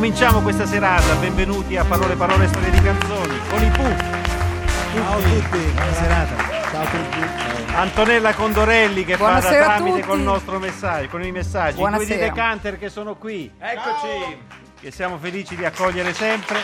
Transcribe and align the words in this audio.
Cominciamo 0.00 0.40
questa 0.40 0.64
serata. 0.64 1.14
Benvenuti 1.16 1.76
a 1.76 1.84
Parole 1.84 2.16
Parole 2.16 2.48
Storie 2.48 2.70
di 2.70 2.80
Canzoni 2.80 3.38
con 3.50 3.62
i 3.62 3.68
Pooh. 3.68 3.96
Ciao 4.94 5.18
a 5.18 5.20
tutti, 5.20 5.58
buona 5.58 5.92
serata. 5.92 6.36
Ciao 6.70 6.82
a 6.82 6.86
tutti. 6.86 7.74
Antonella 7.74 8.32
Condorelli 8.32 9.04
che 9.04 9.18
fa 9.18 9.24
Buonasera 9.24 9.66
da 9.66 9.74
tramite 9.74 10.00
col 10.00 10.20
nostro 10.20 10.58
messaggio, 10.58 11.08
con 11.10 11.22
i 11.22 11.30
messaggi. 11.30 11.82
I 11.82 11.84
due 11.84 11.90
di 11.90 11.96
Buonasera. 11.96 12.28
Decanter 12.28 12.78
che 12.78 12.88
sono 12.88 13.16
qui. 13.16 13.52
Eccoci. 13.58 14.38
Che 14.80 14.90
siamo 14.90 15.18
felici 15.18 15.54
di 15.54 15.66
accogliere 15.66 16.14
sempre. 16.14 16.60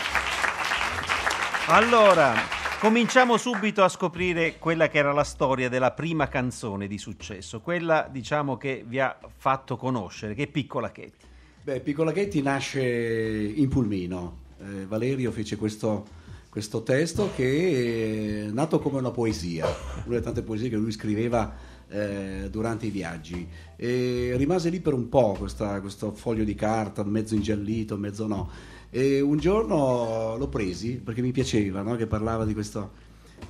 Allora, 1.66 2.32
cominciamo 2.78 3.36
subito 3.36 3.84
a 3.84 3.90
scoprire 3.90 4.56
quella 4.56 4.88
che 4.88 4.96
era 4.96 5.12
la 5.12 5.24
storia 5.24 5.68
della 5.68 5.90
prima 5.90 6.26
canzone 6.28 6.86
di 6.86 6.96
successo, 6.96 7.60
quella 7.60 8.08
diciamo 8.10 8.56
che 8.56 8.82
vi 8.86 8.98
ha 8.98 9.14
fatto 9.36 9.76
conoscere, 9.76 10.32
che 10.32 10.44
è 10.44 10.46
Piccola 10.46 10.90
Chetti. 10.90 11.34
Beh, 11.66 11.80
Piccola 11.80 12.12
Chetti 12.12 12.42
nasce 12.42 12.80
in 12.80 13.68
Pulmino. 13.68 14.36
Eh, 14.60 14.86
Valerio 14.86 15.32
fece 15.32 15.56
questo, 15.56 16.06
questo 16.48 16.84
testo 16.84 17.30
che 17.34 18.44
è 18.46 18.52
nato 18.52 18.78
come 18.78 18.98
una 18.98 19.10
poesia, 19.10 19.66
una 19.66 20.04
delle 20.06 20.20
tante 20.20 20.42
poesie 20.42 20.68
che 20.68 20.76
lui 20.76 20.92
scriveva 20.92 21.52
eh, 21.88 22.46
durante 22.52 22.86
i 22.86 22.90
viaggi. 22.90 23.48
E 23.74 24.34
rimase 24.36 24.70
lì 24.70 24.78
per 24.78 24.92
un 24.92 25.08
po' 25.08 25.34
questa- 25.36 25.80
questo 25.80 26.12
foglio 26.12 26.44
di 26.44 26.54
carta, 26.54 27.02
mezzo 27.02 27.34
ingiallito, 27.34 27.96
mezzo 27.96 28.28
no. 28.28 28.48
E 28.88 29.20
un 29.20 29.38
giorno 29.38 30.36
l'ho 30.36 30.48
presi 30.48 30.98
perché 30.98 31.20
mi 31.20 31.32
piaceva, 31.32 31.82
no? 31.82 31.96
che 31.96 32.06
parlava 32.06 32.44
di 32.44 32.52
questo 32.54 32.92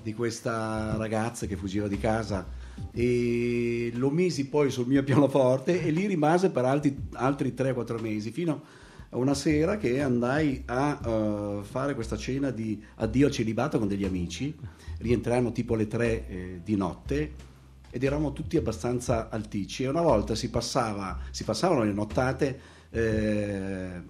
di 0.03 0.15
questa 0.15 0.97
ragazza 0.97 1.47
che 1.47 1.57
fuggiva 1.57 1.87
di 1.87 1.99
casa 1.99 2.47
e 2.93 3.91
lo 3.95 4.11
misi 4.11 4.47
poi 4.47 4.71
sul 4.71 4.87
mio 4.87 5.03
pianoforte 5.03 5.83
e 5.83 5.91
lì 5.91 6.07
rimase 6.07 6.51
per 6.51 6.65
altri, 6.65 6.97
altri 7.13 7.55
3-4 7.57 8.01
mesi 8.01 8.31
fino 8.31 8.63
a 9.11 9.17
una 9.17 9.35
sera 9.35 9.77
che 9.77 10.01
andai 10.01 10.63
a 10.67 11.01
eh, 11.05 11.59
fare 11.63 11.95
questa 11.95 12.17
cena 12.17 12.51
di 12.51 12.83
addio 12.97 13.27
al 13.27 13.33
celibato 13.33 13.79
con 13.79 13.89
degli 13.89 14.05
amici. 14.05 14.55
Rientrammo 14.99 15.53
tipo 15.53 15.75
alle 15.75 15.87
3 15.87 16.61
di 16.65 16.75
notte 16.75 17.33
ed 17.91 18.03
eravamo 18.03 18.33
tutti 18.33 18.57
abbastanza 18.57 19.29
alticci. 19.31 19.85
E 19.85 19.89
una 19.89 20.03
volta 20.03 20.35
si, 20.35 20.51
passava, 20.51 21.19
si 21.31 21.45
passavano 21.45 21.83
le 21.83 21.93
nottate 21.93 22.61
eh, 22.91 24.03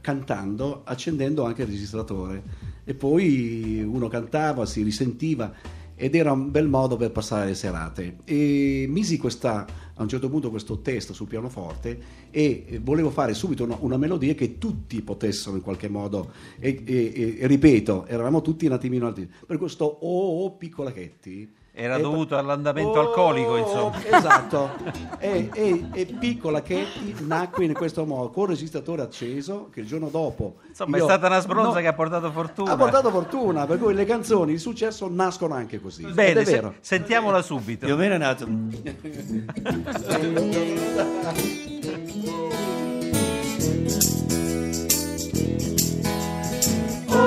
cantando, 0.00 0.82
accendendo 0.84 1.44
anche 1.44 1.62
il 1.62 1.68
registratore. 1.68 2.42
E 2.84 2.94
poi 2.94 3.82
uno 3.82 4.08
cantava, 4.08 4.66
si 4.66 4.82
risentiva 4.82 5.52
ed 5.96 6.14
era 6.14 6.32
un 6.32 6.50
bel 6.50 6.68
modo 6.68 6.96
per 6.96 7.10
passare 7.10 7.46
le 7.46 7.54
serate. 7.54 8.16
E 8.24 8.86
misi 8.88 9.16
questa, 9.16 9.66
a 9.94 10.02
un 10.02 10.08
certo 10.08 10.28
punto 10.28 10.50
questo 10.50 10.80
testo 10.80 11.12
sul 11.12 11.28
pianoforte 11.28 11.98
e 12.30 12.64
eh, 12.66 12.78
volevo 12.78 13.10
fare 13.10 13.34
subito 13.34 13.64
una, 13.64 13.76
una 13.80 13.96
melodia 13.96 14.34
che 14.34 14.58
tutti 14.58 15.00
potessero 15.02 15.56
in 15.56 15.62
qualche 15.62 15.88
modo 15.88 16.32
e, 16.58 16.82
e- 16.84 17.36
e- 17.40 17.46
ripeto, 17.46 18.06
eravamo 18.06 18.42
tutti 18.42 18.66
un 18.66 18.72
attimino 18.72 19.06
alti 19.06 19.28
per 19.46 19.58
questo 19.58 19.84
oh, 19.84 20.44
oh 20.44 20.56
piccola 20.56 20.92
Chetti 20.92 21.62
Era 21.76 21.96
e- 21.96 22.00
dovuto 22.00 22.38
all'andamento 22.38 23.00
Oh, 23.00 23.00
alcolico, 23.00 23.56
insomma. 23.56 23.96
Esatto. 24.04 24.70
e, 25.18 25.50
e- 25.52 25.84
e 25.92 26.06
Piccola 26.06 26.62
Chetti 26.62 27.16
nacque 27.26 27.64
in 27.64 27.72
questo 27.74 28.04
modo, 28.06 28.30
con 28.30 28.44
il 28.44 28.50
registratore 28.50 29.02
acceso, 29.02 29.70
che 29.72 29.80
il 29.80 29.86
giorno 29.86 30.08
dopo... 30.08 30.54
Insomma, 30.68 30.96
io- 30.98 31.02
è 31.04 31.06
stata 31.08 31.26
una 31.26 31.40
sbronza 31.40 31.74
no, 31.74 31.80
che 31.80 31.86
ha 31.88 31.92
portato 31.92 32.30
fortuna. 32.30 32.70
ha 32.72 32.76
portato 32.76 33.10
fortuna, 33.10 33.66
per 33.66 33.78
cui 33.80 33.92
le 33.92 34.04
canzoni 34.04 34.52
di 34.52 34.58
successo 34.58 35.08
nascono 35.10 35.54
anche 35.54 35.80
così. 35.80 36.04
Bene, 36.06 36.42
è 36.42 36.44
se- 36.44 36.72
sentiamola 36.80 37.42
subito. 37.42 37.86
Più 37.86 37.94
o 37.94 37.98
meno 37.98 38.14
è 38.14 38.18
nato. 38.18 38.46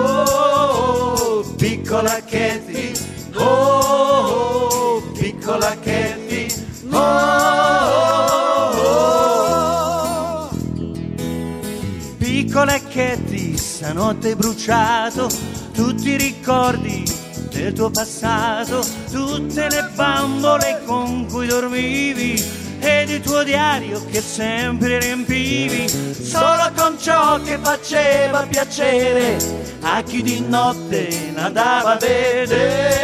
Oh, 0.10 1.44
piccola 1.58 2.22
Katy, 2.24 2.92
oh, 3.38 5.02
piccola 5.18 5.76
Katy, 5.80 6.48
oh, 6.92 6.98
oh. 8.84 10.50
Piccola 12.18 12.80
Katy, 12.80 13.58
stanotte 13.58 14.36
bruciato 14.36 15.30
tutti 15.74 16.10
i 16.10 16.18
ricordi 16.18 17.04
del 17.52 17.72
tuo 17.74 17.92
passato, 17.92 18.84
tutte 19.12 19.68
le 19.70 19.90
bambole 19.94 20.82
con 20.86 21.28
cui 21.28 21.46
dormivi 21.46 22.66
ed 22.80 23.10
il 23.10 23.22
tuo 23.22 23.44
diario 23.44 24.04
che 24.06 24.22
sempre 24.22 25.00
riempivi 25.00 25.88
solo 25.88 26.72
con 26.76 26.98
ciò 27.00 27.40
che 27.42 27.58
faceva 27.62 28.46
piacere 28.48 29.38
a 29.82 30.02
chi 30.02 30.22
di 30.22 30.40
notte 30.48 31.34
andava 31.36 31.94
a 31.94 31.98
vedere. 31.98 32.97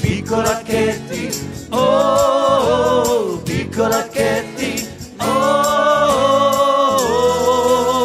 Piccola 0.00 0.62
Katy, 0.64 1.28
oh, 1.70 1.76
oh, 1.78 3.42
piccola 3.44 4.08
Katy, 4.08 4.88
oh, 5.18 5.24
oh, 5.24 6.96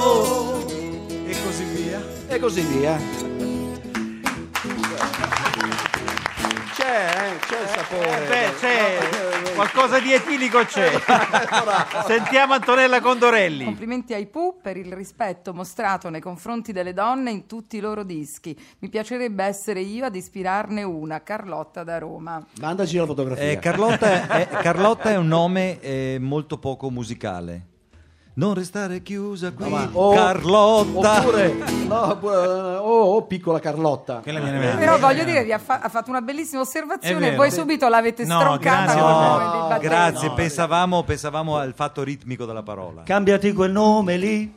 oh. 0.03 0.65
e 1.25 1.35
così 1.43 1.63
via. 1.63 2.01
E 2.27 2.39
così 2.39 2.61
via. 2.61 2.97
C'è, 6.75 7.09
eh, 7.15 7.39
c'è 7.47 7.61
il 7.61 7.69
sapore. 7.73 8.23
Eh, 8.23 8.27
beh, 8.27 8.53
c'è 8.59 9.18
qualcosa 9.59 9.99
di 9.99 10.13
etilico 10.13 10.63
c'è. 10.63 10.89
Sentiamo 12.07 12.53
Antonella 12.53 13.01
Condorelli. 13.01 13.65
Complimenti 13.65 14.13
ai 14.13 14.25
Pooh 14.25 14.57
per 14.61 14.77
il 14.77 14.93
rispetto 14.93 15.53
mostrato 15.53 16.09
nei 16.09 16.21
confronti 16.21 16.71
delle 16.71 16.93
donne 16.93 17.31
in 17.31 17.45
tutti 17.45 17.75
i 17.75 17.81
loro 17.81 18.03
dischi. 18.03 18.57
Mi 18.79 18.87
piacerebbe 18.87 19.43
essere 19.43 19.81
io 19.81 20.05
ad 20.05 20.15
ispirarne 20.15 20.83
una, 20.83 21.21
Carlotta 21.23 21.83
da 21.83 21.97
Roma. 21.97 22.41
Mandaci 22.61 22.95
la 22.95 23.05
fotografia. 23.05 23.51
Eh, 23.51 23.59
Carlotta, 23.59 24.27
è, 24.27 24.47
Carlotta 24.47 25.09
è 25.09 25.17
un 25.17 25.27
nome 25.27 25.81
eh, 25.81 26.17
molto 26.21 26.57
poco 26.57 26.89
musicale. 26.89 27.65
Non 28.31 28.53
restare 28.53 29.01
chiusa 29.01 29.51
qui, 29.51 29.69
No, 29.69 29.89
oh, 29.91 30.13
Carlotta. 30.13 31.19
Oppure, 31.19 31.53
no, 31.87 32.09
oppure, 32.11 32.35
oh, 32.37 33.15
oh, 33.15 33.25
piccola 33.25 33.59
Carlotta. 33.59 34.19
Quella 34.23 34.39
viene 34.39 34.59
bene. 34.59 34.77
Però 34.77 34.97
voglio 34.97 35.25
dire, 35.25 35.43
vi 35.43 35.51
ha, 35.51 35.57
fa- 35.57 35.81
ha 35.81 35.89
fatto 35.89 36.09
una 36.09 36.21
bellissima 36.21 36.61
osservazione 36.61 37.33
e 37.33 37.35
voi 37.35 37.51
subito 37.51 37.89
l'avete 37.89 38.23
No, 38.23 38.39
stroncata 38.39 38.93
grazie, 38.93 39.01
no. 39.01 39.77
Grazie, 39.79 40.27
No, 40.29 40.33
pensavamo, 40.35 41.03
pensavamo 41.03 41.57
al 41.57 41.73
fatto 41.73 42.01
ritmico 42.03 42.45
della 42.45 42.63
parola. 42.63 43.01
Cambiati 43.03 43.51
quel 43.51 43.71
nome 43.71 44.15
lì. 44.15 44.53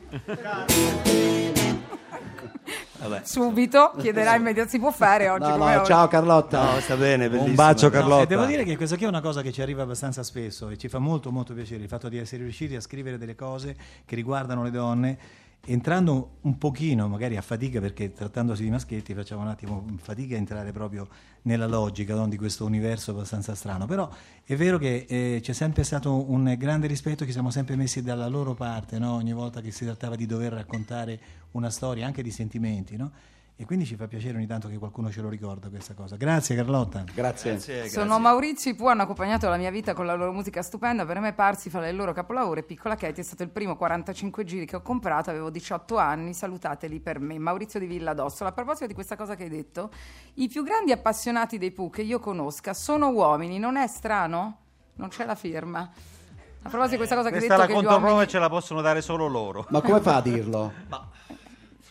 Subito 3.23 3.93
chiederà 3.97 4.35
immediatamente, 4.35 4.69
si 4.69 4.79
può 4.79 4.91
fare 4.91 5.29
oggi 5.29 5.47
No, 5.47 5.57
come 5.57 5.75
no, 5.75 5.85
ciao 5.85 6.07
Carlotta. 6.07 6.73
No, 6.73 6.79
sta 6.79 6.95
bene, 6.95 7.27
bellissimo. 7.27 7.49
Un 7.49 7.55
bacio 7.55 7.85
No, 7.85 7.91
Carlotta. 7.91 8.23
e 8.23 8.27
devo 8.27 8.45
dire 8.45 8.63
che 8.63 8.77
questa 8.77 8.95
qui 8.95 9.05
è 9.05 9.07
una 9.07 9.21
cosa 9.21 9.41
che 9.41 9.51
ci 9.51 9.61
arriva 9.61 9.83
abbastanza 9.83 10.23
spesso 10.23 10.69
e 10.69 10.77
ci 10.77 10.87
fa 10.87 10.99
molto 10.99 11.31
molto 11.31 11.53
piacere 11.53 11.83
il 11.83 11.89
fatto 11.89 12.09
di 12.09 12.17
essere 12.17 12.43
riusciti 12.43 12.75
a 12.75 12.81
scrivere 12.81 13.17
delle 13.17 13.35
cose 13.35 13.75
che 14.05 14.15
riguardano 14.15 14.63
le 14.63 14.71
donne 14.71 15.17
entrando 15.65 16.39
un 16.41 16.57
pochino 16.57 17.07
magari 17.07 17.37
a 17.37 17.41
fatica 17.41 17.79
perché 17.79 18.11
trattandosi 18.11 18.63
di 18.63 18.69
maschietti 18.69 19.13
facciamo 19.13 19.43
un 19.43 19.47
attimo 19.47 19.85
fatica 20.01 20.35
a 20.35 20.37
entrare 20.37 20.73
proprio 20.73 21.07
nella 21.43 21.67
logica 21.67 22.15
no, 22.15 22.27
di 22.27 22.35
questo 22.35 22.65
universo 22.65 23.11
abbastanza 23.11 23.55
strano 23.55 23.85
però 23.85 24.09
è 24.43 24.55
vero 24.57 24.77
che 24.77 25.05
eh, 25.07 25.39
c'è 25.41 25.53
sempre 25.53 25.83
stato 25.83 26.29
un 26.29 26.53
grande 26.57 26.87
rispetto 26.87 27.23
che 27.23 27.31
siamo 27.31 27.49
sempre 27.49 27.77
messi 27.77 28.01
dalla 28.01 28.27
loro 28.27 28.53
parte 28.55 28.99
no? 28.99 29.13
ogni 29.13 29.31
volta 29.31 29.61
che 29.61 29.71
si 29.71 29.85
trattava 29.85 30.17
di 30.17 30.25
dover 30.25 30.51
raccontare 30.51 31.17
una 31.53 31.69
storia 31.69 32.05
anche 32.05 32.21
di 32.21 32.31
sentimenti 32.31 32.95
no? 32.95 33.11
e 33.55 33.65
quindi 33.65 33.85
ci 33.85 33.95
fa 33.95 34.07
piacere 34.07 34.37
ogni 34.37 34.47
tanto 34.47 34.67
che 34.67 34.77
qualcuno 34.77 35.11
ce 35.11 35.21
lo 35.21 35.29
ricorda 35.29 35.69
questa 35.69 35.93
cosa 35.93 36.15
grazie 36.15 36.55
Carlotta 36.55 37.03
Grazie. 37.13 37.87
Sono 37.87 38.19
Maurizio 38.19 38.71
I 38.71 38.75
Pooh, 38.75 38.87
hanno 38.87 39.03
accompagnato 39.03 39.47
la 39.47 39.57
mia 39.57 39.69
vita 39.69 39.93
con 39.93 40.05
la 40.05 40.15
loro 40.15 40.31
musica 40.31 40.61
stupenda. 40.63 41.05
Per 41.05 41.19
me 41.19 41.33
Parsifal 41.33 41.83
è 41.83 41.89
il 41.89 41.95
loro 41.95 42.11
capolavoro 42.11 42.59
e 42.59 42.63
Piccola 42.63 42.95
Katy 42.95 43.21
è 43.21 43.23
stato 43.23 43.43
il 43.43 43.49
primo 43.49 43.75
45 43.75 44.43
giri 44.43 44.65
che 44.65 44.75
ho 44.75 44.81
comprato, 44.81 45.29
avevo 45.29 45.49
18 45.49 45.97
anni, 45.97 46.33
salutateli 46.33 46.99
per 46.99 47.19
me. 47.19 47.37
Maurizio 47.37 47.79
di 47.79 47.85
Villa 47.85 48.13
d'Ossola. 48.13 48.49
A 48.49 48.53
proposito 48.53 48.87
di 48.87 48.93
questa 48.93 49.15
cosa 49.15 49.35
che 49.35 49.43
hai 49.43 49.49
detto, 49.49 49.91
i 50.35 50.47
più 50.47 50.63
grandi 50.63 50.91
appassionati 50.91 51.57
dei 51.57 51.71
Pooh 51.71 51.89
che 51.89 52.01
io 52.01 52.19
conosca 52.19 52.73
sono 52.73 53.09
uomini, 53.09 53.59
non 53.59 53.77
è 53.77 53.87
strano? 53.87 54.57
Non 54.95 55.09
c'è 55.09 55.25
la 55.25 55.35
firma. 55.35 55.81
A 55.81 56.69
proposito 56.69 56.91
di 56.91 56.97
questa 56.97 57.15
cosa 57.15 57.29
che 57.29 57.35
hai 57.35 57.41
Questa 57.41 57.55
detto 57.57 57.67
la 57.67 57.67
che 57.67 57.73
gli 57.73 57.75
controprova 57.75 58.13
uomini... 58.13 58.29
ce 58.29 58.39
la 58.39 58.49
possono 58.49 58.81
dare 58.81 59.01
solo 59.01 59.27
loro. 59.27 59.65
Ma 59.69 59.81
come 59.81 59.99
fa 59.99 60.15
a 60.15 60.21
dirlo? 60.21 60.71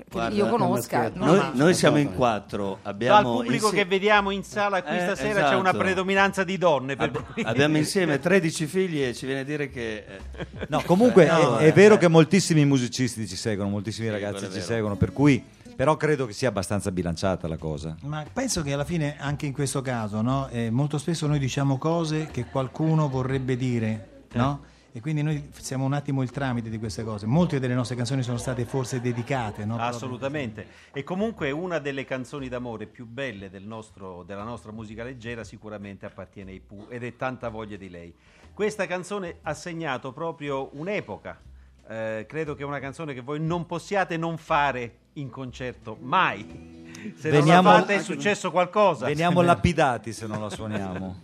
Che 0.08 0.34
io 0.34 0.48
conosca. 0.48 1.08
Guarda, 1.10 1.18
no, 1.24 1.34
Noi, 1.34 1.50
noi 1.54 1.74
siamo 1.74 1.96
in 1.98 2.06
Dal 2.06 2.14
quattro, 2.14 2.78
Dal 2.82 2.92
abbiamo 2.92 3.36
pubblico 3.36 3.66
insie- 3.66 3.82
che 3.82 3.84
vediamo 3.88 4.30
in 4.30 4.42
sala 4.44 4.82
qui 4.82 4.96
Eh, 4.96 5.00
stasera 5.00 5.48
c'è 5.48 5.54
una 5.54 5.68
esatto. 5.70 5.78
predominanza 5.78 6.44
di 6.44 6.58
donne. 6.58 6.96
Cui- 6.96 7.10
abbiamo 7.44 7.76
insieme 7.78 8.18
13 8.18 8.66
figli 8.66 9.02
e 9.02 9.14
ci 9.14 9.26
viene 9.26 9.40
a 9.40 9.44
dire 9.44 9.68
che... 9.70 10.04
eh, 10.06 10.46
No, 10.68 10.82
comunque 10.84 11.26
No, 11.26 11.56
è, 11.58 11.64
eh, 11.64 11.68
è 11.68 11.72
vero 11.72 11.94
eh. 11.94 11.98
che 11.98 12.08
moltissimi 12.08 12.64
musicisti 12.64 13.26
ci 13.26 13.36
seguono, 13.36 13.70
moltissimi 13.70 14.06
Sì, 14.06 14.12
ragazzi 14.12 14.50
ci 14.50 14.60
seguono, 14.60 14.96
per 14.96 15.12
cui 15.12 15.42
però 15.74 15.96
credo 15.96 16.26
che 16.26 16.32
sia 16.34 16.48
abbastanza 16.50 16.92
bilanciata 16.92 17.48
la 17.48 17.56
cosa. 17.56 17.96
Ma 18.02 18.24
penso 18.30 18.62
che 18.62 18.72
alla 18.74 18.84
fine, 18.84 19.16
anche 19.18 19.46
in 19.46 19.52
questo 19.54 19.80
caso, 19.80 20.20
no, 20.20 20.48
eh, 20.50 20.70
molto 20.70 20.98
spesso 20.98 21.26
noi 21.26 21.38
diciamo 21.38 21.78
cose 21.78 22.28
che 22.30 22.44
qualcuno 22.44 23.08
vorrebbe 23.08 23.56
dire, 23.56 24.24
no? 24.32 24.60
E 24.94 25.00
quindi 25.00 25.22
noi 25.22 25.48
siamo 25.52 25.86
un 25.86 25.94
attimo 25.94 26.22
il 26.22 26.30
tramite 26.30 26.68
di 26.68 26.78
queste 26.78 27.02
cose. 27.02 27.24
Molte 27.24 27.58
delle 27.58 27.72
nostre 27.72 27.96
canzoni 27.96 28.22
sono 28.22 28.36
state 28.36 28.66
forse 28.66 29.00
dedicate, 29.00 29.64
no? 29.64 29.78
Assolutamente. 29.78 30.66
E 30.92 31.02
comunque 31.02 31.50
una 31.50 31.78
delle 31.78 32.04
canzoni 32.04 32.48
d'amore 32.48 32.84
più 32.86 33.06
belle 33.06 33.48
del 33.48 33.62
nostro- 33.62 34.22
della 34.22 34.42
nostra 34.42 34.70
musica 34.70 35.02
leggera 35.02 35.44
sicuramente 35.44 36.04
appartiene 36.04 36.50
ai 36.50 36.60
Pooh 36.60 36.90
ed 36.90 37.04
è 37.04 37.16
Tanta 37.16 37.48
voglia 37.48 37.78
di 37.78 37.88
lei. 37.88 38.14
Questa 38.52 38.86
canzone 38.86 39.38
ha 39.42 39.54
segnato 39.54 40.12
proprio 40.12 40.68
un'epoca. 40.74 41.40
Eh, 41.88 42.26
credo 42.28 42.54
che 42.54 42.62
è 42.62 42.66
una 42.66 42.78
canzone 42.78 43.14
che 43.14 43.22
voi 43.22 43.40
non 43.40 43.64
possiate 43.64 44.18
non 44.18 44.36
fare 44.36 44.96
in 45.14 45.30
concerto 45.30 45.96
mai. 46.00 46.90
Se 47.16 47.30
Veniamo- 47.30 47.62
non 47.70 47.72
la 47.72 47.80
fate 47.80 47.94
è 47.94 48.02
successo 48.02 48.50
qualcosa. 48.50 49.06
Veniamo 49.06 49.40
lapidati 49.42 50.12
se 50.12 50.26
non 50.26 50.38
la 50.42 50.50
suoniamo. 50.50 51.22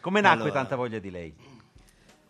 Come 0.00 0.20
nacque 0.22 0.44
Allora. 0.44 0.52
Tanta 0.60 0.76
voglia 0.76 0.98
di 0.98 1.10
lei? 1.10 1.34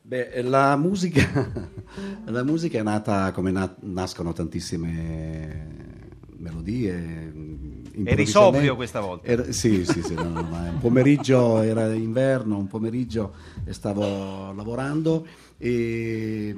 Beh, 0.05 0.43
la 0.43 0.77
musica, 0.77 1.71
la 2.27 2.43
musica 2.43 2.79
è 2.79 2.83
nata 2.83 3.31
come 3.31 3.51
na- 3.51 3.75
nascono 3.81 4.33
tantissime 4.33 5.71
melodie. 6.39 6.91
Eri 6.93 7.31
improvvisamente. 7.95 8.27
sobrio 8.27 8.75
questa 8.75 9.01
volta? 9.01 9.27
Era- 9.29 9.53
sì, 9.53 9.85
sì, 9.85 10.03
sì, 10.03 10.15
no, 10.15 10.29
no, 10.29 10.41
un 10.41 10.79
pomeriggio 10.81 11.61
era 11.63 11.93
inverno, 11.93 12.59
un 12.59 12.67
pomeriggio 12.67 13.33
stavo 13.71 14.53
lavorando 14.53 15.25
e 15.57 16.55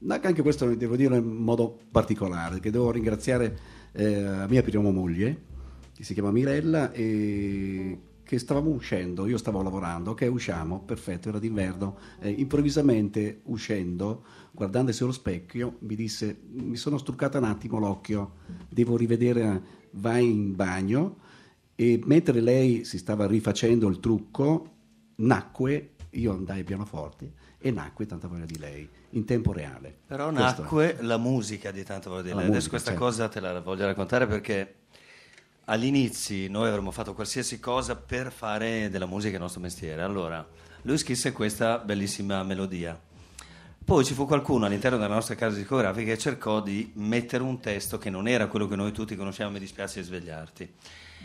nacque 0.00 0.28
anche 0.28 0.42
questo, 0.42 0.74
devo 0.74 0.96
dire, 0.96 1.16
in 1.16 1.24
modo 1.24 1.78
particolare, 1.90 2.58
che 2.58 2.70
devo 2.70 2.90
ringraziare 2.90 3.58
eh, 3.92 4.22
la 4.22 4.46
mia 4.48 4.62
prima 4.62 4.90
moglie, 4.90 5.42
che 5.94 6.04
si 6.04 6.14
chiama 6.14 6.30
Mirella, 6.30 6.90
e 6.92 7.98
che 8.26 8.40
stavamo 8.40 8.70
uscendo, 8.70 9.26
io 9.26 9.38
stavo 9.38 9.62
lavorando, 9.62 10.10
ok 10.10 10.28
usciamo, 10.28 10.80
perfetto, 10.80 11.28
era 11.28 11.38
d'inverno, 11.38 11.96
eh, 12.18 12.28
improvvisamente 12.28 13.42
uscendo, 13.44 14.24
guardandosi 14.50 15.04
allo 15.04 15.12
specchio, 15.12 15.76
mi 15.82 15.94
disse, 15.94 16.36
mi 16.50 16.74
sono 16.74 16.98
struccata 16.98 17.38
un 17.38 17.44
attimo 17.44 17.78
l'occhio, 17.78 18.38
devo 18.68 18.96
rivedere, 18.96 19.62
vai 19.92 20.28
in 20.28 20.56
bagno, 20.56 21.18
e 21.76 22.00
mentre 22.04 22.40
lei 22.40 22.84
si 22.84 22.98
stava 22.98 23.28
rifacendo 23.28 23.86
il 23.86 24.00
trucco, 24.00 24.72
nacque, 25.16 25.90
io 26.10 26.32
andai 26.32 26.58
al 26.58 26.64
pianoforte 26.64 27.32
e 27.58 27.70
nacque 27.70 28.06
tanta 28.06 28.26
voglia 28.26 28.44
di 28.44 28.58
lei, 28.58 28.88
in 29.10 29.24
tempo 29.24 29.52
reale. 29.52 29.96
Però 30.04 30.32
Questo 30.32 30.42
è. 30.42 30.64
nacque 30.64 30.96
la 31.02 31.16
musica 31.16 31.70
di 31.70 31.84
Tanta 31.84 32.10
voglia 32.10 32.22
di 32.22 32.28
La 32.30 32.34
lei. 32.36 32.44
Adesso 32.46 32.54
musica, 32.54 32.70
questa 32.70 32.90
certo. 32.90 33.04
cosa 33.04 33.28
te 33.28 33.38
la 33.38 33.60
voglio 33.60 33.86
raccontare 33.86 34.26
perché 34.26 34.74
all'inizio 35.66 36.48
noi 36.50 36.68
avremmo 36.68 36.90
fatto 36.90 37.14
qualsiasi 37.14 37.58
cosa 37.60 37.96
per 37.96 38.32
fare 38.32 38.88
della 38.90 39.06
musica 39.06 39.36
il 39.36 39.42
nostro 39.42 39.60
mestiere. 39.60 40.02
Allora, 40.02 40.46
lui 40.82 40.98
scrisse 40.98 41.32
questa 41.32 41.78
bellissima 41.78 42.42
melodia. 42.42 42.98
Poi 43.84 44.04
ci 44.04 44.14
fu 44.14 44.26
qualcuno 44.26 44.66
all'interno 44.66 44.96
della 44.98 45.14
nostra 45.14 45.36
casa 45.36 45.56
discografica 45.56 46.12
che 46.12 46.18
cercò 46.18 46.60
di 46.60 46.90
mettere 46.96 47.42
un 47.44 47.60
testo 47.60 47.98
che 47.98 48.10
non 48.10 48.26
era 48.26 48.48
quello 48.48 48.66
che 48.66 48.74
noi 48.74 48.90
tutti 48.90 49.14
conosciamo, 49.14 49.52
mi 49.52 49.58
dispiace 49.60 50.02
svegliarti. 50.02 50.74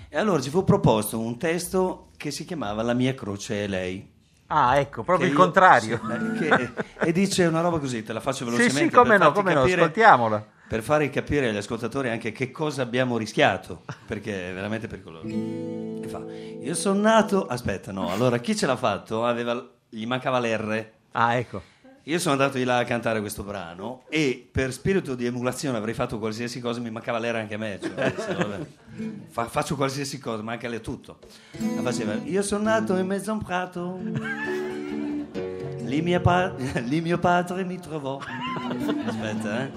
E 0.09 0.17
allora 0.17 0.39
ci 0.41 0.49
fu 0.51 0.63
proposto 0.63 1.19
un 1.19 1.37
testo 1.39 2.09
che 2.17 2.29
si 2.29 2.45
chiamava 2.45 2.83
La 2.83 2.93
mia 2.93 3.15
croce 3.15 3.63
è 3.63 3.67
lei. 3.67 4.07
Ah, 4.47 4.77
ecco, 4.77 5.01
proprio 5.03 5.27
il 5.27 5.33
io- 5.33 5.39
contrario. 5.39 5.99
sì, 6.37 6.37
che- 6.49 6.69
e 6.99 7.11
dice 7.11 7.45
una 7.45 7.61
roba 7.61 7.79
così, 7.79 8.03
te 8.03 8.13
la 8.13 8.19
faccio 8.19 8.39
Sì, 8.39 8.51
velocemente. 8.51 8.79
sì, 8.83 8.89
come 8.89 9.17
per 9.17 9.19
no, 9.19 9.31
come 9.31 9.53
no, 9.53 9.61
ascoltiamola. 9.63 10.45
Per 10.71 10.81
fare 10.83 11.09
capire 11.09 11.49
agli 11.49 11.57
ascoltatori 11.57 12.07
anche 12.07 12.31
che 12.31 12.49
cosa 12.49 12.81
abbiamo 12.81 13.17
rischiato, 13.17 13.83
perché 14.07 14.51
è 14.51 14.53
veramente 14.53 14.87
pericoloso. 14.87 15.27
E 15.27 16.07
fa, 16.07 16.23
io 16.61 16.73
sono 16.75 17.01
nato... 17.01 17.45
Aspetta, 17.45 17.91
no, 17.91 18.09
allora 18.09 18.37
chi 18.37 18.55
ce 18.55 18.67
l'ha 18.67 18.77
fatto 18.77 19.25
aveva... 19.25 19.69
gli 19.89 20.05
mancava 20.05 20.39
l'R. 20.39 20.89
Ah, 21.11 21.35
ecco. 21.35 21.61
Io 22.03 22.17
sono 22.19 22.35
andato 22.35 22.57
di 22.57 22.63
là 22.63 22.77
a 22.77 22.83
cantare 22.85 23.19
questo 23.19 23.43
brano 23.43 24.05
e 24.07 24.47
per 24.49 24.71
spirito 24.71 25.13
di 25.13 25.25
emulazione 25.25 25.77
avrei 25.77 25.93
fatto 25.93 26.17
qualsiasi 26.19 26.61
cosa, 26.61 26.79
mi 26.79 26.89
mancava 26.89 27.19
l'era 27.19 27.39
anche 27.39 27.55
a 27.55 27.57
me. 27.57 27.77
cioè. 27.77 28.13
Fa- 29.27 29.49
faccio 29.49 29.75
qualsiasi 29.75 30.19
cosa, 30.19 30.41
manca 30.41 30.69
le 30.69 30.79
tutto. 30.79 31.19
La 31.75 31.81
faceva, 31.81 32.13
io 32.23 32.41
sono 32.43 32.63
nato 32.63 32.95
in 32.95 33.07
mezzo 33.07 33.31
a 33.31 33.33
un 33.33 33.43
prato, 33.43 33.99
lì, 35.91 36.01
mia 36.01 36.21
pa- 36.21 36.53
lì 36.87 37.01
mio 37.01 37.17
padre 37.19 37.63
mi 37.65 37.77
trovò. 37.79 38.17
Aspetta, 39.07 39.63
eh. 39.63 39.71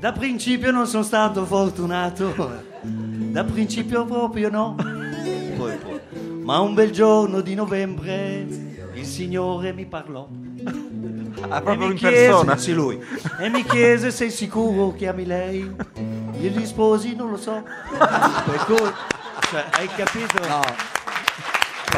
Da 0.00 0.12
principio 0.12 0.70
non 0.72 0.86
sono 0.86 1.02
stato 1.04 1.44
fortunato, 1.44 2.32
da 2.82 3.44
principio 3.44 4.04
proprio 4.04 4.50
no. 4.50 4.74
Poi, 5.56 5.76
poi. 5.76 6.00
Ma 6.42 6.58
un 6.60 6.74
bel 6.74 6.90
giorno 6.90 7.40
di 7.40 7.54
novembre 7.54 8.46
il 8.94 9.04
Signore 9.04 9.72
mi 9.72 9.86
parlò. 9.86 10.28
Ah, 11.48 11.60
proprio 11.60 11.90
in 11.90 11.94
chiese- 11.96 12.26
persona. 12.26 12.56
Sì, 12.56 12.72
lui. 12.74 13.00
E 13.40 13.48
mi 13.48 13.64
chiese 13.64 14.10
sei 14.10 14.30
sicuro 14.30 14.92
che 14.92 15.06
ami 15.08 15.24
lei? 15.24 15.70
Gli 16.32 16.48
risposi 16.56 17.14
non 17.14 17.30
lo 17.30 17.36
so. 17.36 17.62
Per 17.90 18.64
cui, 18.66 18.76
cioè, 19.50 19.64
hai 19.72 19.86
capito? 19.88 20.46
No. 20.48 20.60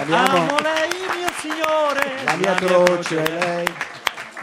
Parliamo, 0.00 0.36
Amo 0.48 0.58
lei, 0.60 0.88
mio 1.18 1.30
signore. 1.40 2.24
la 2.24 2.36
mia 2.36 2.54
croce, 2.54 3.14
lei. 3.38 3.66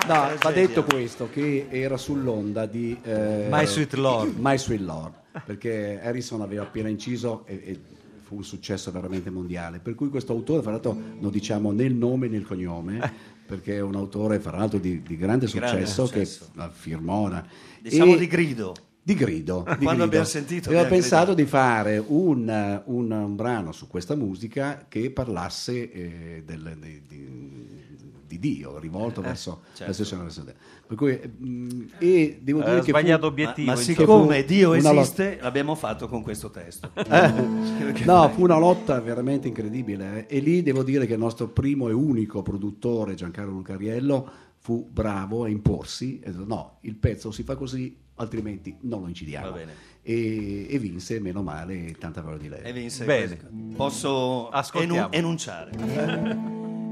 No, 0.07 0.29
va 0.39 0.51
detto 0.51 0.83
questo, 0.83 1.29
che 1.31 1.65
era 1.71 1.97
sull'onda 1.97 2.67
di 2.67 2.95
eh, 3.03 3.47
My 3.49 3.65
Sweet 3.65 3.93
Lord. 3.95 4.35
My 4.37 4.55
Sweet 4.55 4.81
Lord, 4.81 5.13
perché 5.43 5.99
Harrison 6.01 6.41
aveva 6.41 6.61
appena 6.61 6.89
inciso 6.89 7.43
e, 7.47 7.55
e 7.65 7.79
fu 8.21 8.35
un 8.35 8.43
successo 8.43 8.91
veramente 8.91 9.31
mondiale. 9.31 9.79
Per 9.79 9.95
cui 9.95 10.09
questo 10.09 10.31
autore, 10.33 10.61
fra 10.61 10.69
l'altro, 10.71 10.93
non 10.93 11.31
diciamo 11.31 11.71
né 11.71 11.85
il 11.85 11.95
nome 11.95 12.27
né 12.27 12.37
il 12.37 12.45
cognome, 12.45 13.11
perché 13.47 13.77
è 13.77 13.81
un 13.81 13.95
autore, 13.95 14.39
fra 14.39 14.55
l'altro, 14.57 14.77
di, 14.77 15.01
di 15.01 15.17
grande 15.17 15.47
Di 15.47 15.51
grande 15.53 15.85
successo, 15.87 16.05
successo. 16.05 16.51
che 16.55 16.69
firmò 16.71 17.21
una- 17.25 17.45
Diciamo 17.81 18.13
e- 18.13 18.17
di 18.17 18.27
grido. 18.27 18.75
Di 19.07 19.13
grido. 19.15 19.59
di 19.59 19.85
Quando 19.85 19.87
grido. 19.89 20.03
abbiamo 20.03 20.25
sentito 20.25 20.67
Aveva 20.67 20.81
abbiamo 20.83 20.99
pensato 21.01 21.33
gridato. 21.33 21.41
di 21.41 21.47
fare 21.47 22.03
un, 22.05 22.81
un- 22.87 23.11
un 23.11 23.35
brano 23.37 23.71
su 23.71 23.87
questa 23.87 24.15
musica 24.17 24.85
che 24.89 25.11
parlasse 25.11 25.89
eh, 25.93 26.43
del- 26.45 26.75
di, 26.77 27.01
di- 27.07 27.85
di 28.27 28.39
Dio, 28.39 28.77
rivolto 28.79 29.21
verso 29.21 29.61
certo. 29.73 29.85
la 30.21 30.29
stessa. 30.29 30.53
Per 30.85 30.97
cui, 30.97 31.17
mh, 31.17 31.85
e 31.99 32.39
devo 32.41 32.59
Ha 32.59 32.65
dire 32.65 32.79
che 32.81 32.89
sbagliato 32.89 33.19
fu, 33.21 33.25
Ma, 33.27 33.31
obiettivo. 33.31 33.71
ma 33.71 33.77
insomma. 33.77 33.97
siccome 33.97 34.43
Dio 34.43 34.73
esiste, 34.73 35.37
l'abbiamo 35.41 35.75
fatto 35.75 36.09
con 36.09 36.21
questo 36.21 36.49
testo. 36.51 36.91
Eh, 37.09 38.03
no, 38.03 38.29
fu 38.35 38.43
una 38.43 38.57
lotta 38.57 38.99
veramente 38.99 39.47
incredibile. 39.47 40.27
eh. 40.27 40.37
E 40.37 40.39
lì 40.41 40.61
devo 40.61 40.83
dire 40.83 41.05
che 41.05 41.13
il 41.13 41.19
nostro 41.19 41.47
primo 41.47 41.87
e 41.87 41.93
unico 41.93 42.41
produttore, 42.41 43.13
Giancarlo 43.15 43.51
Lucariello, 43.53 44.29
fu 44.67 44.85
bravo 44.91 45.45
a 45.45 45.47
imporsi. 45.47 46.19
E 46.19 46.29
detto, 46.29 46.43
no, 46.45 46.79
il 46.81 46.95
pezzo 46.95 47.31
si 47.31 47.43
fa 47.43 47.55
così, 47.55 47.97
altrimenti 48.15 48.75
non 48.81 48.99
lo 48.99 49.07
incidiamo. 49.07 49.49
Va 49.51 49.55
bene. 49.55 49.71
E, 50.01 50.67
e 50.69 50.77
vinse, 50.77 51.21
meno 51.21 51.41
male, 51.41 51.95
tanta 51.97 52.21
parola 52.21 52.37
di 52.37 52.49
lei. 52.49 52.63
E 52.63 52.73
vinse 52.73 53.05
Bene. 53.05 53.27
questo. 53.27 53.47
Posso 53.77 54.49
Ascoltiamo. 54.49 54.93
enun- 55.13 55.13
enunciare. 55.13 55.71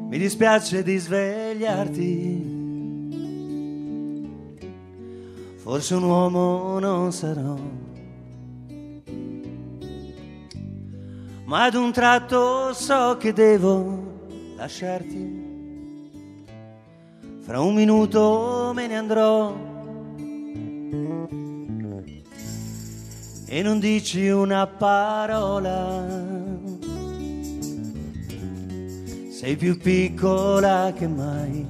Mi 0.07 0.17
dispiace 0.17 0.83
di 0.83 0.95
svegliarti. 0.95 2.53
Forse 5.57 5.95
un 5.95 6.03
uomo 6.03 6.79
non 6.79 7.11
sarò. 7.11 7.59
Ma 11.43 11.63
ad 11.65 11.73
un 11.73 11.91
tratto 11.91 12.71
so 12.71 13.17
che 13.19 13.33
devo 13.33 14.53
lasciarti. 14.55 15.44
Fra 17.45 17.61
un 17.61 17.75
minuto 17.75 18.71
me 18.73 18.87
ne 18.87 18.97
andrò. 18.97 19.55
E 23.45 23.61
non 23.61 23.77
dici 23.77 24.27
una 24.29 24.65
parola. 24.65 26.07
Sei 29.29 29.55
più 29.57 29.77
piccola 29.77 30.91
che 30.97 31.07
mai. 31.07 31.67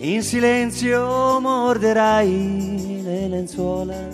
In 0.00 0.22
silenzio 0.24 1.38
morderai 1.38 3.00
le 3.04 3.28
lenzuola. 3.28 4.08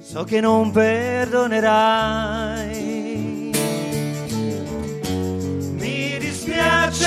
So 0.00 0.24
che 0.24 0.40
non 0.40 0.72
perdonerai. 0.72 2.69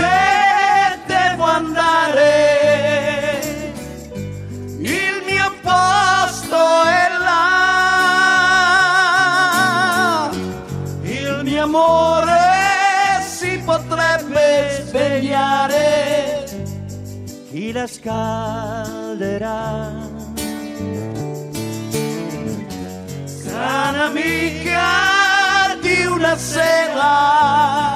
Dispiace, 0.03 0.99
devo 1.07 1.43
andare. 1.43 2.31
Il 4.79 5.23
mio 5.25 5.53
posto 5.61 6.83
è 6.83 7.07
là. 7.19 7.39
Il 11.01 11.41
mio 11.43 11.63
amore 11.63 13.21
si 13.27 13.61
potrebbe 13.63 14.83
svegliare. 14.85 16.45
Chi 17.49 17.71
la 17.71 17.87
scalderà? 17.87 19.51
Sana 23.25 24.05
amica 24.05 25.77
di 25.81 26.05
una 26.05 26.35
sera. 26.37 27.92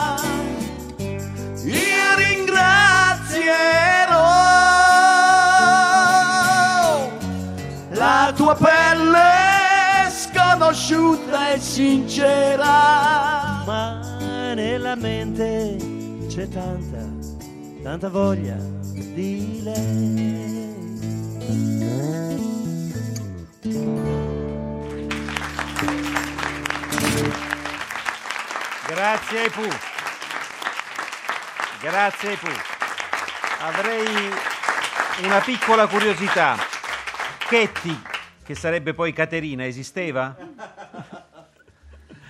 Tua 8.37 8.55
pelle 8.55 10.09
sconosciuta 10.09 11.53
e 11.53 11.59
sincera. 11.59 13.63
Ma 13.65 14.53
nella 14.53 14.95
mente 14.95 15.75
c'è 16.27 16.47
tanta, 16.47 17.03
tanta 17.81 18.09
voglia 18.09 18.55
di 18.55 19.61
lei. 19.63 20.75
Grazie 28.85 29.39
ai 29.39 29.49
Pooh. 29.49 29.75
Grazie 31.81 32.29
ai 32.29 32.35
Pooh. 32.35 32.61
Avrei 33.61 34.31
una 35.23 35.39
piccola 35.39 35.87
curiosità. 35.87 36.55
Ketty, 37.47 37.99
che 38.47 38.55
sarebbe 38.55 38.93
poi 38.93 39.11
Caterina, 39.11 39.65
esisteva? 39.65 40.33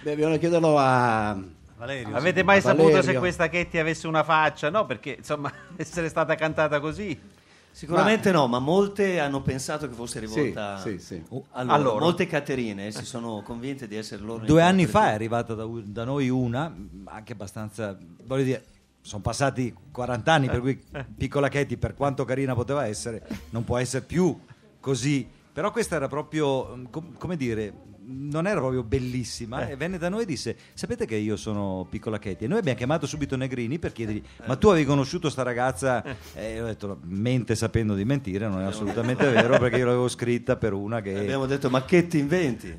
Beh, 0.02 0.16
bisogna 0.16 0.38
chiederlo 0.38 0.76
a... 0.76 1.40
Valerio, 1.78 2.16
Avete 2.16 2.42
mai 2.42 2.58
a 2.58 2.62
saputo 2.62 2.88
se 2.88 2.96
Valerio. 2.96 3.20
questa 3.20 3.50
Ketty 3.50 3.78
avesse 3.78 4.08
una 4.08 4.24
faccia? 4.24 4.72
No, 4.72 4.88
perché 4.88 5.18
insomma, 5.20 5.54
essere 5.78 6.10
stata 6.10 6.34
cantata 6.34 6.80
così. 6.80 7.36
Sicuramente 7.70 8.32
no, 8.32 8.48
ma 8.48 8.58
molte 8.58 9.20
hanno 9.20 9.44
pensato 9.44 9.88
che 9.88 9.94
fosse 9.94 10.20
rivolta 10.20 10.80
Sì, 10.80 10.98
sì, 10.98 11.06
sì. 11.06 11.24
a 11.52 11.62
loro. 11.62 11.74
A 11.74 11.78
loro. 11.78 12.00
Molte 12.00 12.26
Caterine 12.26 12.90
si 12.90 13.06
sono 13.06 13.44
convinte 13.44 13.88
di 13.88 13.96
essere 13.96 14.24
loro. 14.24 14.44
Due 14.44 14.64
anni 14.64 14.88
fa 14.88 15.12
è 15.12 15.14
arrivata 15.14 15.54
da, 15.54 15.68
da 15.84 16.04
noi 16.04 16.30
una, 16.30 16.76
anche 17.04 17.34
abbastanza, 17.34 17.96
voglio 18.24 18.44
dire, 18.44 18.66
sono 19.02 19.22
passati 19.22 19.72
40 19.92 20.34
anni, 20.34 20.48
per 20.48 20.62
cui 20.62 20.84
piccola 21.16 21.48
Katie, 21.48 21.78
per 21.78 21.94
quanto 21.94 22.26
carina 22.26 22.56
poteva 22.56 22.88
essere, 22.88 23.22
non 23.52 23.64
può 23.64 23.78
essere 23.78 24.04
più 24.04 24.36
così. 24.80 25.36
Però 25.58 25.72
questa 25.72 25.96
era 25.96 26.08
proprio, 26.08 26.76
mm, 26.76 26.86
com- 26.92 27.18
come 27.18 27.36
dire, 27.36 27.74
non 28.10 28.48
era 28.48 28.60
proprio 28.60 28.84
bellissima 28.84 29.68
e 29.68 29.76
venne 29.76 29.98
da 29.98 30.10
noi 30.10 30.24
e 30.24 30.26
disse 30.26 30.56
sapete 30.74 31.06
che 31.06 31.16
io 31.16 31.36
sono 31.36 31.86
piccola 31.90 32.18
Katie? 32.18 32.46
E 32.46 32.48
noi 32.48 32.60
abbiamo 32.60 32.78
chiamato 32.78 33.06
subito 33.06 33.36
Negrini 33.36 33.80
per 33.80 33.92
chiedergli 33.92 34.24
ma 34.46 34.56
tu 34.56 34.70
avevi 34.70 34.86
conosciuto 34.86 35.30
sta 35.30 35.44
ragazza? 35.44 36.04
E 36.34 36.54
io 36.54 36.64
ho 36.64 36.68
detto 36.68 37.00
mente 37.04 37.56
sapendo 37.56 37.94
di 37.94 38.06
mentire 38.06 38.48
non 38.48 38.62
è 38.62 38.66
assolutamente 38.66 39.28
vero 39.30 39.58
perché 39.60 39.78
io 39.78 39.86
l'avevo 39.86 40.08
scritta 40.08 40.56
per 40.56 40.74
una 40.74 41.02
che 41.02 41.18
Abbiamo 41.18 41.46
detto, 41.46 41.70
ma 41.70 41.84
che 41.84 42.08
ti 42.08 42.20
inventi? 42.20 42.74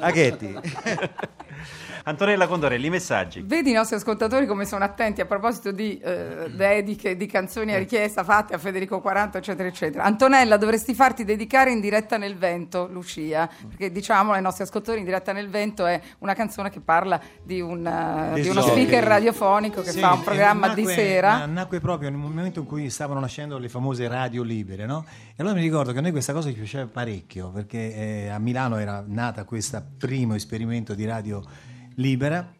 a 0.00 0.10
Katie. 0.10 0.60
Antonella 2.06 2.46
Condorelli, 2.46 2.86
i 2.86 2.90
messaggi. 2.90 3.40
Vedi 3.40 3.70
i 3.70 3.72
nostri 3.72 3.96
ascoltatori 3.96 4.44
come 4.46 4.66
sono 4.66 4.84
attenti 4.84 5.22
a 5.22 5.24
proposito 5.24 5.72
di 5.72 5.98
eh, 5.98 6.50
dediche, 6.54 7.16
di 7.16 7.24
canzoni 7.26 7.72
a 7.72 7.78
richiesta 7.78 8.22
fatte 8.22 8.54
a 8.54 8.58
Federico 8.58 9.00
40, 9.00 9.38
eccetera, 9.38 9.68
eccetera. 9.68 10.04
Antonella, 10.04 10.58
dovresti 10.58 10.94
farti 10.94 11.24
dedicare 11.24 11.70
in 11.70 11.80
diretta 11.80 12.18
nel 12.18 12.36
vento, 12.36 12.88
Lucia, 12.90 13.48
perché 13.68 13.90
diciamo 13.90 14.13
ai 14.18 14.42
nostri 14.42 14.62
ascoltatori 14.64 14.98
in 15.00 15.04
diretta 15.04 15.32
nel 15.32 15.48
vento 15.48 15.84
è 15.86 16.00
una 16.18 16.34
canzone 16.34 16.70
che 16.70 16.80
parla 16.80 17.20
di, 17.42 17.60
un, 17.60 17.86
eh, 17.86 18.40
di 18.40 18.48
uno 18.48 18.60
speaker 18.62 19.02
radiofonico 19.04 19.82
che 19.82 19.90
Sì, 19.90 19.98
fa 20.00 20.12
un 20.12 20.22
programma 20.22 20.68
di 20.74 20.82
nacque- 20.82 20.94
sera. 20.94 21.38
na- 21.38 21.46
Nacque 21.46 21.80
proprio 21.80 22.10
nel 22.10 22.18
momento 22.18 22.60
in 22.60 22.66
cui 22.66 22.90
stavano 22.90 23.20
nascendo 23.20 23.58
le 23.58 23.68
famose 23.68 24.06
radio 24.08 24.42
libere, 24.42 24.86
no? 24.86 25.04
E 25.30 25.34
allora 25.38 25.54
mi 25.54 25.62
ricordo 25.62 25.92
che 25.92 25.98
a 25.98 26.00
noi 26.00 26.10
questa 26.10 26.32
cosa 26.32 26.48
ci 26.50 26.54
piaceva 26.56 26.86
parecchio, 26.86 27.50
perché 27.50 27.94
eh, 27.94 28.28
a 28.28 28.38
Milano 28.38 28.78
era 28.78 29.02
nata 29.06 29.44
questo 29.44 29.82
primo 29.98 30.34
esperimento 30.34 30.94
di 30.94 31.04
radio 31.04 31.42
libera 31.96 32.52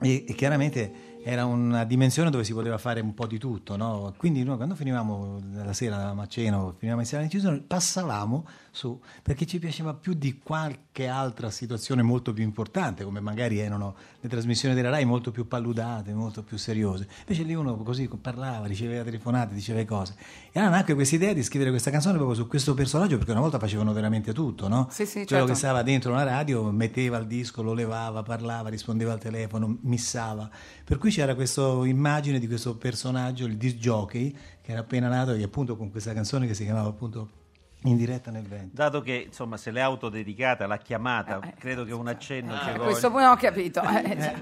e, 0.00 0.24
e 0.26 0.34
chiaramente 0.34 1.06
era 1.24 1.44
una 1.44 1.84
dimensione 1.84 2.30
dove 2.30 2.44
si 2.44 2.54
poteva 2.54 2.78
fare 2.78 3.00
un 3.00 3.12
po' 3.12 3.26
di 3.26 3.38
tutto, 3.38 3.76
no? 3.76 4.14
Quindi 4.16 4.42
noi 4.44 4.56
quando 4.56 4.74
finivamo 4.74 5.38
la 5.64 5.72
sera 5.74 6.14
a 6.16 6.26
cena 6.26 6.58
o 6.62 6.74
finivamo 6.78 7.00
insieme 7.02 7.24
all'incisione 7.24 7.58
passavamo 7.66 8.46
su 8.78 9.00
perché 9.22 9.44
ci 9.44 9.58
piaceva 9.58 9.92
più 9.92 10.14
di 10.14 10.38
qualche 10.38 11.08
altra 11.08 11.50
situazione 11.50 12.02
molto 12.02 12.32
più 12.32 12.44
importante, 12.44 13.02
come 13.02 13.18
magari 13.18 13.58
erano 13.58 13.96
le 14.20 14.28
trasmissioni 14.28 14.74
della 14.74 14.90
RAI 14.90 15.04
molto 15.04 15.32
più 15.32 15.48
paludate, 15.48 16.14
molto 16.14 16.44
più 16.44 16.56
seriose. 16.56 17.08
Invece 17.20 17.42
lì 17.42 17.54
uno 17.54 17.76
così 17.78 18.08
parlava, 18.20 18.66
riceveva 18.66 19.02
telefonate, 19.02 19.52
diceva 19.52 19.84
cose. 19.84 20.14
E 20.52 20.60
allora 20.60 20.76
nacque 20.76 20.94
questa 20.94 21.16
idea 21.16 21.32
di 21.32 21.42
scrivere 21.42 21.70
questa 21.70 21.90
canzone 21.90 22.16
proprio 22.16 22.36
su 22.36 22.46
questo 22.46 22.74
personaggio, 22.74 23.16
perché 23.16 23.32
una 23.32 23.40
volta 23.40 23.58
facevano 23.58 23.92
veramente 23.92 24.32
tutto, 24.32 24.68
no? 24.68 24.86
Sì, 24.90 25.04
sì, 25.04 25.24
Quello 25.24 25.26
certo. 25.26 25.46
che 25.46 25.54
stava 25.54 25.82
dentro 25.82 26.12
una 26.12 26.22
radio, 26.22 26.70
metteva 26.70 27.18
il 27.18 27.26
disco, 27.26 27.62
lo 27.62 27.72
levava, 27.72 28.22
parlava, 28.22 28.68
rispondeva 28.68 29.12
al 29.12 29.18
telefono, 29.18 29.78
missava. 29.82 30.48
Per 30.84 30.98
cui 30.98 31.10
c'era 31.10 31.34
questa 31.34 31.62
immagine 31.84 32.38
di 32.38 32.46
questo 32.46 32.76
personaggio, 32.76 33.44
il 33.44 33.56
disc 33.56 33.76
jockey, 33.76 34.30
che 34.62 34.70
era 34.70 34.80
appena 34.80 35.08
nato 35.08 35.32
e 35.32 35.42
appunto 35.42 35.76
con 35.76 35.90
questa 35.90 36.12
canzone 36.12 36.46
che 36.46 36.54
si 36.54 36.64
chiamava 36.64 36.88
appunto 36.88 37.37
In 37.82 37.96
diretta 37.96 38.30
nel 38.32 38.42
vento. 38.46 38.70
Dato 38.74 39.00
che 39.02 39.24
insomma 39.26 39.56
se 39.56 39.70
l'è 39.70 39.80
autodedicata, 39.80 40.66
l'ha 40.66 40.78
chiamata, 40.78 41.38
Eh, 41.44 41.54
credo 41.58 41.84
che 41.84 41.92
un 41.92 42.08
accenno 42.08 42.52
ci 42.58 42.68
A 42.68 42.72
voglia. 42.72 42.84
questo 42.84 43.10
punto 43.10 43.26
ho 43.28 43.36
capito. 43.36 43.80
eh, 43.82 44.16
cioè, 44.20 44.34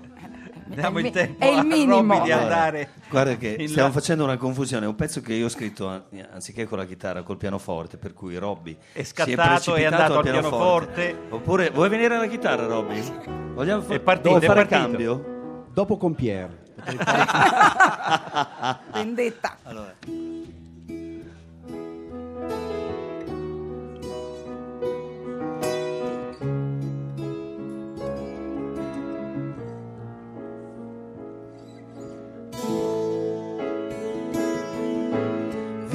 Diamo 0.68 0.98
è 0.98 1.02
il 1.02 1.10
tempo 1.12 1.44
è 1.44 1.48
il 1.48 1.58
a 1.58 1.62
minimo. 1.62 2.14
Robby 2.14 2.22
di 2.24 2.32
andare. 2.32 2.88
Guarda 3.08 3.36
che 3.36 3.56
stiamo 3.68 3.88
là. 3.88 3.92
facendo 3.94 4.24
una 4.24 4.36
confusione, 4.38 4.86
è 4.86 4.88
un 4.88 4.94
pezzo 4.96 5.20
che 5.20 5.34
io 5.34 5.44
ho 5.46 5.48
scritto 5.50 5.86
an- 5.86 6.02
anziché 6.32 6.66
con 6.66 6.78
la 6.78 6.86
chitarra, 6.86 7.22
col 7.22 7.36
pianoforte, 7.36 7.98
per 7.98 8.14
cui 8.14 8.36
Robby 8.36 8.76
È 8.92 9.02
si 9.02 9.04
scattato, 9.04 9.30
è 9.30 9.44
precipitato 9.44 9.94
andato 9.94 10.16
al 10.18 10.22
pianoforte. 10.24 11.16
Oppure 11.28 11.70
vuoi 11.70 11.88
venire 11.90 12.14
alla 12.16 12.26
chitarra, 12.26 12.66
Robby? 12.66 13.00
Vogliamo 13.54 13.82
fa- 13.82 13.94
È 13.94 14.00
partito, 14.00 14.36
è 14.38 14.40
fare 14.46 14.66
partito. 14.66 14.80
cambio? 14.80 15.66
Dopo 15.72 15.96
con 15.98 16.14
Pierre. 16.14 16.64
Vendetta. 18.92 19.56
Allora. 19.64 19.94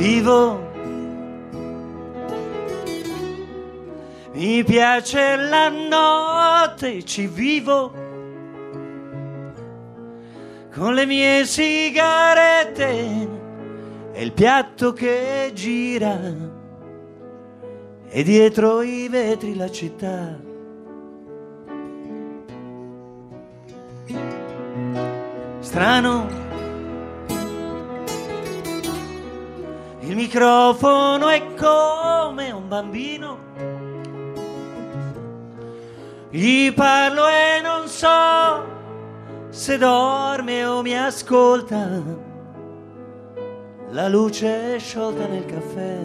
Vivo. 0.01 0.58
Mi 4.34 4.63
piace 4.63 5.36
la 5.36 5.70
notte, 5.70 7.03
ci 7.03 7.27
vivo. 7.27 7.93
Con 10.74 10.96
le 10.96 11.05
mie 11.05 11.46
sigarette 11.46 13.27
e 14.12 14.24
il 14.24 14.31
piatto 14.31 14.91
che 14.91 15.51
gira. 15.53 16.20
E 18.10 18.24
dietro 18.24 18.81
i 18.81 19.08
vetri 19.08 19.55
la 19.55 19.70
città. 19.70 20.36
Strano, 25.60 26.41
il 30.12 30.18
microfono 30.18 31.30
è 31.30 31.53
come 31.53 32.51
un 32.51 32.68
bambino. 32.68 33.39
Gli 36.30 36.74
parlo 36.74 37.30
e 37.30 37.62
non 37.62 37.88
so 37.88 39.48
se 39.50 39.77
dorme 39.77 40.65
o 40.65 40.82
mi 40.82 40.98
ascolta. 40.98 42.03
La 43.91 44.10
luce 44.10 44.75
è 44.75 44.80
sciolta 44.80 45.27
nel 45.27 45.46
caffè. 45.46 46.00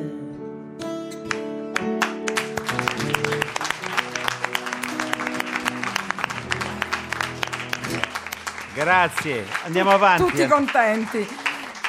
Grazie, 8.73 9.47
andiamo 9.65 9.91
avanti. 9.91 10.23
Tutti 10.23 10.47
contenti. 10.47 11.46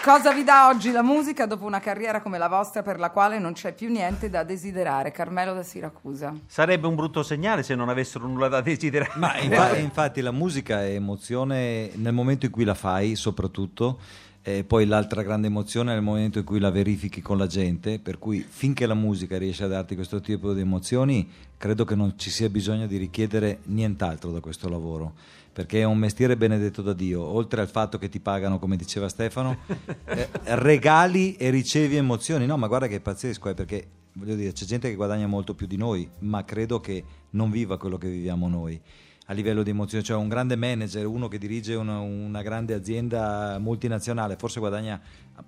Cosa 0.07 0.31
vi 0.31 0.45
dà 0.45 0.69
oggi 0.69 0.91
la 0.91 1.03
musica 1.03 1.45
dopo 1.45 1.65
una 1.65 1.81
carriera 1.81 2.21
come 2.21 2.37
la 2.37 2.47
vostra 2.47 2.81
per 2.81 2.97
la 2.97 3.09
quale 3.09 3.39
non 3.39 3.51
c'è 3.51 3.73
più 3.73 3.89
niente 3.89 4.29
da 4.29 4.43
desiderare? 4.43 5.11
Carmelo 5.11 5.53
da 5.53 5.63
Siracusa. 5.63 6.33
Sarebbe 6.45 6.87
un 6.87 6.95
brutto 6.95 7.23
segnale 7.23 7.61
se 7.61 7.75
non 7.75 7.89
avessero 7.89 8.25
nulla 8.25 8.47
da 8.47 8.61
desiderare. 8.61 9.11
Ma 9.15 9.37
infa- 9.37 9.75
infatti 9.75 10.21
la 10.21 10.31
musica 10.31 10.81
è 10.81 10.91
emozione 10.91 11.91
nel 11.95 12.13
momento 12.13 12.45
in 12.45 12.53
cui 12.53 12.63
la 12.63 12.73
fai, 12.73 13.17
soprattutto. 13.17 13.99
E 14.47 14.63
poi 14.63 14.85
l'altra 14.85 15.23
grande 15.23 15.47
emozione 15.47 15.91
è 15.91 15.95
nel 15.95 16.01
momento 16.01 16.39
in 16.39 16.45
cui 16.45 16.61
la 16.61 16.71
verifichi 16.71 17.21
con 17.21 17.37
la 17.37 17.47
gente, 17.47 17.99
per 17.99 18.17
cui 18.17 18.39
finché 18.47 18.85
la 18.85 18.93
musica 18.93 19.37
riesce 19.37 19.65
a 19.65 19.67
darti 19.67 19.93
questo 19.93 20.21
tipo 20.21 20.53
di 20.53 20.61
emozioni, 20.61 21.29
credo 21.57 21.83
che 21.83 21.95
non 21.95 22.13
ci 22.15 22.29
sia 22.29 22.47
bisogno 22.47 22.87
di 22.87 22.95
richiedere 22.95 23.59
nient'altro 23.63 24.31
da 24.31 24.39
questo 24.39 24.69
lavoro, 24.69 25.15
perché 25.51 25.81
è 25.81 25.83
un 25.83 25.97
mestiere 25.97 26.37
benedetto 26.37 26.81
da 26.81 26.93
Dio, 26.93 27.21
oltre 27.23 27.59
al 27.59 27.67
fatto 27.67 27.97
che 27.97 28.07
ti 28.07 28.21
pagano, 28.21 28.57
come 28.57 28.77
diceva 28.77 29.09
Stefano, 29.09 29.57
eh, 30.05 30.29
regali 30.55 31.35
e 31.35 31.49
ricevi 31.49 31.97
emozioni. 31.97 32.45
No, 32.45 32.55
ma 32.55 32.67
guarda 32.67 32.87
che 32.87 32.95
è 32.95 33.01
pazzesco, 33.01 33.49
eh, 33.49 33.53
perché 33.53 33.85
voglio 34.13 34.35
dire, 34.35 34.53
c'è 34.53 34.63
gente 34.63 34.87
che 34.87 34.95
guadagna 34.95 35.27
molto 35.27 35.55
più 35.55 35.67
di 35.67 35.75
noi, 35.75 36.09
ma 36.19 36.45
credo 36.45 36.79
che 36.79 37.03
non 37.31 37.51
viva 37.51 37.77
quello 37.77 37.97
che 37.97 38.09
viviamo 38.09 38.47
noi 38.47 38.79
a 39.29 39.33
livello 39.33 39.61
di 39.63 39.71
emozione, 39.71 40.03
cioè 40.03 40.17
un 40.17 40.29
grande 40.29 40.55
manager, 40.55 41.05
uno 41.05 41.27
che 41.27 41.37
dirige 41.37 41.75
una, 41.75 41.99
una, 41.99 42.41
grande 42.41 42.73
azienda 42.73 43.57
multinazionale, 43.59 44.37
forse 44.37 44.59
guadagna 44.59 44.99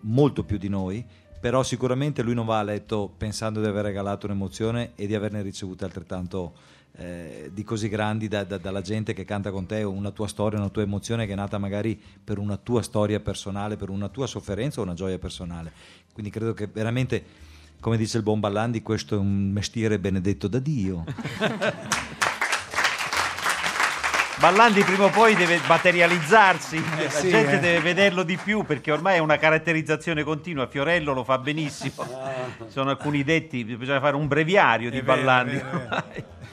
molto 0.02 0.44
più 0.44 0.58
di 0.58 0.68
noi, 0.68 1.06
però 1.40 1.64
sicuramente 1.64 2.22
lui 2.22 2.34
non 2.34 2.46
va 2.46 2.60
a 2.60 2.64
letto 2.64 3.10
pensando 3.18 3.62
di 3.62 3.68
aver 3.68 3.86
regalato 3.86 4.26
un'emozione 4.26 4.92
e 4.96 5.08
di 5.08 5.16
averne 5.16 5.42
ricevute 5.42 5.86
altrettanto 5.86 6.54
eh, 6.98 7.50
di 7.54 7.64
così 7.64 7.88
grandi 7.88 8.28
da, 8.28 8.44
da, 8.44 8.58
dalla 8.58 8.82
gente 8.82 9.14
che 9.14 9.24
canta 9.24 9.50
con 9.50 9.66
te 9.66 9.84
una 9.84 10.12
tua 10.12 10.28
storia, 10.28 10.60
una 10.60 10.68
tua 10.68 10.82
emozione 10.82 11.26
che 11.26 11.32
è 11.32 11.36
nata 11.36 11.58
magari 11.58 11.98
per 12.22 12.38
una 12.38 12.58
tua 12.58 12.82
storia 12.82 13.22
personale, 13.22 13.78
per 13.78 13.90
una 13.90 14.10
tua 14.10 14.28
sofferenza 14.28 14.82
o 14.82 14.84
una 14.84 14.94
gioia 14.94 15.18
personale. 15.18 15.72
Quindi 16.12 16.32
credo 16.32 16.54
che 16.54 16.68
veramente, 16.68 17.24
come 17.80 17.96
dice 17.96 18.18
il 18.18 18.24
buon 18.24 18.42
Ballandi, 18.42 18.82
questo 18.82 19.16
è 19.16 19.18
un 19.18 19.52
mestiere 19.52 20.00
benedetto 20.00 20.50
da 20.50 20.60
Dio. 20.60 21.06
Ballandi 24.40 24.84
prima 24.84 25.04
o 25.04 25.10
poi 25.10 25.36
deve 25.36 25.60
materializzarsi, 25.68 26.78
Eh, 26.78 27.04
la 27.04 27.10
sì, 27.10 27.30
gente 27.30 27.56
eh. 27.56 27.60
deve 27.60 27.80
vederlo 27.82 28.24
di 28.24 28.38
più 28.38 28.64
perché 28.64 28.90
ormai 28.90 29.16
è 29.16 29.20
una 29.20 29.38
caratterizzazione 29.38 30.24
continua. 30.24 30.66
Fiorello 30.68 31.14
lo 31.14 31.26
fa 31.26 31.38
benissimo. 31.40 32.06
Ci 32.58 32.72
sono 32.72 32.90
alcuni 32.90 33.26
detti, 33.26 33.66
bisogna 33.66 34.00
fare 34.00 34.16
un 34.16 34.28
breviario 34.28 34.90
di 34.90 35.00
È 35.00 35.02
Ballandi. 35.04 35.56
vero. 35.56 36.04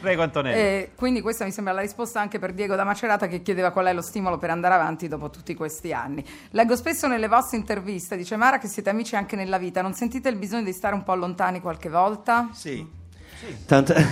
Prego 0.00 0.22
Antonello. 0.22 0.56
E 0.56 0.90
quindi 0.96 1.20
questa 1.20 1.44
mi 1.44 1.52
sembra 1.52 1.72
la 1.72 1.80
risposta 1.80 2.20
anche 2.20 2.40
per 2.40 2.52
Diego 2.52 2.74
da 2.74 2.82
Macerata 2.82 3.28
che 3.28 3.40
chiedeva 3.40 3.70
qual 3.70 3.86
è 3.86 3.92
lo 3.92 4.02
stimolo 4.02 4.36
per 4.36 4.50
andare 4.50 4.74
avanti 4.74 5.06
dopo 5.06 5.30
tutti 5.30 5.54
questi 5.54 5.92
anni. 5.92 6.24
Leggo 6.50 6.74
spesso 6.76 7.06
nelle 7.06 7.28
vostre 7.28 7.56
interviste, 7.56 8.16
dice 8.16 8.34
Mara, 8.34 8.58
che 8.58 8.66
siete 8.66 8.90
amici 8.90 9.14
anche 9.14 9.36
nella 9.36 9.58
vita. 9.58 9.80
Non 9.80 9.94
sentite 9.94 10.28
il 10.28 10.36
bisogno 10.36 10.64
di 10.64 10.72
stare 10.72 10.94
un 10.94 11.04
po' 11.04 11.14
lontani 11.14 11.60
qualche 11.60 11.88
volta? 11.88 12.48
Sì. 12.52 12.95
Tanta- 13.66 13.94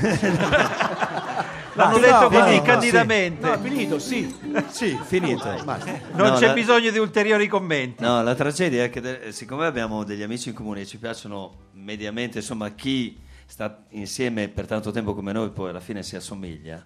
L'hanno 1.77 1.97
no, 1.97 1.99
detto 1.99 2.21
no, 2.21 2.29
così 2.29 2.57
no, 2.57 2.63
candidamente. 2.63 3.47
No, 3.49 3.59
finito, 3.59 3.99
sì. 3.99 4.33
sì, 4.69 4.97
finito. 5.03 5.45
non 5.65 6.29
No, 6.29 6.35
c'è 6.35 6.47
la- 6.47 6.53
bisogno 6.53 6.91
di 6.91 6.99
ulteriori 6.99 7.49
commenti. 7.49 8.03
No, 8.03 8.23
la 8.23 8.35
tragedia 8.37 8.85
è 8.85 8.91
che 8.91 9.01
de- 9.01 9.33
siccome 9.33 9.67
abbiamo 9.67 10.05
degli 10.05 10.23
amici 10.23 10.51
in 10.51 10.55
comune 10.55 10.83
e 10.83 10.87
ci 10.87 10.99
piacciono 10.99 11.71
mediamente, 11.73 12.39
insomma, 12.39 12.69
chi 12.71 13.19
sta 13.47 13.83
insieme 13.91 14.49
per 14.49 14.67
tanto 14.67 14.93
tempo 14.93 15.15
come 15.15 15.33
noi 15.33 15.51
poi 15.51 15.71
alla 15.71 15.81
fine 15.81 16.03
si 16.05 16.15
assomiglia. 16.15 16.85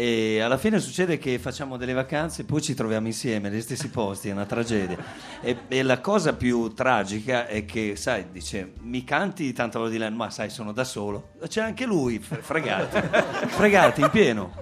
E 0.00 0.38
alla 0.40 0.58
fine 0.58 0.78
succede 0.78 1.18
che 1.18 1.40
facciamo 1.40 1.76
delle 1.76 1.92
vacanze 1.92 2.42
e 2.42 2.44
poi 2.44 2.62
ci 2.62 2.72
troviamo 2.72 3.08
insieme 3.08 3.48
negli 3.48 3.60
stessi 3.60 3.88
posti, 3.90 4.28
è 4.28 4.32
una 4.32 4.46
tragedia. 4.46 4.96
E, 5.40 5.56
e 5.66 5.82
la 5.82 5.98
cosa 5.98 6.34
più 6.34 6.72
tragica 6.72 7.48
è 7.48 7.64
che, 7.64 7.96
sai, 7.96 8.26
dice, 8.30 8.74
mi 8.82 9.02
canti 9.02 9.52
tanta 9.52 9.80
voce 9.80 9.90
di 9.90 9.98
lei, 9.98 10.12
ma 10.12 10.30
sai, 10.30 10.50
sono 10.50 10.70
da 10.70 10.84
solo. 10.84 11.30
C'è 11.48 11.62
anche 11.62 11.84
lui, 11.84 12.20
fre- 12.20 12.42
fregati, 12.42 13.00
fregati 13.50 14.02
in 14.02 14.10
pieno. 14.10 14.52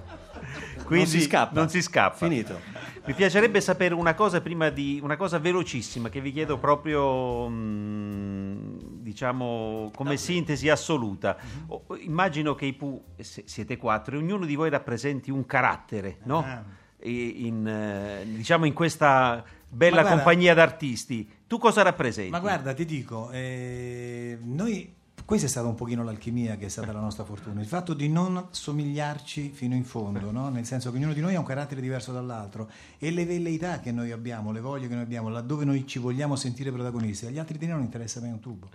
Quindi 0.83 1.11
non 1.11 1.19
si 1.19 1.21
scappa. 1.21 1.59
non 1.59 1.69
si 1.69 1.83
scappa. 1.83 2.17
Finito. 2.17 2.59
Mi 3.05 3.13
piacerebbe 3.13 3.61
sapere 3.61 3.93
una 3.93 4.15
cosa 4.15 4.41
prima 4.41 4.69
di 4.69 4.99
una 5.03 5.17
cosa 5.17 5.37
velocissima 5.37 6.09
che 6.09 6.19
vi 6.19 6.31
chiedo 6.31 6.57
proprio 6.57 7.47
mm, 7.47 8.79
diciamo 9.07 9.89
come 9.95 10.17
sintesi 10.17 10.67
assoluta. 10.69 11.37
O- 11.67 11.85
immagino 11.99 12.55
che 12.55 12.65
i 12.65 12.77
se- 13.23 13.43
siete 13.45 13.77
quattro 13.77 14.15
e 14.15 14.19
ognuno 14.19 14.45
di 14.45 14.55
voi 14.55 14.69
rappresenti 14.69 15.31
un 15.31 15.45
carattere, 15.45 16.17
no? 16.23 16.39
Ah. 16.39 16.63
In, 17.03 17.65
eh, 17.65 18.25
diciamo 18.25 18.65
in 18.65 18.73
questa 18.73 19.43
bella 19.69 20.01
guarda- 20.01 20.15
compagnia 20.15 20.53
d'artisti. 20.53 21.29
Tu 21.47 21.57
cosa 21.57 21.81
rappresenti? 21.83 22.31
Ma 22.31 22.39
guarda, 22.39 22.73
ti 22.73 22.83
dico, 22.83 23.29
eh, 23.31 24.37
noi, 24.41 24.93
questa 25.23 25.45
è 25.45 25.49
stata 25.49 25.67
un 25.67 25.75
pochino 25.75 26.03
l'alchimia 26.03 26.57
che 26.57 26.65
è 26.65 26.69
stata 26.69 26.91
la 26.91 26.99
nostra 26.99 27.23
fortuna, 27.23 27.61
il 27.61 27.67
fatto 27.67 27.93
di 27.93 28.09
non 28.09 28.47
somigliarci 28.49 29.49
fino 29.53 29.75
in 29.75 29.83
fondo, 29.85 30.31
no? 30.31 30.49
nel 30.49 30.65
senso 30.65 30.89
che 30.91 30.97
ognuno 30.97 31.13
di 31.13 31.21
noi 31.21 31.35
ha 31.35 31.39
un 31.39 31.45
carattere 31.45 31.79
diverso 31.79 32.11
dall'altro 32.11 32.69
e 32.97 33.11
le 33.11 33.25
velleità 33.25 33.79
che 33.79 33.91
noi 33.91 34.11
abbiamo, 34.11 34.51
le 34.51 34.59
voglie 34.59 34.87
che 34.87 34.93
noi 34.95 35.03
abbiamo, 35.03 35.29
laddove 35.29 35.63
noi 35.65 35.85
ci 35.85 35.99
vogliamo 35.99 36.35
sentire 36.35 36.71
protagonisti, 36.71 37.25
agli 37.27 37.39
altri 37.39 37.57
di 37.57 37.67
noi 37.67 37.75
non 37.75 37.83
interessa 37.85 38.19
mai 38.19 38.31
un 38.31 38.39
tubo. 38.39 38.69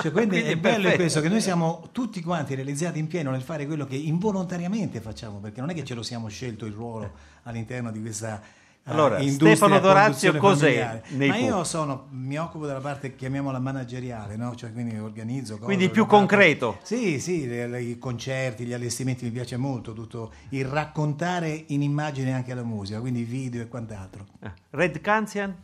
Cioè, 0.00 0.10
quindi 0.10 0.36
Quindi 0.40 0.48
è 0.48 0.52
è 0.52 0.56
bello 0.56 0.90
questo 0.92 1.20
che 1.20 1.28
noi 1.28 1.40
siamo 1.40 1.88
tutti 1.92 2.22
quanti 2.22 2.54
realizzati 2.54 2.98
in 2.98 3.06
pieno 3.08 3.30
nel 3.30 3.42
fare 3.42 3.66
quello 3.66 3.84
che 3.84 3.96
involontariamente 3.96 5.00
facciamo, 5.00 5.38
perché 5.38 5.60
non 5.60 5.70
è 5.70 5.74
che 5.74 5.84
ce 5.84 5.94
lo 5.94 6.02
siamo 6.02 6.28
scelto 6.28 6.64
il 6.66 6.72
ruolo 6.72 7.12
all'interno 7.44 7.90
di 7.90 8.00
questa 8.00 8.40
eh, 8.84 8.90
Allora, 8.90 9.18
industria 9.18 9.54
Stefano 9.54 9.78
Dorazio 9.78 10.36
cos'è 10.38 11.02
Ma 11.10 11.36
io 11.36 11.62
sono, 11.62 12.06
mi 12.10 12.36
occupo 12.36 12.66
della 12.66 12.80
parte 12.80 13.14
chiamiamola 13.14 13.60
manageriale, 13.60 14.34
no? 14.36 14.56
cioè, 14.56 14.72
quindi 14.72 14.98
organizzo 14.98 15.54
cose, 15.54 15.64
Quindi 15.66 15.88
più 15.88 16.06
concreto. 16.06 16.78
Sì, 16.82 17.20
sì, 17.20 17.46
le- 17.46 17.68
le- 17.68 17.82
i 17.82 17.98
concerti, 17.98 18.64
gli 18.64 18.72
allestimenti 18.72 19.24
mi 19.24 19.30
piace 19.30 19.56
molto, 19.56 19.92
tutto 19.92 20.32
il 20.48 20.64
raccontare 20.64 21.64
in 21.68 21.82
immagine 21.82 22.32
anche 22.32 22.54
la 22.54 22.64
musica, 22.64 22.98
quindi 22.98 23.22
video 23.22 23.62
e 23.62 23.68
quant'altro. 23.68 24.26
Eh, 24.42 24.50
Red 24.70 25.00
Canzian? 25.00 25.54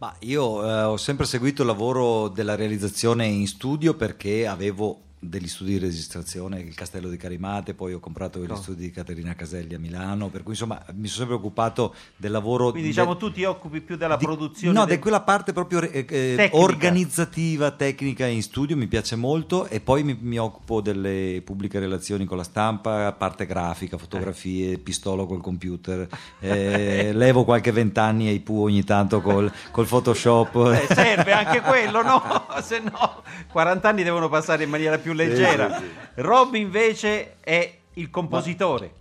Ma 0.00 0.16
io 0.20 0.66
eh, 0.66 0.82
ho 0.84 0.96
sempre 0.96 1.26
seguito 1.26 1.60
il 1.60 1.68
lavoro 1.68 2.28
della 2.28 2.54
realizzazione 2.54 3.26
in 3.26 3.46
studio 3.46 3.92
perché 3.92 4.46
avevo 4.46 5.08
degli 5.22 5.48
studi 5.48 5.72
di 5.72 5.78
registrazione, 5.78 6.60
il 6.60 6.74
Castello 6.74 7.10
di 7.10 7.18
Carimate, 7.18 7.74
poi 7.74 7.92
ho 7.92 8.00
comprato 8.00 8.42
gli 8.42 8.56
studi 8.56 8.80
di 8.84 8.90
Caterina 8.90 9.34
Caselli 9.34 9.74
a 9.74 9.78
Milano, 9.78 10.28
per 10.28 10.42
cui 10.42 10.52
insomma 10.52 10.82
mi 10.94 11.08
sono 11.08 11.18
sempre 11.18 11.34
occupato 11.34 11.94
del 12.16 12.30
lavoro... 12.30 12.70
Quindi 12.70 12.88
diciamo 12.88 13.12
de- 13.12 13.18
tu 13.18 13.30
ti 13.30 13.44
occupi 13.44 13.82
più 13.82 13.96
della 13.96 14.16
di- 14.16 14.24
produzione 14.24 14.72
No, 14.78 14.86
di 14.86 14.98
quella 14.98 15.20
parte 15.20 15.52
proprio 15.52 15.82
eh, 15.82 15.90
eh, 15.98 16.04
Tecnica. 16.06 16.56
organizzativa, 16.56 17.70
tecnica 17.72 18.26
in 18.26 18.42
studio, 18.42 18.76
mi 18.76 18.86
piace 18.86 19.14
molto 19.14 19.66
e 19.66 19.80
poi 19.80 20.02
mi, 20.04 20.16
mi 20.18 20.38
occupo 20.38 20.80
delle 20.80 21.42
pubbliche 21.44 21.78
relazioni 21.78 22.24
con 22.24 22.38
la 22.38 22.42
stampa, 22.42 23.12
parte 23.12 23.44
grafica, 23.44 23.98
fotografie, 23.98 24.78
pistolo 24.78 25.26
col 25.26 25.42
computer, 25.42 26.08
eh, 26.40 27.10
levo 27.14 27.44
qualche 27.44 27.72
vent'anni 27.72 28.28
ai 28.28 28.40
pu 28.40 28.62
ogni 28.62 28.84
tanto 28.84 29.20
col, 29.20 29.52
col 29.70 29.86
Photoshop. 29.86 30.78
Eh, 30.88 30.94
serve 30.94 31.32
anche 31.32 31.60
quello, 31.60 32.02
no? 32.02 32.22
Se 32.62 32.78
no, 32.80 33.22
40 33.52 33.86
anni 33.88 34.02
devono 34.02 34.28
passare 34.30 34.64
in 34.64 34.70
maniera 34.70 34.96
più 34.98 35.09
leggera. 35.12 35.82
Rob 36.16 36.54
invece 36.54 37.36
è 37.40 37.72
il 37.94 38.10
compositore. 38.10 38.92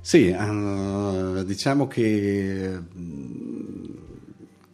Sì, 0.00 0.28
eh, 0.28 1.44
diciamo 1.44 1.86
che, 1.86 2.76
mm, 2.96 3.84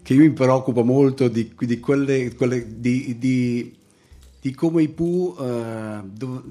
che 0.02 0.14
io 0.14 0.20
mi 0.20 0.30
preoccupo 0.30 0.82
molto 0.84 1.28
di, 1.28 1.52
di 1.58 1.80
quelle, 1.80 2.34
quelle- 2.34 2.80
di, 2.80 3.18
di- 3.18 4.54
come 4.54 4.82
i 4.82 4.88
Pooh 4.88 5.36
eh, 5.38 6.00
dov- 6.04 6.44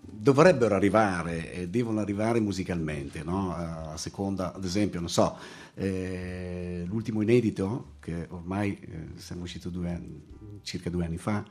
dovrebbero 0.00 0.74
arrivare 0.74 1.52
e 1.52 1.68
devono 1.68 2.00
arrivare 2.00 2.40
musicalmente, 2.40 3.22
no? 3.22 3.52
a 3.54 3.96
seconda, 3.98 4.54
ad 4.54 4.64
esempio, 4.64 5.00
non 5.00 5.10
so, 5.10 5.36
eh, 5.74 6.84
l'ultimo 6.86 7.20
inedito, 7.20 7.94
che 8.00 8.26
ormai 8.30 8.78
eh, 8.80 8.88
siamo 9.16 9.42
usciti 9.42 9.70
due 9.70 9.90
anni- 9.90 10.22
circa 10.62 10.88
due 10.88 11.04
anni 11.04 11.18
fa, 11.18 11.44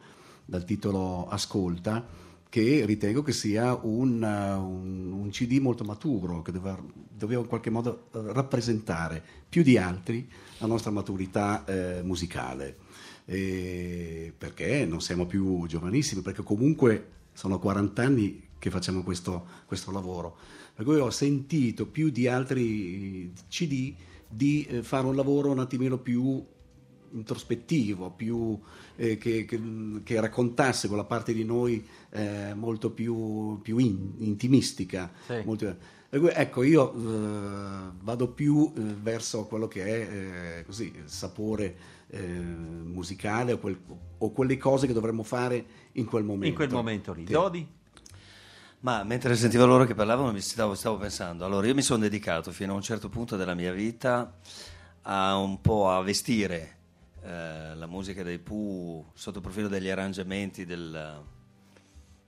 dal 0.52 0.66
titolo 0.66 1.30
Ascolta, 1.30 2.06
che 2.50 2.84
ritengo 2.86 3.24
che 3.24 3.32
sia 3.32 3.74
un, 3.74 4.22
un- 4.22 5.12
un 5.14 5.30
CD 5.30 5.60
molto 5.60 5.86
maturo, 5.86 6.42
che 6.42 6.52
doveva, 6.52 6.78
doveva 7.10 7.40
in 7.40 7.48
qualche 7.48 7.70
modo 7.70 8.08
eh, 8.14 8.34
rappresentare 8.34 9.24
più 9.48 9.64
di 9.64 9.78
altri 9.78 10.30
la 10.58 10.68
nostra 10.68 10.92
maturità 10.92 11.64
eh, 11.64 12.02
musicale. 12.04 12.76
E 13.24 14.34
perché 14.38 14.86
non 14.86 15.00
siamo 15.00 15.26
più 15.26 15.66
giovanissimi, 15.68 16.22
perché 16.22 16.44
comunque 16.44 17.08
sono 17.32 17.58
40 17.58 18.04
anni 18.04 18.44
che 18.60 18.70
facciamo 18.70 19.04
questo, 19.04 19.46
questo 19.66 19.90
lavoro. 19.90 20.36
Per 20.76 20.84
cui 20.84 20.98
ho 20.98 21.12
sentito 21.12 21.86
più 21.86 22.10
di 22.10 22.28
altri 22.28 23.32
CD 23.48 23.94
di 24.28 24.66
eh, 24.66 24.84
fare 24.84 25.08
un 25.08 25.16
lavoro 25.16 25.50
un 25.50 25.60
attimino 25.60 25.98
più 25.98 26.46
introspettivo, 27.14 28.12
più, 28.12 28.60
eh, 28.96 29.18
che, 29.18 29.46
che- 29.46 29.62
che 30.04 30.20
raccontasse 30.20 30.88
quella 30.88 31.04
parte 31.06 31.34
di 31.34 31.44
noi 31.44 31.86
eh, 32.12 32.54
molto 32.54 32.92
più, 32.92 33.60
più 33.62 33.78
in- 33.78 34.14
intimistica. 34.20 35.12
Sì. 35.26 35.42
molto- 35.46 35.76
ecco, 36.10 36.64
io 36.64 36.94
eh, 36.94 37.92
vado 38.02 38.28
più 38.30 38.72
eh, 38.76 38.82
verso 38.82 39.46
quello 39.46 39.68
che 39.68 39.84
è 39.86 40.58
eh, 40.60 40.64
così, 40.66 40.94
il 40.96 41.10
sapore 41.10 41.76
eh, 42.10 42.20
musicale 42.28 43.54
o, 43.54 43.58
quel- 43.60 43.80
o 44.18 44.32
quelle 44.32 44.58
cose 44.58 44.88
che 44.88 44.94
dovremmo 44.94 45.24
fare 45.24 45.66
in 45.94 46.06
quel 46.06 46.24
momento. 46.24 46.48
In 46.48 46.56
quel 46.56 46.70
momento 46.70 47.14
lì. 47.14 47.26
Sì. 47.26 47.32
Dodi? 47.32 47.68
Ma 48.82 49.04
mentre 49.04 49.36
sentivo 49.36 49.66
loro 49.68 49.86
che 49.86 49.94
parlavano 49.94 50.32
mi 50.32 50.42
stavo, 50.42 50.74
stavo 50.74 50.98
pensando, 50.98 51.46
allora 51.46 51.68
io 51.68 51.76
mi 51.76 51.84
sono 51.84 52.02
dedicato 52.02 52.52
fino 52.52 52.74
a 52.74 52.76
un 52.76 52.82
certo 52.82 53.10
punto 53.10 53.38
della 53.38 53.54
mia 53.54 53.72
vita 53.72 54.38
a 55.04 55.38
un 55.38 55.62
po' 55.62 55.90
a 55.92 56.02
vestire 56.02 56.78
eh, 57.24 57.76
la 57.76 57.88
musica 57.88 58.24
dei 58.24 58.40
Pooh 58.40 59.12
sotto 59.14 59.38
il 59.38 59.44
profilo 59.44 59.68
degli 59.68 59.90
arrangiamenti 59.90 60.66
del, 60.66 61.24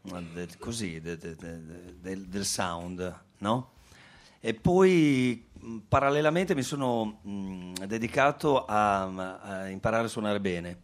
del- 0.01 0.58
così, 0.58 0.99
de- 0.99 1.17
de- 1.17 1.36
de- 1.36 2.27
del- 2.27 2.45
sound, 2.45 3.19
no? 3.39 3.71
E 4.39 4.53
poi 4.53 5.47
mh, 5.51 5.77
parallelamente 5.88 6.53
mi 6.53 6.63
sono 6.63 7.19
mh, 7.21 7.86
dedicato 7.86 8.65
a, 8.65 9.39
a 9.41 9.69
imparare 9.69 10.06
a 10.06 10.10
suonare 10.10 10.39
bene. 10.39 10.77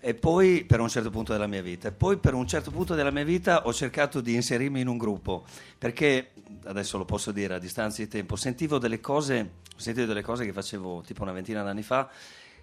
E 0.00 0.14
poi 0.14 0.64
per 0.64 0.78
un 0.78 0.88
certo 0.88 1.10
punto 1.10 1.32
della 1.32 1.48
mia 1.48 1.60
vita, 1.60 1.88
e 1.88 1.92
poi 1.92 2.18
per 2.18 2.32
un 2.32 2.46
certo 2.46 2.70
punto 2.70 2.94
della 2.94 3.10
mia 3.10 3.24
vita 3.24 3.66
ho 3.66 3.72
cercato 3.72 4.20
di 4.20 4.34
inserirmi 4.34 4.80
in 4.80 4.86
un 4.86 4.96
gruppo, 4.96 5.44
perché 5.76 6.34
adesso 6.66 6.98
lo 6.98 7.04
posso 7.04 7.32
dire 7.32 7.54
a 7.54 7.58
distanza 7.58 8.00
di 8.00 8.06
tempo, 8.06 8.36
sentivo 8.36 8.78
delle 8.78 9.00
cose, 9.00 9.50
ho 9.74 9.80
sentito 9.80 10.06
delle 10.06 10.22
cose 10.22 10.44
che 10.44 10.52
facevo 10.52 11.02
tipo 11.04 11.22
una 11.22 11.32
ventina 11.32 11.64
d'anni 11.64 11.82
fa, 11.82 12.08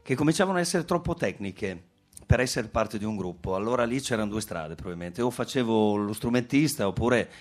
che 0.06 0.14
cominciavano 0.14 0.60
a 0.60 0.62
essere 0.62 0.86
troppo 0.86 1.16
tecniche 1.16 1.82
per 2.28 2.40
essere 2.40 2.68
parte 2.68 3.00
di 3.00 3.06
un 3.06 3.18
gruppo. 3.18 3.56
Allora 3.56 3.86
lì 3.86 4.00
c'erano 4.00 4.30
due 4.30 4.40
strade 4.40 4.76
probabilmente, 4.76 5.24
o 5.24 5.32
facevo 5.32 5.96
lo 5.96 6.14
strumentista 6.14 6.86
oppure 6.86 7.32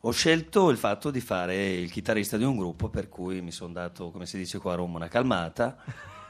ho 0.00 0.10
scelto 0.10 0.68
il 0.68 0.76
fatto 0.76 1.10
di 1.10 1.20
fare 1.20 1.72
il 1.72 1.90
chitarrista 1.90 2.36
di 2.36 2.44
un 2.44 2.58
gruppo, 2.58 2.90
per 2.90 3.08
cui 3.08 3.40
mi 3.40 3.50
sono 3.50 3.72
dato, 3.72 4.10
come 4.10 4.26
si 4.26 4.36
dice 4.36 4.58
qua 4.58 4.74
a 4.74 4.76
Roma, 4.76 4.96
una 4.96 5.08
calmata. 5.08 5.78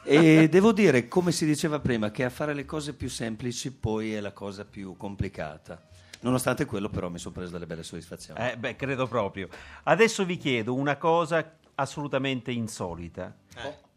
E 0.05 0.47
devo 0.49 0.71
dire, 0.71 1.09
come 1.09 1.33
si 1.33 1.45
diceva 1.45 1.81
prima, 1.81 2.13
che 2.13 2.23
a 2.23 2.31
fare 2.31 2.55
le 2.55 2.65
cose 2.65 2.95
più 2.95 3.09
semplici 3.09 3.73
poi 3.73 4.15
è 4.15 4.21
la 4.21 4.33
cosa 4.33 4.65
più 4.65 4.97
complicata. 4.97 5.89
Nonostante 6.21 6.67
quello, 6.67 6.89
però, 6.89 7.09
mi 7.09 7.19
sono 7.19 7.35
preso 7.35 7.51
delle 7.51 7.67
belle 7.67 7.83
soddisfazioni. 7.83 8.49
Eh, 8.49 8.57
beh, 8.57 8.77
credo 8.77 9.09
proprio. 9.09 9.49
Adesso 9.83 10.25
vi 10.25 10.37
chiedo 10.37 10.73
una 10.73 10.97
cosa 10.99 11.57
assolutamente 11.75 12.53
insolita. 12.53 13.35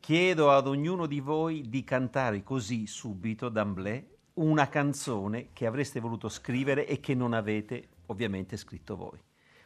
Chiedo 0.08 0.54
ad 0.54 0.68
ognuno 0.68 1.06
di 1.06 1.20
voi 1.20 1.64
di 1.68 1.84
cantare 1.84 2.42
così 2.42 2.88
subito, 2.88 3.50
d'amblè, 3.50 4.06
una 4.36 4.70
canzone 4.70 5.50
che 5.52 5.66
avreste 5.66 6.00
voluto 6.00 6.30
scrivere 6.30 6.88
e 6.88 7.02
che 7.02 7.14
non 7.14 7.34
avete 7.34 7.90
ovviamente 8.06 8.56
scritto 8.56 8.96
voi. 8.96 9.22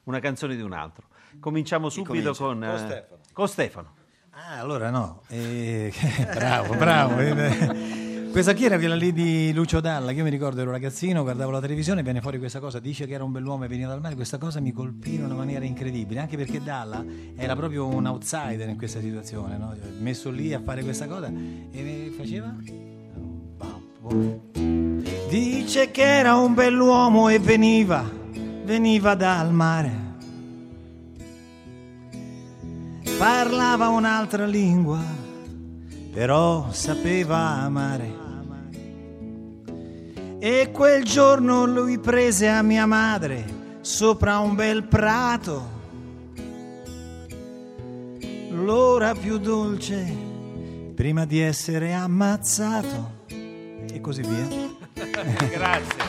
Una 0.05 0.17
canzone 0.17 0.55
di 0.55 0.63
un 0.63 0.73
altro. 0.73 1.09
Cominciamo 1.39 1.89
subito 1.89 2.33
comincia? 2.33 2.43
con, 2.43 2.57
Con 2.59 2.69
eh, 2.69 2.77
Stefano. 2.79 3.21
con 3.33 3.47
Stefano. 3.47 3.93
Ah, 4.31 4.57
allora 4.57 4.89
no. 4.89 5.21
Eh, 5.27 5.93
bravo, 6.33 6.73
bravo. 6.73 8.09
Questa 8.31 8.55
qui 8.55 8.63
era 8.63 8.77
quella 8.77 8.95
lì 8.95 9.11
di 9.11 9.51
Lucio 9.53 9.81
Dalla, 9.81 10.11
che 10.11 10.19
io 10.19 10.23
mi 10.23 10.29
ricordo 10.29 10.61
ero 10.61 10.71
ragazzino, 10.71 11.21
guardavo 11.21 11.51
la 11.51 11.59
televisione 11.59 11.99
e 11.99 12.03
viene 12.03 12.21
fuori 12.21 12.39
questa 12.39 12.61
cosa, 12.61 12.79
dice 12.79 13.05
che 13.05 13.13
era 13.13 13.25
un 13.25 13.31
bell'uomo 13.33 13.65
e 13.65 13.67
veniva 13.67 13.89
dal 13.89 13.99
mare, 13.99 14.15
questa 14.15 14.37
cosa 14.37 14.61
mi 14.61 14.71
colpì 14.71 15.15
in 15.15 15.25
una 15.25 15.33
maniera 15.33 15.65
incredibile, 15.65 16.21
anche 16.21 16.37
perché 16.37 16.63
Dalla 16.63 17.03
era 17.35 17.57
proprio 17.57 17.87
un 17.87 18.05
outsider 18.07 18.69
in 18.69 18.77
questa 18.77 19.01
situazione, 19.01 19.57
no? 19.57 19.75
Cioè, 19.75 19.91
messo 19.99 20.31
lì 20.31 20.53
a 20.53 20.61
fare 20.61 20.81
questa 20.81 21.07
cosa 21.07 21.29
e 21.71 22.13
faceva... 22.17 22.55
Dice 25.29 25.91
che 25.91 26.03
era 26.03 26.35
un 26.35 26.53
bell'uomo 26.53 27.27
e 27.27 27.37
veniva, 27.37 28.09
veniva 28.63 29.13
dal 29.13 29.53
mare. 29.53 29.91
Parlava 33.17 33.89
un'altra 33.89 34.45
lingua, 34.45 34.99
però 36.11 36.71
sapeva 36.71 37.37
amare. 37.61 38.20
E 40.43 40.71
quel 40.71 41.03
giorno 41.03 41.67
lui 41.67 41.99
prese 41.99 42.47
a 42.47 42.63
mia 42.63 42.87
madre 42.87 43.45
sopra 43.81 44.39
un 44.39 44.55
bel 44.55 44.85
prato. 44.85 45.69
L'ora 48.49 49.13
più 49.13 49.37
dolce 49.37 50.03
prima 50.95 51.25
di 51.25 51.39
essere 51.39 51.93
ammazzato. 51.93 53.19
E 53.27 54.01
così 54.01 54.23
via. 54.23 54.47
Grazie. 55.47 56.03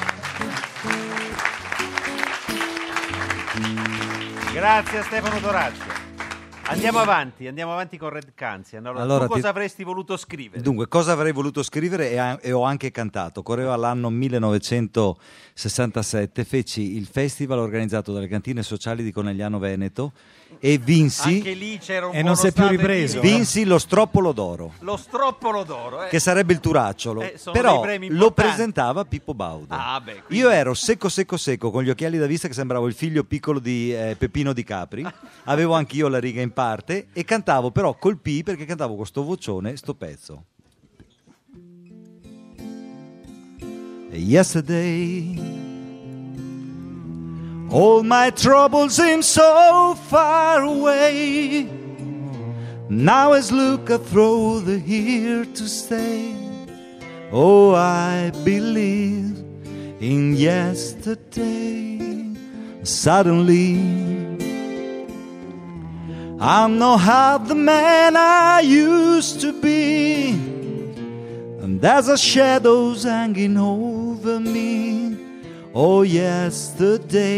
Grazie 4.51 4.99
a 4.99 5.03
Stefano 5.03 5.41
Dorazio. 5.41 5.92
Andiamo 6.65 6.99
avanti, 7.01 7.47
andiamo 7.49 7.73
avanti 7.73 7.99
con 7.99 8.09
Red 8.11 8.33
Canzian. 8.35 8.87
Allora, 8.87 9.03
Allora, 9.03 9.25
tu 9.27 9.33
cosa 9.33 9.43
ti- 9.43 9.49
avresti 9.49 9.83
voluto 9.85 10.17
scrivere? 10.17 10.63
Dunque, 10.63 10.89
cosa 10.89 11.13
avrei 11.13 11.33
voluto 11.33 11.63
scrivere 11.63 12.11
e, 12.11 12.17
a- 12.17 12.39
e 12.41 12.53
ho 12.53 12.63
anche 12.63 12.91
cantato. 12.91 13.43
Correva 13.43 13.77
l'anno 13.77 14.09
1967, 14.11 16.45
feci 16.45 16.97
il 16.97 17.07
festival 17.07 17.59
organizzato 17.59 18.13
dalle 18.13 18.29
cantine 18.29 18.63
sociali 18.63 19.03
di 19.03 19.13
Conegliano 19.13 19.59
Veneto 19.59 20.13
e 20.59 20.79
vinsi, 20.79 21.35
Anche 21.37 21.53
lì 21.55 21.79
c'era 21.79 22.07
un 22.07 22.15
E 22.15 22.21
po' 22.21 22.27
non 22.27 22.37
si 22.37 22.47
è 22.47 22.53
più 22.53 22.67
ripreso. 22.69 23.21
vinsi 23.21 23.65
lo 23.65 23.79
stroppolo 23.79 24.33
d'oro, 24.33 24.73
Lo 24.81 24.97
stroppolo 24.97 25.65
d'oro. 25.65 26.05
eh. 26.05 26.09
che 26.09 26.19
sarebbe 26.21 26.53
il 26.53 26.61
turacciolo. 26.61 27.23
Eh, 27.23 27.39
Però 27.53 27.85
lo 28.11 28.31
presentava 28.31 29.05
Pippo 29.05 29.35
Baudo. 29.35 29.75
Ah, 29.75 30.01
beh, 30.01 30.23
quindi- 30.25 30.45
Io 30.45 30.51
ero 30.51 30.75
secco, 30.75 31.09
secco, 31.09 31.37
secco, 31.37 31.71
con 31.71 31.83
gli 31.83 31.91
occhiali 31.91 32.19
da 32.19 32.27
vista 32.27 32.47
che 32.49 32.55
sembravo 32.55 32.87
il 32.87 32.95
figlio 32.95 33.25
piccolo 33.25 33.59
di 33.59 33.93
eh, 33.95 34.15
Peppino 34.17 34.53
di 34.53 34.63
Capri. 34.63 35.05
Avevo 35.45 35.75
anch'io 35.75 36.07
la 36.09 36.19
riga 36.21 36.41
in 36.41 36.52
parte 36.53 37.09
e 37.13 37.25
cantavo 37.25 37.71
però 37.71 37.97
col 37.97 38.19
P 38.19 38.43
perché 38.43 38.65
cantavo 38.65 38.95
con 38.95 39.07
sto 39.07 39.25
vocione, 39.25 39.77
sto 39.77 39.95
pezzo. 39.95 40.45
Yesterday, 44.13 45.39
all 47.71 48.03
my 48.03 48.31
troubles 48.31 48.93
seem 48.95 49.23
so 49.23 49.97
far 50.09 50.63
away. 50.63 51.67
Now 52.91 53.33
as 53.33 53.51
look 53.51 53.91
I 53.91 53.97
throw 53.97 54.61
the 54.61 54.79
here 54.79 55.47
to 55.47 55.67
stay. 55.67 56.37
Oh, 57.31 57.75
I 57.75 58.31
believe 58.45 59.43
in 60.01 60.35
yesterday. 60.35 61.99
Suddenly, 62.83 64.32
I'm 66.45 66.77
not 66.77 66.97
half 66.97 67.47
the 67.47 67.55
man 67.55 68.17
I 68.17 68.63
used 68.63 69.41
to 69.43 69.53
be. 69.53 70.31
And 70.31 71.81
there's 71.81 72.09
a 72.09 72.19
shadows 72.19 73.05
hanging 73.05 73.57
over 73.57 74.41
me. 74.41 75.17
Oh, 75.73 76.03
yesterday 76.03 77.31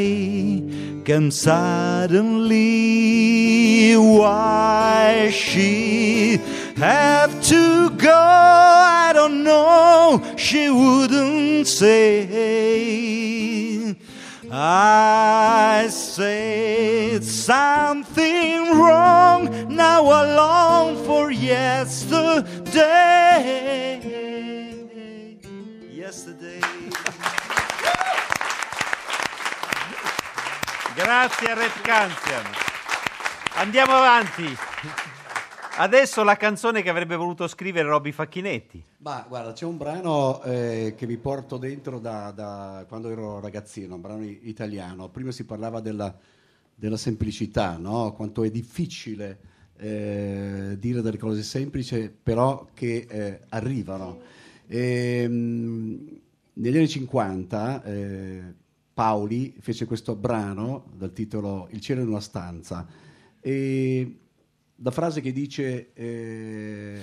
came 1.04 1.30
suddenly. 1.30 2.54
Why 3.94 5.28
she 5.30 6.38
have 6.78 7.42
to 7.42 7.90
go? 7.90 8.10
I 8.10 9.12
don't 9.12 9.44
know. 9.44 10.22
She 10.38 10.70
wouldn't 10.70 11.66
say. 11.66 13.04
I 14.56 15.88
said 15.90 17.24
something 17.24 18.78
wrong. 18.78 19.66
Now 19.68 20.06
I 20.06 20.32
long 20.36 21.04
for 21.04 21.32
yesterday. 21.32 22.44
Yesterday. 25.90 26.60
Grazie 30.94 31.54
Red 31.54 31.72
Canzian. 31.82 32.46
Andiamo 33.56 33.96
avanti. 33.96 34.56
Adesso 35.76 36.22
la 36.22 36.36
canzone 36.36 36.82
che 36.82 36.88
avrebbe 36.88 37.16
voluto 37.16 37.48
scrivere 37.48 37.88
Robby 37.88 38.12
Facchinetti. 38.12 38.80
Ma 38.98 39.26
guarda, 39.28 39.52
c'è 39.52 39.64
un 39.64 39.76
brano 39.76 40.40
eh, 40.44 40.94
che 40.96 41.04
mi 41.04 41.16
porto 41.16 41.56
dentro 41.56 41.98
da, 41.98 42.30
da 42.30 42.84
quando 42.86 43.10
ero 43.10 43.40
ragazzino, 43.40 43.96
un 43.96 44.00
brano 44.00 44.22
italiano. 44.22 45.08
Prima 45.08 45.32
si 45.32 45.44
parlava 45.44 45.80
della, 45.80 46.16
della 46.76 46.96
semplicità, 46.96 47.76
no? 47.76 48.12
quanto 48.12 48.44
è 48.44 48.50
difficile 48.50 49.38
eh, 49.76 50.76
dire 50.78 51.02
delle 51.02 51.18
cose 51.18 51.42
semplici, 51.42 52.08
però 52.22 52.68
che 52.72 53.06
eh, 53.08 53.40
arrivano. 53.48 54.20
Ehm, 54.68 56.20
negli 56.52 56.76
anni 56.76 56.88
50 56.88 57.82
eh, 57.82 58.42
Paoli 58.94 59.56
fece 59.58 59.86
questo 59.86 60.14
brano 60.14 60.84
dal 60.94 61.12
titolo 61.12 61.66
Il 61.72 61.80
cielo 61.80 62.00
in 62.02 62.08
una 62.08 62.20
stanza 62.20 62.86
e 63.40 64.18
la 64.76 64.90
frase 64.90 65.20
che 65.20 65.32
dice 65.32 65.92
eh, 65.92 67.00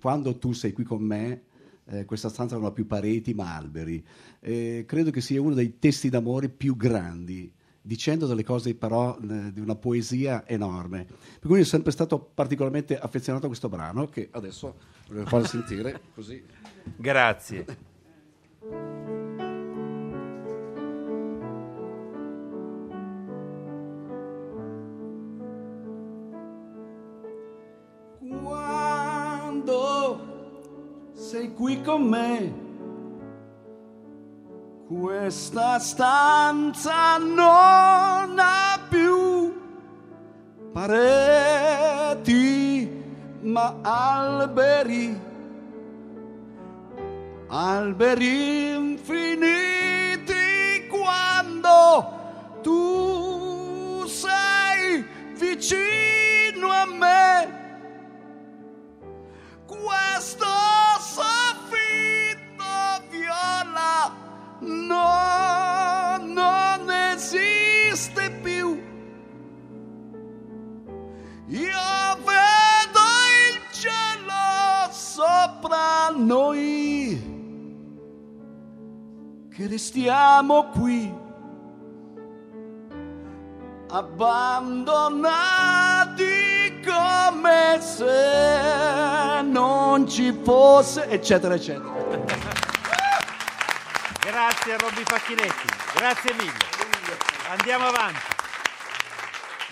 quando 0.00 0.38
tu 0.38 0.52
sei 0.52 0.72
qui 0.72 0.84
con 0.84 1.02
me 1.02 1.42
eh, 1.86 2.04
questa 2.04 2.28
stanza 2.28 2.56
non 2.56 2.64
ha 2.66 2.72
più 2.72 2.86
pareti 2.86 3.34
ma 3.34 3.54
alberi 3.56 4.04
Eh, 4.40 4.84
credo 4.86 5.10
che 5.10 5.20
sia 5.20 5.40
uno 5.40 5.54
dei 5.54 5.78
testi 5.78 6.08
d'amore 6.08 6.48
più 6.48 6.76
grandi 6.76 7.52
dicendo 7.86 8.26
delle 8.26 8.42
cose 8.42 8.74
però 8.74 9.16
eh, 9.16 9.52
di 9.52 9.60
una 9.60 9.76
poesia 9.76 10.46
enorme. 10.46 11.04
Per 11.04 11.48
cui 11.48 11.54
sono 11.54 11.64
sempre 11.64 11.92
stato 11.92 12.18
particolarmente 12.18 12.98
affezionato 12.98 13.44
a 13.44 13.48
questo 13.48 13.68
brano 13.68 14.08
che 14.08 14.28
adesso 14.32 14.76
volevo 15.06 15.26
far 15.26 15.46
sentire 15.46 16.00
così. 16.12 16.42
Grazie. 16.96 17.64
Sei 31.36 31.52
qui 31.52 31.82
con 31.82 32.02
me, 32.02 32.50
questa 34.88 35.78
stanza 35.78 37.18
non 37.18 38.38
ha 38.38 38.80
più 38.88 39.52
pareti, 40.72 42.20
ma 43.42 43.80
alberi, 43.82 45.20
alberi 47.48 48.70
infiniti 48.70 49.75
restiamo 79.76 80.70
qui, 80.70 81.14
abbandonati 83.88 86.80
come 86.82 87.78
se 87.82 89.42
non 89.42 90.08
ci 90.08 90.32
fosse, 90.42 91.10
eccetera, 91.10 91.56
eccetera. 91.56 91.92
Grazie 94.22 94.72
a 94.72 94.76
Robby 94.78 95.02
Facchinetti, 95.04 95.68
grazie 95.94 96.32
mille. 96.32 96.56
Andiamo 97.50 97.84
avanti. 97.84 98.34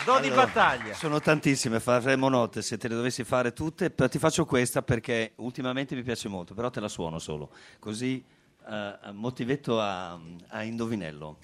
Do 0.05 0.19
di 0.19 0.27
Allora, 0.27 0.45
battaglia. 0.45 0.93
Sono 0.93 1.19
tantissime, 1.19 1.81
faremo 1.81 2.29
note 2.29 2.61
se 2.61 2.77
te 2.77 2.89
le 2.89 2.95
dovessi 2.95 3.25
fare 3.25 3.55
tutte, 3.55 3.89
però 3.89 4.07
ti 4.11 4.19
faccio 4.19 4.45
questa 4.45 4.83
perché 4.83 5.33
ultimamente 5.37 5.95
mi 5.95 6.03
piace 6.03 6.29
molto, 6.29 6.53
però 6.53 6.69
te 6.69 6.81
la 6.81 6.89
suono 6.89 7.19
solo, 7.19 7.49
così 7.79 8.23
motivetto 9.13 9.81
a, 9.81 10.19
a 10.49 10.63
indovinello. 10.65 11.39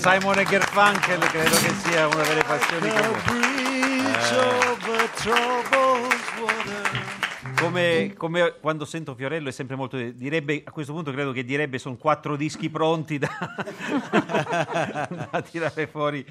Simon 0.00 0.38
e 0.38 0.44
Garfunkel 0.44 1.18
credo 1.18 1.56
che 1.56 1.74
sia 1.74 2.06
una 2.06 2.22
delle 2.22 2.42
passioni 2.42 2.88
comuni. 2.88 4.00
Come, 7.60 8.14
come 8.16 8.54
quando 8.60 8.86
sento 8.86 9.14
Fiorello 9.14 9.50
è 9.50 9.52
sempre 9.52 9.76
molto 9.76 9.98
direbbe 9.98 10.62
a 10.64 10.70
questo 10.70 10.94
punto 10.94 11.12
credo 11.12 11.32
che 11.32 11.44
direbbe 11.44 11.76
sono 11.76 11.96
quattro 11.96 12.36
dischi 12.36 12.70
pronti 12.70 13.18
da, 13.18 13.28
da 15.30 15.42
tirare 15.42 15.86
fuori 15.86 16.24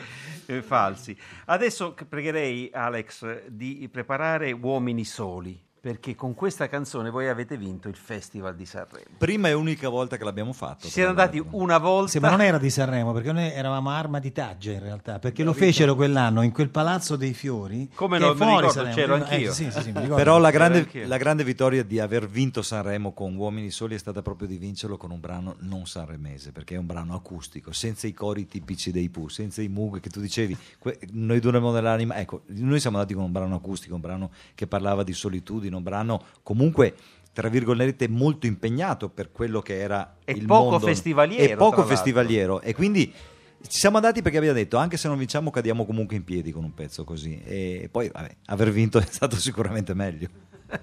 eh, 0.47 0.63
falsi 0.63 1.15
adesso 1.45 1.93
pregherei 2.09 2.71
Alex 2.73 3.43
di 3.49 3.87
preparare 3.91 4.51
Uomini 4.51 5.05
Soli 5.05 5.68
perché 5.81 6.13
con 6.15 6.33
questa 6.33 6.67
canzone 6.67 7.09
voi 7.09 7.27
avete 7.29 7.57
vinto 7.57 7.87
il 7.87 7.95
Festival 7.95 8.55
di 8.55 8.65
Sanremo 8.65 9.15
Prima 9.17 9.47
e 9.47 9.53
unica 9.53 9.87
volta 9.89 10.17
che 10.17 10.23
l'abbiamo 10.23 10.51
fatto. 10.53 10.87
tra 10.89 11.07
andati 11.09 11.41
una 11.51 11.77
volta 11.77 12.11
Sì, 12.11 12.19
ma 12.19 12.29
non 12.29 12.41
era 12.41 12.57
di 12.57 12.69
Sanremo, 12.69 13.13
perché 13.13 13.31
noi 13.31 13.49
eravamo 13.51 13.89
arma 13.89 14.19
di 14.19 14.31
taggia 14.31 14.71
in 14.71 14.79
realtà, 14.81 15.19
perché 15.19 15.43
lo 15.43 15.53
fecero 15.53 15.95
quell'anno 15.95 16.41
in 16.41 16.51
quel 16.51 16.69
Palazzo 16.69 17.15
dei 17.15 17.33
Fiori. 17.33 17.89
Come 17.93 18.17
no, 18.19 18.33
mi 18.33 18.39
ricordo, 18.39 18.69
Sanremo. 18.69 18.95
c'ero 18.95 19.15
Eh, 19.15 19.19
anch'io. 19.19 19.53
sì, 19.53 19.71
sì, 19.71 19.81
sì, 19.81 19.91
mi 19.91 20.01
ricordo. 20.01 20.15
Però 20.15 20.37
la 20.37 20.51
grande, 20.51 20.87
la 21.05 21.17
grande 21.17 21.43
vittoria 21.43 21.83
di 21.83 21.99
aver 21.99 22.27
vinto 22.27 22.61
Sanremo 22.61 23.13
con 23.13 23.35
Uomini 23.35 23.71
Soli 23.71 23.95
è 23.95 23.99
stata 23.99 24.21
proprio 24.21 24.47
di 24.47 24.57
vincerlo 24.57 24.97
con 24.97 25.11
un 25.11 25.19
brano 25.19 25.55
non 25.59 25.85
sanremese, 25.85 26.51
perché 26.51 26.75
è 26.75 26.77
un 26.77 26.85
brano 26.85 27.13
acustico, 27.15 27.71
senza 27.71 28.07
i 28.07 28.13
cori 28.13 28.47
tipici 28.47 28.91
dei 28.91 29.09
Pooh, 29.09 29.27
senza 29.29 29.61
i 29.61 29.67
Moog 29.69 29.99
che 29.99 30.09
tu 30.09 30.19
dicevi, 30.19 30.57
que- 30.77 30.99
noi 31.11 31.39
dureremo 31.39 31.71
nell'anima. 31.71 32.15
Ecco, 32.17 32.41
noi 32.47 32.79
siamo 32.79 32.97
andati 32.97 33.13
con 33.15 33.23
un 33.23 33.31
brano 33.31 33.55
acustico, 33.55 33.95
un 33.95 34.01
brano 34.01 34.31
che 34.55 34.67
parlava 34.67 35.03
di 35.03 35.13
solitudine, 35.13 35.68
un 35.73 35.83
brano 35.83 36.23
comunque 36.43 36.95
tra 37.31 37.47
virgolette 37.47 38.07
molto 38.09 38.47
impegnato 38.47 39.09
per 39.09 39.31
quello 39.31 39.61
che 39.61 39.79
era 39.79 40.17
E 40.25 40.33
il 40.33 40.45
poco 40.45 40.71
mondo. 40.71 40.85
festivaliero, 40.85 41.53
e 41.53 41.55
poco 41.55 41.83
festivaliero. 41.85 42.59
E 42.61 42.73
quindi 42.73 43.13
ci 43.61 43.79
siamo 43.79 43.97
andati 43.97 44.21
perché 44.21 44.37
abbiamo 44.37 44.55
detto 44.57 44.77
anche 44.77 44.97
se 44.97 45.07
non 45.07 45.17
vinciamo 45.17 45.49
cadiamo 45.51 45.85
comunque 45.85 46.15
in 46.15 46.23
piedi 46.23 46.51
con 46.51 46.63
un 46.63 46.73
pezzo 46.73 47.03
così. 47.03 47.39
E 47.45 47.87
poi 47.91 48.09
vabbè, 48.09 48.35
aver 48.47 48.71
vinto 48.71 48.97
è 48.99 49.05
stato 49.09 49.37
sicuramente 49.37 49.93
meglio. 49.93 50.27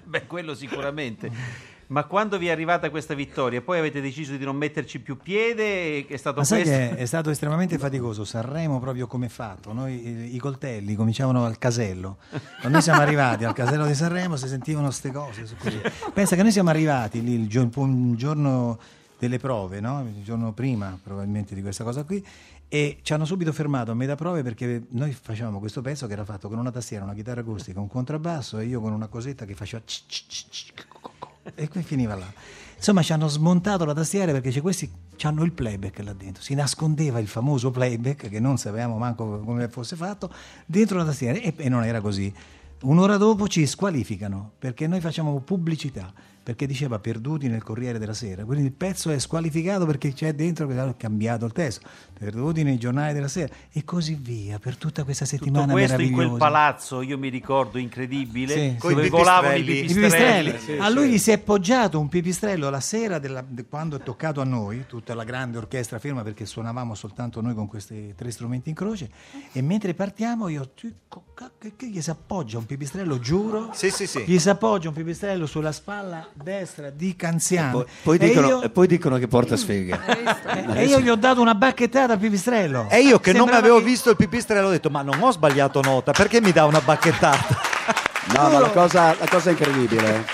Beh, 0.03 0.25
quello 0.25 0.55
sicuramente. 0.55 1.31
Ma 1.87 2.03
quando 2.03 2.37
vi 2.37 2.47
è 2.47 2.51
arrivata 2.51 2.89
questa 2.89 3.13
vittoria, 3.13 3.61
poi 3.61 3.79
avete 3.79 4.01
deciso 4.01 4.35
di 4.35 4.43
non 4.43 4.57
metterci 4.57 4.99
più 4.99 5.17
piede? 5.17 6.05
È 6.05 6.17
stato 6.17 6.41
è 6.95 7.05
stato 7.05 7.29
estremamente 7.29 7.77
faticoso, 7.77 8.25
Sanremo 8.25 8.79
proprio 8.79 9.07
come 9.07 9.29
fatto, 9.29 9.71
noi 9.71 10.35
i, 10.35 10.37
coltelli 10.37 10.95
cominciavano 10.95 11.45
al 11.45 11.57
casello, 11.57 12.17
quando 12.29 12.69
noi 12.69 12.81
siamo 12.81 12.99
arrivati 12.99 13.45
al 13.45 13.53
casello 13.53 13.85
di 13.85 13.93
Sanremo 13.93 14.35
si 14.35 14.47
sentivano 14.47 14.91
ste 14.91 15.11
cose, 15.11 15.47
pensa 16.13 16.35
che 16.35 16.41
noi 16.41 16.51
siamo 16.51 16.69
arrivati 16.69 17.23
lì 17.23 17.33
il, 17.33 17.47
gio- 17.47 17.69
un 17.75 18.15
giorno 18.15 18.77
delle 19.17 19.39
prove, 19.39 19.79
no? 19.79 20.01
il 20.01 20.23
giorno 20.23 20.51
prima 20.51 20.97
probabilmente 21.01 21.55
di 21.55 21.61
questa 21.61 21.83
cosa 21.83 22.03
qui, 22.03 22.23
e 22.69 22.99
ci 23.01 23.13
hanno 23.13 23.23
subito 23.23 23.53
fermato 23.53 23.91
a 23.91 23.93
metà 23.93 24.15
prove 24.15 24.43
perché 24.43 24.83
noi 24.89 25.13
facevamo 25.13 25.59
questo 25.59 25.81
pezzo 25.81 26.05
che 26.05 26.13
era 26.13 26.25
fatto 26.25 26.49
con 26.49 26.57
una 26.57 26.71
tastiera, 26.71 27.05
una 27.05 27.13
chitarra 27.13 27.39
acustica, 27.39 27.79
un 27.79 27.87
contrabbasso 27.87 28.59
e 28.59 28.65
io 28.65 28.81
con 28.81 28.91
una 28.91 29.07
cosetta 29.07 29.45
che 29.45 29.55
faceva 29.55 29.81
e 31.55 31.67
qui 31.67 31.81
finiva 31.81 32.15
là. 32.15 32.31
Insomma, 32.75 33.01
ci 33.01 33.11
hanno 33.11 33.27
smontato 33.27 33.85
la 33.85 33.93
tastiera 33.93 34.31
perché 34.31 34.51
c'è 34.51 34.61
questi 34.61 34.89
hanno 35.23 35.43
il 35.43 35.51
playback 35.51 36.03
là 36.03 36.13
dentro. 36.13 36.43
Si 36.43 36.53
nascondeva 36.53 37.19
il 37.19 37.27
famoso 37.27 37.71
playback 37.71 38.29
che 38.29 38.39
non 38.39 38.57
sapevamo 38.57 38.97
manco 38.97 39.39
come 39.39 39.67
fosse 39.67 39.95
fatto 39.95 40.31
dentro 40.65 40.97
la 40.97 41.05
tastiera 41.05 41.39
e, 41.39 41.53
e 41.57 41.69
non 41.69 41.83
era 41.83 42.01
così. 42.01 42.31
Un'ora 42.81 43.17
dopo 43.17 43.47
ci 43.47 43.65
squalificano 43.65 44.51
perché 44.59 44.85
noi 44.85 45.01
facciamo 45.01 45.39
pubblicità 45.39 46.13
perché 46.47 46.65
diceva 46.65 46.97
perduti 46.97 47.49
nel 47.49 47.61
Corriere 47.61 47.99
della 47.99 48.13
Sera. 48.13 48.45
Quindi 48.45 48.63
il 48.67 48.71
pezzo 48.71 49.09
è 49.09 49.19
squalificato 49.19 49.85
perché 49.85 50.13
c'è 50.13 50.33
dentro 50.33 50.65
che 50.65 50.79
hanno 50.79 50.95
cambiato 50.95 51.43
il 51.43 51.51
testo. 51.51 51.85
Perduti 52.17 52.63
nei 52.63 52.77
giornali 52.77 53.13
della 53.13 53.27
sera 53.27 53.53
e 53.69 53.83
così 53.83 54.15
via 54.19 54.57
per 54.57 54.77
tutta 54.77 55.03
questa 55.03 55.25
Tutto 55.25 55.37
settimana 55.43 55.73
questo 55.73 56.01
in 56.01 56.13
quel 56.13 56.31
palazzo, 56.37 57.01
io 57.01 57.17
mi 57.17 57.27
ricordo, 57.27 57.77
incredibile, 57.77 58.53
Sì, 58.53 58.75
dove 58.79 58.95
Coi 58.95 59.09
volavano 59.09 59.55
i 59.57 59.63
pipistrelli. 59.63 60.47
I 60.47 60.51
pipistrelli. 60.53 60.79
a 60.79 60.89
lui 60.89 61.09
gli 61.09 61.17
si 61.17 61.31
è 61.31 61.37
poggiato 61.37 61.99
un 61.99 62.07
pipistrello 62.07 62.69
la 62.69 62.79
sera 62.79 63.19
della- 63.19 63.43
de- 63.45 63.65
quando 63.65 63.97
è 63.97 64.01
toccato 64.01 64.39
a 64.39 64.45
noi, 64.45 64.85
tutta 64.87 65.13
la 65.13 65.25
grande 65.25 65.57
orchestra 65.57 65.99
ferma 65.99 66.23
perché 66.23 66.45
suonavamo 66.45 66.95
soltanto 66.95 67.41
noi 67.41 67.53
con 67.53 67.67
questi 67.67 68.13
tre 68.15 68.31
strumenti 68.31 68.69
in 68.69 68.75
croce 68.75 69.09
e 69.51 69.61
mentre 69.61 69.93
partiamo 69.93 70.47
io 70.47 70.71
che 71.75 71.87
gli 71.89 72.01
si 72.01 72.09
appoggia 72.09 72.57
un 72.57 72.65
pipistrello, 72.65 73.19
giuro, 73.19 73.69
Sì, 73.73 73.91
sì, 73.91 74.07
sì. 74.07 74.23
gli 74.25 74.39
si 74.39 74.49
appoggia 74.49 74.87
un 74.87 74.95
pipistrello 74.95 75.45
sulla 75.45 75.71
spalla 75.71 76.27
destra 76.41 76.89
di 76.89 77.15
Canziano. 77.15 77.83
Poi, 77.83 77.85
poi 78.03 78.15
E 78.17 78.27
dicono, 78.27 78.47
io- 78.47 78.61
e 78.61 78.69
poi 78.69 78.87
dicono 78.87 79.17
che 79.17 79.27
porta 79.27 79.55
sfiga. 79.57 79.97
Visto? 80.05 80.73
E 80.73 80.85
io 80.85 80.99
gli 80.99 81.09
ho 81.09 81.15
dato 81.15 81.41
una 81.41 81.55
bacchettata 81.55 82.13
a 82.13 82.17
Pipistrello. 82.17 82.87
E 82.89 83.01
io 83.01 83.19
che 83.19 83.31
non 83.31 83.41
Sembrava 83.41 83.59
avevo 83.59 83.77
che- 83.79 83.85
visto 83.85 84.09
il 84.09 84.15
pipistrello 84.15 84.67
ho 84.67 84.71
detto 84.71 84.89
ma 84.89 85.01
non 85.01 85.21
ho 85.21 85.31
sbagliato 85.31 85.81
nota, 85.81 86.11
perché 86.11 86.39
mi 86.41 86.51
dà 86.51 86.65
una 86.65 86.81
bacchettata? 86.81 87.55
No, 88.35 88.49
ma 88.49 88.59
la 88.59 88.71
cosa, 88.71 89.15
la 89.17 89.25
cosa 89.29 89.51
incredibile, 89.51 90.25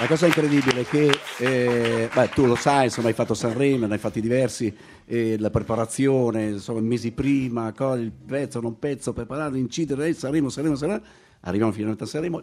la 0.00 0.06
cosa 0.08 0.26
incredibile 0.26 0.80
è 0.80 0.84
che, 0.84 1.16
eh, 1.38 2.10
beh, 2.12 2.30
tu 2.30 2.44
lo 2.44 2.56
sai, 2.56 2.86
insomma, 2.86 3.06
hai 3.06 3.14
fatto 3.14 3.34
Sanremo, 3.34 3.86
ne 3.86 3.92
hai 3.92 3.98
fatti 4.00 4.20
diversi, 4.20 4.76
eh, 5.06 5.36
la 5.38 5.48
preparazione, 5.50 6.46
insomma, 6.46 6.80
mesi 6.80 7.12
prima, 7.12 7.72
il 7.94 8.10
pezzo, 8.10 8.60
non 8.60 8.80
pezzo, 8.80 9.12
preparato, 9.12 9.54
incidere, 9.54 10.08
eh, 10.08 10.12
Sanremo, 10.14 10.48
Sanremo, 10.48 10.74
Sanremo, 10.74 11.02
arriviamo 11.42 11.70
finalmente 11.70 12.02
a 12.02 12.06
Sanremo, 12.08 12.42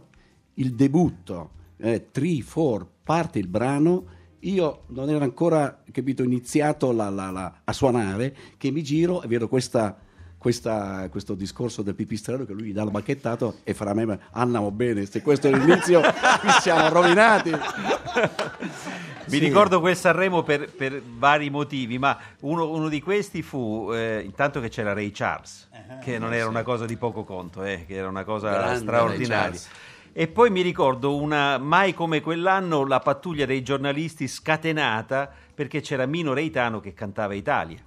il 0.53 0.73
debutto, 0.73 1.49
eh, 1.81 2.07
3, 2.11 2.43
4, 2.43 2.87
parte 3.03 3.39
il 3.39 3.47
brano, 3.47 4.05
io 4.39 4.83
non 4.87 5.09
ero 5.09 5.23
ancora, 5.23 5.81
capito, 5.91 6.23
iniziato 6.23 6.91
la- 6.91 7.09
la- 7.09 7.31
la- 7.31 7.53
a 7.63 7.73
suonare, 7.73 8.35
che 8.57 8.71
mi 8.71 8.81
giro 8.83 9.21
e 9.21 9.27
vedo 9.27 9.47
questa 9.47 9.97
questa- 10.41 11.07
questo 11.11 11.35
discorso 11.35 11.83
del 11.83 11.93
pipistrello 11.93 12.45
che 12.45 12.53
lui 12.53 12.63
gli 12.69 12.73
dà 12.73 12.83
la 12.83 12.89
bacchettato 12.89 13.57
e 13.63 13.75
fra 13.75 13.93
me 13.93 14.19
andiamo 14.31 14.71
bene 14.71 15.05
se 15.05 15.21
questo 15.21 15.47
è 15.47 15.51
l'inizio 15.51 16.01
qui 16.01 16.49
siamo 16.61 16.89
rovinati. 16.89 17.51
Mi 19.29 19.37
ricordo 19.37 19.79
quel 19.79 19.95
Sanremo 19.95 20.41
per, 20.41 20.69
per 20.73 20.99
vari 21.01 21.51
motivi, 21.51 21.97
ma 21.99 22.17
uno, 22.41 22.69
uno 22.71 22.89
di 22.89 22.99
questi 23.01 23.43
fu 23.43 23.91
eh, 23.93 24.21
intanto 24.25 24.59
che 24.59 24.69
c'era 24.69 24.93
Ray 24.93 25.11
Charles, 25.11 25.69
che 26.03 26.17
non 26.17 26.33
era 26.33 26.47
una 26.49 26.63
cosa 26.63 26.85
di 26.85 26.97
poco 26.97 27.23
conto, 27.23 27.63
eh, 27.63 27.85
che 27.87 27.93
era 27.95 28.07
una 28.09 28.23
cosa 28.23 28.49
Grande 28.49 28.79
straordinaria. 28.79 29.59
E 30.13 30.27
poi 30.27 30.49
mi 30.49 30.61
ricordo 30.61 31.15
una, 31.15 31.57
mai 31.57 31.93
come 31.93 32.19
quell'anno 32.19 32.85
la 32.85 32.99
pattuglia 32.99 33.45
dei 33.45 33.63
giornalisti 33.63 34.27
scatenata 34.27 35.31
perché 35.55 35.79
c'era 35.79 36.05
Mino 36.05 36.33
Reitano 36.33 36.81
che 36.81 36.93
cantava 36.93 37.33
Italia. 37.33 37.77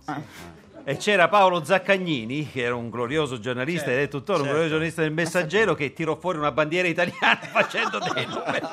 E 0.87 0.97
c'era 0.97 1.29
Paolo 1.29 1.65
Zaccagnini, 1.65 2.51
che 2.51 2.63
era 2.63 2.75
un 2.75 2.89
glorioso 2.89 3.39
giornalista 3.39 3.91
ed 3.91 3.99
è 3.99 4.09
tuttora 4.09 4.39
un 4.39 4.45
glorioso 4.45 4.69
giornalista 4.69 5.03
del 5.03 5.13
Messaggero, 5.13 5.75
che 5.75 5.93
tirò 5.93 6.17
fuori 6.17 6.39
una 6.39 6.53
bandiera 6.53 6.89
italiana 6.89 7.41
facendo 7.53 7.99
dei 7.99 8.25
numeri. 8.29 8.67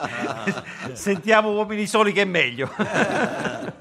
Sentiamo 0.94 1.52
uomini 1.52 1.86
soli 1.88 2.14
che 2.14 2.22
è 2.22 2.26
meglio. 2.26 2.70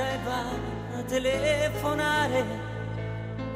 viaggia 0.00 0.12
e 0.12 0.18
va 0.24 0.98
a 0.98 1.02
telefonare 1.02 2.44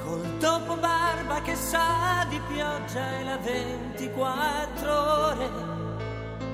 col 0.05 0.37
dopo 0.39 0.77
barba 0.77 1.41
che 1.41 1.55
sa 1.55 2.27
di 2.29 2.41
pioggia 2.49 3.19
e 3.19 3.25
la 3.25 3.37
24 3.39 5.27
ore 5.27 5.51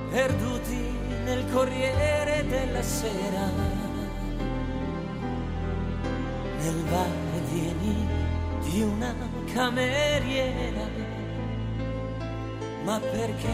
perduti 0.09 0.99
nel 1.23 1.45
corriere 1.51 2.45
della 2.47 2.81
sera. 2.81 3.49
Nel 6.59 6.83
va 6.85 7.05
e 7.05 7.39
vieni 7.49 8.07
di 8.61 8.81
una 8.81 9.13
cameriera 9.53 11.09
ma 12.83 12.99
perché 12.99 13.53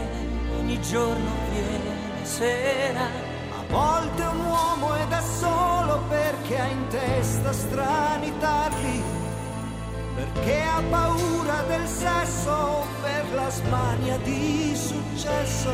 ogni 0.58 0.80
giorno 0.80 1.30
viene 1.50 2.24
sera 2.24 3.27
volte 3.68 4.22
un 4.22 4.40
uomo 4.46 4.94
è 4.94 5.06
da 5.08 5.20
solo 5.20 6.02
perché 6.08 6.58
ha 6.58 6.66
in 6.66 6.86
testa 6.88 7.52
strani 7.52 8.32
tarli, 8.38 9.02
perché 10.14 10.62
ha 10.62 10.82
paura 10.90 11.62
del 11.66 11.86
sesso, 11.86 12.84
per 13.02 13.24
la 13.34 13.50
smania 13.50 14.16
di 14.18 14.74
successo, 14.74 15.70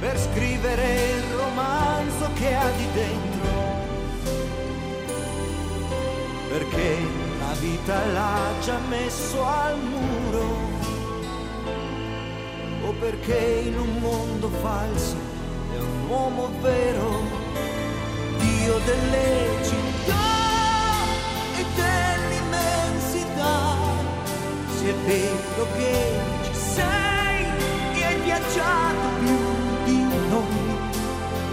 per 0.00 0.18
scrivere 0.18 1.10
il 1.16 1.22
romanzo 1.36 2.28
che 2.34 2.54
ha 2.54 2.70
di 2.76 2.86
dentro, 2.92 3.48
perché 6.48 6.96
la 7.38 7.54
vita 7.60 8.06
l'ha 8.06 8.52
già 8.62 8.78
messo 8.88 9.44
al 9.44 9.78
muro 9.78 10.78
o 12.82 12.92
perché 12.98 13.62
in 13.66 13.78
un 13.78 13.98
mondo 14.00 14.48
falso 14.48 15.16
è 15.16 15.29
uomo 16.10 16.50
vero, 16.60 17.22
Dio 18.38 18.78
delle 18.84 19.62
città 19.62 20.28
e 21.56 21.64
dell'immensità. 21.76 23.58
Se 24.76 24.88
è 24.88 24.94
vero 25.06 25.66
che 25.76 26.18
ci 26.42 26.54
sei 26.54 27.46
e 27.94 28.04
hai 28.04 28.20
viaggiato 28.22 29.06
più 29.20 29.38
di 29.84 30.02
noi, 30.28 30.78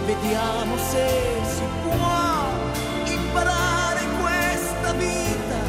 vediamo 0.06 0.76
se 0.90 1.06
si 1.54 1.64
può 1.84 2.16
imparare 3.04 4.00
questa 4.20 4.92
vita 4.94 5.60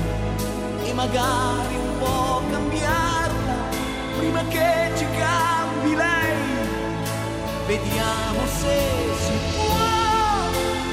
e 0.83 0.93
magari 0.93 1.75
un 1.75 1.97
po' 1.99 2.41
cambiarla 2.49 3.57
prima 4.17 4.43
che 4.47 4.91
ci 4.97 5.05
cambi 5.15 5.95
lei. 5.95 6.38
Vediamo 7.69 8.47
se 8.47 8.79
si 9.21 9.33
può 9.53 9.75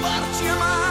farci 0.03 0.47
amare 0.47 0.86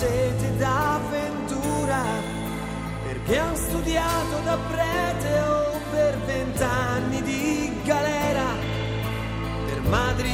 sete 0.00 0.56
d'avventura, 0.56 2.02
perché 3.04 3.38
hanno 3.38 3.54
studiato 3.54 4.40
da 4.44 4.56
prete 4.70 5.40
o 5.40 5.78
per 5.90 6.16
vent'anni 6.24 7.20
di 7.20 7.70
galera, 7.84 8.46
per 9.66 9.82
madri 9.90 10.32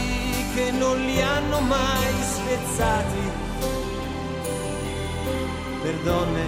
che 0.55 0.71
non 0.71 0.97
li 1.05 1.21
hanno 1.21 1.59
mai 1.61 2.15
spezzati, 2.23 3.25
per 5.83 5.95
donne 6.05 6.45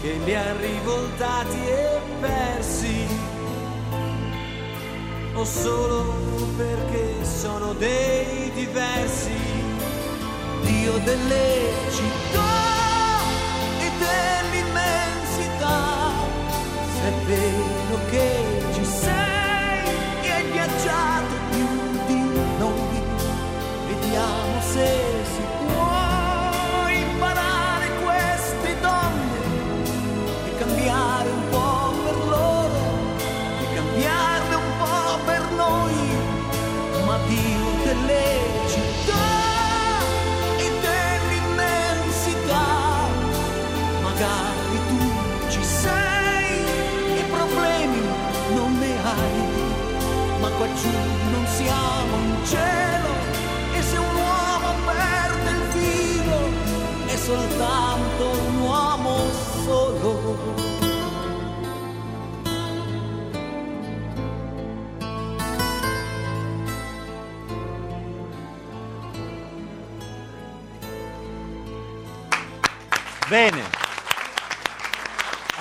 che 0.00 0.18
li 0.24 0.34
hanno 0.34 0.60
rivoltati 0.60 1.58
e 1.66 2.00
persi. 2.20 3.06
O 5.34 5.44
solo 5.44 6.14
perché 6.56 7.22
sono 7.22 7.74
dei 7.74 8.50
diversi, 8.54 9.34
Dio 10.62 10.98
delle 11.04 11.74
città 11.90 12.45
se 17.06 17.12
è 17.12 17.12
vero 17.26 18.55
qua 50.68 50.90
non 51.30 51.46
siamo 51.46 52.16
in 52.16 52.46
cielo 52.46 53.08
e 53.72 53.82
se 53.82 53.96
un 53.96 54.14
uomo 54.14 54.74
perde 54.84 55.50
il 55.50 55.62
filo 55.72 56.38
è 57.06 57.16
soltanto 57.16 58.30
un 58.30 58.58
uomo 58.60 59.30
solo. 59.64 60.74
Bene. 73.28 73.65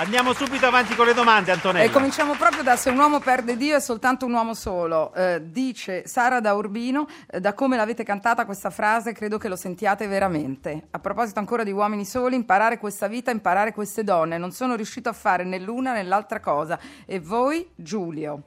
Andiamo 0.05 0.33
subito 0.33 0.67
avanti 0.67 0.93
con 0.93 1.07
le 1.07 1.15
domande, 1.15 1.51
Antonella. 1.51 1.83
E 1.83 1.89
cominciamo 1.89 2.35
proprio 2.35 2.61
da 2.61 2.75
Se 2.75 2.91
un 2.91 2.97
uomo 2.99 3.19
perde 3.19 3.57
Dio 3.57 3.75
è 3.75 3.79
soltanto 3.79 4.27
un 4.27 4.33
uomo 4.33 4.53
solo. 4.53 5.11
Eh, 5.15 5.41
dice 5.49 6.03
Sara 6.05 6.39
da 6.39 6.53
Urbino, 6.53 7.07
eh, 7.27 7.39
da 7.39 7.55
come 7.55 7.75
l'avete 7.75 8.03
cantata 8.03 8.45
questa 8.45 8.69
frase 8.69 9.13
credo 9.13 9.39
che 9.39 9.47
lo 9.47 9.55
sentiate 9.55 10.05
veramente. 10.05 10.89
A 10.91 10.99
proposito 10.99 11.39
ancora 11.39 11.63
di 11.63 11.71
uomini 11.71 12.05
soli, 12.05 12.35
imparare 12.35 12.77
questa 12.77 13.07
vita, 13.07 13.31
imparare 13.31 13.73
queste 13.73 14.03
donne. 14.03 14.37
Non 14.37 14.51
sono 14.51 14.75
riuscito 14.75 15.09
a 15.09 15.13
fare 15.13 15.43
né 15.43 15.57
l'una 15.57 15.93
né 15.93 16.03
l'altra 16.03 16.39
cosa. 16.39 16.77
E 17.07 17.19
voi, 17.19 17.67
Giulio? 17.73 18.43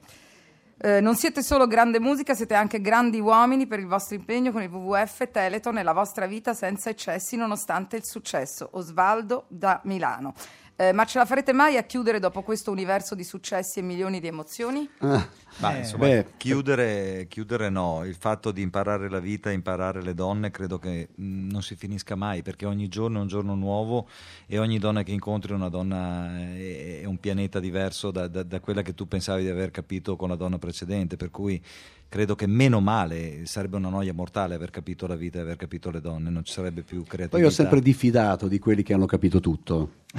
Eh, 0.77 1.01
non 1.01 1.15
siete 1.15 1.43
solo 1.43 1.67
grande 1.67 1.99
musica, 1.99 2.35
siete 2.35 2.53
anche 2.53 2.79
grandi 2.79 3.19
uomini 3.19 3.67
per 3.67 3.79
il 3.79 3.87
vostro 3.87 4.15
impegno 4.15 4.53
con 4.53 4.61
il 4.61 4.69
WWF 4.69 5.29
Teleton 5.29 5.77
e 5.77 5.83
la 5.83 5.91
vostra 5.91 6.25
vita 6.25 6.53
senza 6.53 6.89
eccessi 6.89 7.35
nonostante 7.35 7.97
il 7.97 8.05
successo. 8.05 8.69
Osvaldo 8.71 9.43
da 9.49 9.81
Milano. 9.83 10.33
Eh, 10.81 10.93
ma 10.93 11.03
ce 11.03 11.17
la 11.17 11.25
farete 11.25 11.51
mai 11.51 11.75
a 11.75 11.83
chiudere 11.83 12.19
dopo 12.19 12.41
questo 12.41 12.71
universo 12.71 13.13
di 13.13 13.25
successi 13.25 13.79
e 13.79 13.81
milioni 13.81 14.21
di 14.21 14.27
emozioni? 14.27 14.89
Ah, 14.99 15.27
Ma 15.57 15.75
Eh, 15.75 15.79
insomma, 15.79 16.05
beh, 16.05 16.35
chiudere, 16.37 17.25
chiudere 17.27 17.67
no, 17.69 18.05
il 18.05 18.15
fatto 18.15 18.51
di 18.51 18.61
imparare 18.61 19.09
la 19.09 19.19
vita, 19.19 19.51
imparare 19.51 20.01
le 20.01 20.13
donne, 20.13 20.51
credo 20.51 20.79
che 20.79 21.09
mh, 21.13 21.49
non 21.49 21.61
si 21.63 21.75
finisca 21.75 22.15
mai, 22.15 22.43
perché 22.43 22.65
ogni 22.65 22.87
giorno 22.87 23.17
è 23.17 23.21
un 23.21 23.27
giorno 23.27 23.55
nuovo 23.55 24.07
e 24.47 24.57
ogni 24.57 24.79
donna 24.79 25.03
che 25.03 25.11
incontri 25.11 25.51
è 25.51 25.55
una 25.55 25.67
donna, 25.67 26.29
è, 26.37 27.01
è 27.01 27.05
un 27.05 27.19
pianeta 27.19 27.59
diverso 27.59 28.09
da, 28.09 28.29
da- 28.29 28.43
da 28.43 28.61
quella 28.61 28.81
che 28.81 28.93
tu 28.93 29.05
pensavi 29.05 29.43
di 29.43 29.49
aver 29.49 29.71
capito 29.71 30.15
con 30.15 30.29
la 30.29 30.35
donna 30.35 30.59
precedente, 30.59 31.17
per 31.17 31.29
cui 31.29 31.61
credo 32.09 32.33
che 32.33 32.47
meno 32.47 32.81
male, 32.81 33.45
sarebbe 33.45 33.77
una 33.77 33.89
noia 33.89 34.13
mortale 34.13 34.55
aver 34.55 34.71
capito 34.71 35.05
la 35.05 35.15
vita 35.15 35.37
e 35.37 35.41
aver 35.41 35.55
capito 35.55 35.91
le 35.91 36.01
donne, 36.01 36.31
non 36.31 36.43
ci 36.43 36.51
sarebbe 36.51 36.81
più 36.81 37.03
creatività. 37.03 37.37
Poi 37.37 37.45
ho 37.45 37.51
sempre 37.51 37.81
diffidato 37.81 38.47
di 38.47 38.57
quelli 38.57 38.81
che 38.81 38.93
hanno 38.93 39.05
capito 39.05 39.39
tutto. 39.39 39.91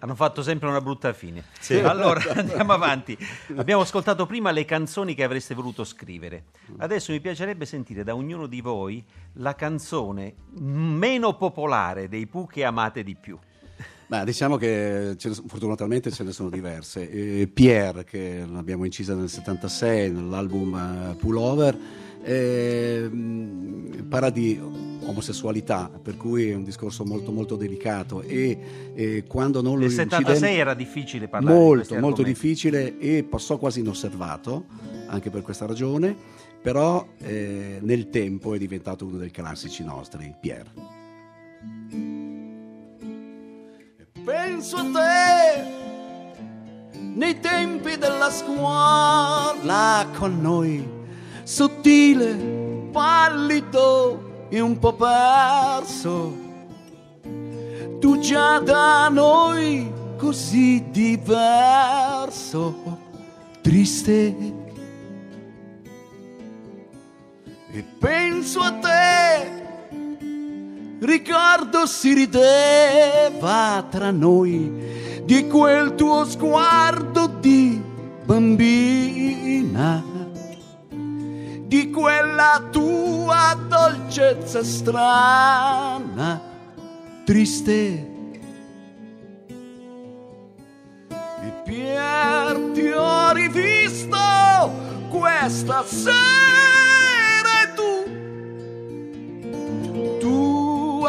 Hanno 0.00 0.16
fatto 0.16 0.42
sempre 0.42 0.68
una 0.68 0.80
brutta 0.80 1.12
fine. 1.12 1.44
Allora, 1.84 2.20
andiamo 2.34 2.72
avanti. 2.72 3.16
Abbiamo 3.54 3.82
ascoltato 3.82 4.26
prima 4.26 4.50
le 4.50 4.64
canzoni 4.64 5.14
che 5.14 5.22
avreste 5.22 5.54
voluto 5.54 5.84
scrivere. 5.84 6.46
Adesso 6.78 7.12
mi 7.12 7.20
piacerebbe 7.20 7.66
sentire 7.66 8.02
da 8.02 8.16
ognuno 8.16 8.48
di 8.48 8.60
voi 8.60 9.04
la 9.34 9.54
canzone 9.54 10.34
meno 10.58 11.36
popolare 11.36 12.08
dei 12.08 12.26
Pooh 12.26 12.46
che 12.46 12.64
amate 12.64 13.04
di 13.04 13.14
più. 13.14 13.38
Ma 14.08 14.24
diciamo 14.24 14.56
che 14.56 15.14
ce 15.16 15.28
ne 15.28 15.34
so- 15.34 15.44
fortunatamente 15.46 16.10
ce 16.10 16.24
ne 16.24 16.32
sono 16.32 16.50
diverse. 16.50 17.10
Eh, 17.10 17.48
Pierre, 17.52 18.04
che 18.04 18.44
l'abbiamo 18.50 18.84
incisa 18.84 19.14
nel 19.14 19.28
76 19.28 20.10
nell'album 20.10 20.74
eh, 20.74 21.14
Pullover, 21.16 21.78
eh, 22.22 23.10
parla 24.08 24.30
di 24.30 24.60
omosessualità, 25.06 25.90
per 26.02 26.16
cui 26.16 26.50
è 26.50 26.54
un 26.54 26.64
discorso 26.64 27.04
molto 27.04 27.32
molto 27.32 27.56
delicato 27.56 28.22
e, 28.22 28.92
e 28.94 29.24
quando 29.26 29.60
non 29.60 29.74
lo 29.74 29.80
Nel 29.80 29.90
incide- 29.90 30.10
76 30.10 30.56
era 30.58 30.74
difficile 30.74 31.28
parlare 31.28 31.54
di 31.54 31.60
molto 31.60 31.76
questi 31.76 31.98
molto 31.98 32.22
difficile 32.22 32.98
e 32.98 33.24
passò 33.24 33.58
quasi 33.58 33.80
inosservato 33.80 34.64
anche 35.06 35.30
per 35.30 35.42
questa 35.42 35.66
ragione, 35.66 36.16
però 36.62 37.06
eh, 37.18 37.78
nel 37.80 38.08
tempo 38.08 38.54
è 38.54 38.58
diventato 38.58 39.04
uno 39.04 39.18
dei 39.18 39.30
classici 39.30 39.84
nostri, 39.84 40.34
Pierre. 40.40 41.02
Penso 44.24 44.76
a 44.78 44.84
te 44.84 45.64
nei 46.96 47.40
tempi 47.40 47.98
della 47.98 48.30
scuola 48.30 50.06
con 50.16 50.40
noi, 50.40 50.88
sottile, 51.42 52.34
pallido 52.90 54.46
e 54.48 54.60
un 54.60 54.78
po' 54.78 54.94
perso. 54.94 56.32
Tu 58.00 58.18
già 58.20 58.60
da 58.60 59.10
noi 59.10 59.92
così 60.16 60.82
diverso, 60.90 62.74
triste. 63.60 64.34
E 67.72 67.84
penso 67.98 68.60
a 68.60 68.72
te 68.72 69.63
Ricordo 71.04 71.84
si 71.84 72.14
rideva 72.14 73.84
tra 73.90 74.10
noi 74.10 75.20
di 75.22 75.46
quel 75.48 75.94
tuo 75.96 76.24
sguardo 76.24 77.26
di 77.26 77.78
bambina, 78.24 80.02
di 81.66 81.90
quella 81.90 82.68
tua 82.70 83.54
dolcezza 83.68 84.64
strana, 84.64 86.40
triste. 87.26 88.12
E 91.08 91.52
Pier 91.64 92.70
ti 92.72 92.86
ho 92.86 93.30
rivisto 93.32 94.16
questa 95.10 95.84
sera 95.84 96.73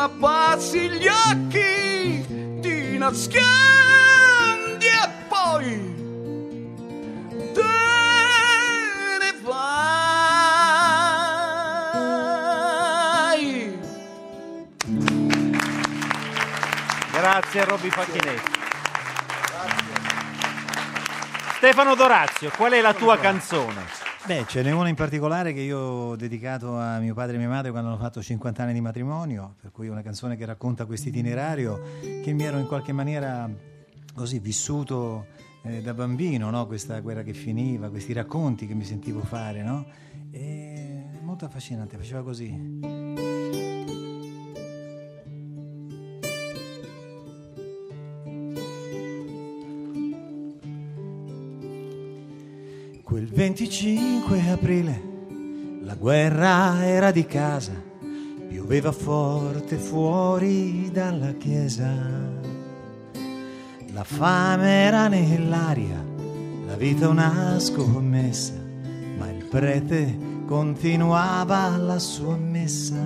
abbassi 0.05 0.89
gli 0.89 1.07
occhi, 1.07 2.59
ti 2.61 2.97
nascondi 2.97 3.43
e 4.85 5.09
poi 5.27 5.93
te 7.53 7.63
ne 9.19 9.33
vai. 9.41 9.79
Grazie 17.11 17.65
Robby 17.65 17.89
Facchinetti. 17.89 18.53
Stefano 21.55 21.95
Dorazio, 21.95 22.51
qual 22.55 22.73
è 22.73 22.81
la 22.81 22.93
tua 22.93 23.17
canzone? 23.17 24.04
Beh, 24.27 24.45
ce 24.47 24.63
n'è 24.63 24.71
una 24.71 24.89
in 24.89 24.95
particolare 24.95 25.53
che 25.53 25.59
io 25.59 25.77
ho 25.77 26.15
dedicato 26.15 26.79
a 26.79 26.97
mio 26.97 27.13
padre 27.13 27.35
e 27.35 27.37
mia 27.37 27.47
madre 27.47 27.69
quando 27.69 27.89
hanno 27.89 27.99
fatto 27.99 28.23
50 28.23 28.63
anni 28.63 28.73
di 28.73 28.81
matrimonio, 28.81 29.53
per 29.61 29.69
cui 29.69 29.85
è 29.85 29.91
una 29.91 30.01
canzone 30.01 30.35
che 30.35 30.45
racconta 30.45 30.87
questo 30.87 31.09
itinerario 31.09 31.79
che 32.23 32.33
mi 32.33 32.43
ero 32.43 32.57
in 32.57 32.65
qualche 32.65 32.91
maniera 32.91 33.47
così 34.15 34.39
vissuto 34.39 35.27
eh, 35.61 35.79
da 35.83 35.93
bambino, 35.93 36.49
no? 36.49 36.65
questa 36.65 36.99
guerra 37.01 37.21
che 37.21 37.33
finiva, 37.33 37.89
questi 37.89 38.13
racconti 38.13 38.65
che 38.65 38.73
mi 38.73 38.83
sentivo 38.83 39.21
fare, 39.21 39.61
no? 39.61 39.85
E 40.31 41.03
molto 41.21 41.45
affascinante, 41.45 41.95
faceva 41.95 42.23
così. 42.23 43.04
25 53.55 54.51
aprile 54.51 55.01
la 55.83 55.95
guerra 55.95 56.85
era 56.85 57.11
di 57.11 57.25
casa, 57.25 57.71
pioveva 58.49 58.91
forte 58.91 59.77
fuori 59.77 60.89
dalla 60.91 61.31
chiesa. 61.37 61.89
La 63.93 64.03
fame 64.03 64.83
era 64.83 65.07
nell'aria, 65.07 66.03
la 66.67 66.75
vita 66.75 67.07
una 67.07 67.57
scommessa, 67.57 68.55
ma 69.17 69.31
il 69.31 69.45
prete 69.45 70.17
continuava 70.45 71.77
la 71.77 71.97
sua 71.97 72.35
messa. 72.35 73.01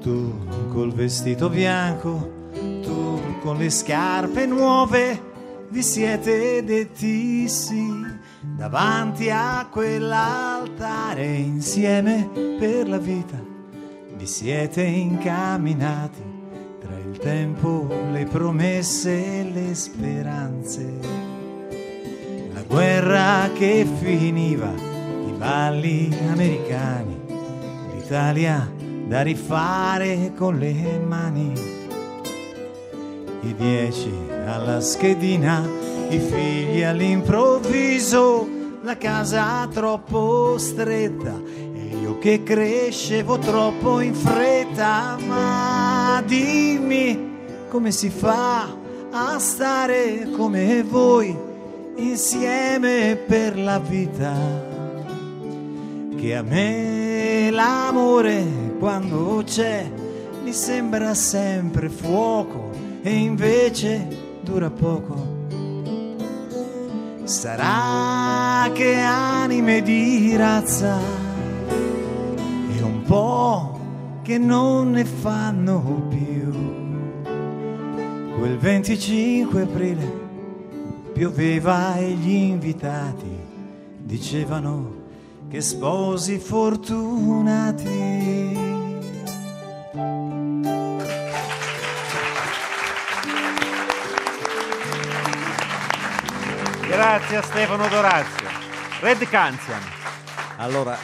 Tu 0.00 0.32
col 0.68 0.92
vestito 0.92 1.48
bianco, 1.48 2.50
tu 2.82 3.20
con 3.40 3.56
le 3.56 3.68
scarpe 3.68 4.46
nuove, 4.46 5.20
vi 5.70 5.82
siete 5.82 6.62
detti 6.62 7.48
sì 7.48 8.20
davanti 8.42 9.30
a 9.30 9.66
quell'altare 9.70 11.24
insieme 11.24 12.28
per 12.58 12.88
la 12.88 12.98
vita. 12.98 13.40
Vi 14.16 14.26
siete 14.26 14.82
incamminati 14.82 16.22
tra 16.80 16.96
il 16.98 17.16
tempo, 17.18 17.86
le 18.10 18.24
promesse 18.26 19.40
e 19.40 19.50
le 19.50 19.74
speranze. 19.74 20.98
La 22.52 22.62
guerra 22.62 23.48
che 23.54 23.86
finiva, 24.00 24.72
i 25.26 25.32
balli 25.36 26.14
americani, 26.28 27.20
l'Italia 27.94 28.70
da 29.06 29.22
rifare 29.22 30.32
con 30.36 30.58
le 30.58 30.98
mani 30.98 31.80
i 33.42 33.54
dieci 33.54 34.12
alla 34.46 34.80
schedina, 34.80 35.81
i 36.14 36.18
figli 36.18 36.82
all'improvviso, 36.82 38.46
la 38.82 38.98
casa 38.98 39.66
troppo 39.72 40.58
stretta 40.58 41.40
e 41.74 41.96
io 42.02 42.18
che 42.18 42.42
crescevo 42.42 43.38
troppo 43.38 44.00
in 44.00 44.14
fretta. 44.14 45.16
Ma 45.26 46.22
dimmi 46.26 47.30
come 47.68 47.90
si 47.92 48.10
fa 48.10 48.76
a 49.10 49.38
stare 49.38 50.28
come 50.36 50.82
voi 50.82 51.34
insieme 51.96 53.16
per 53.16 53.58
la 53.58 53.78
vita. 53.78 54.34
Che 56.14 56.36
a 56.36 56.42
me 56.42 57.50
l'amore 57.50 58.44
quando 58.78 59.42
c'è 59.46 59.90
mi 60.42 60.52
sembra 60.52 61.14
sempre 61.14 61.88
fuoco 61.88 62.68
e 63.00 63.14
invece 63.14 64.06
dura 64.42 64.68
poco. 64.68 65.31
Sarà 67.24 68.68
che 68.72 68.96
anime 68.96 69.80
di 69.82 70.34
razza 70.36 70.98
e 71.68 72.82
un 72.82 73.02
po' 73.06 73.78
che 74.22 74.38
non 74.38 74.90
ne 74.90 75.04
fanno 75.04 76.06
più. 76.08 76.50
Quel 78.38 78.58
25 78.58 79.62
aprile 79.62 80.20
pioveva 81.12 81.96
e 81.96 82.10
gli 82.10 82.30
invitati 82.30 83.30
dicevano 83.98 85.00
che 85.48 85.60
sposi 85.60 86.38
fortunati. 86.38 87.90
Grazie 97.02 97.38
a 97.38 97.42
Stefano 97.42 97.88
Dorazio. 97.88 98.48
Red 99.00 99.28
Canzian. 99.28 99.82
Allora, 100.58 100.96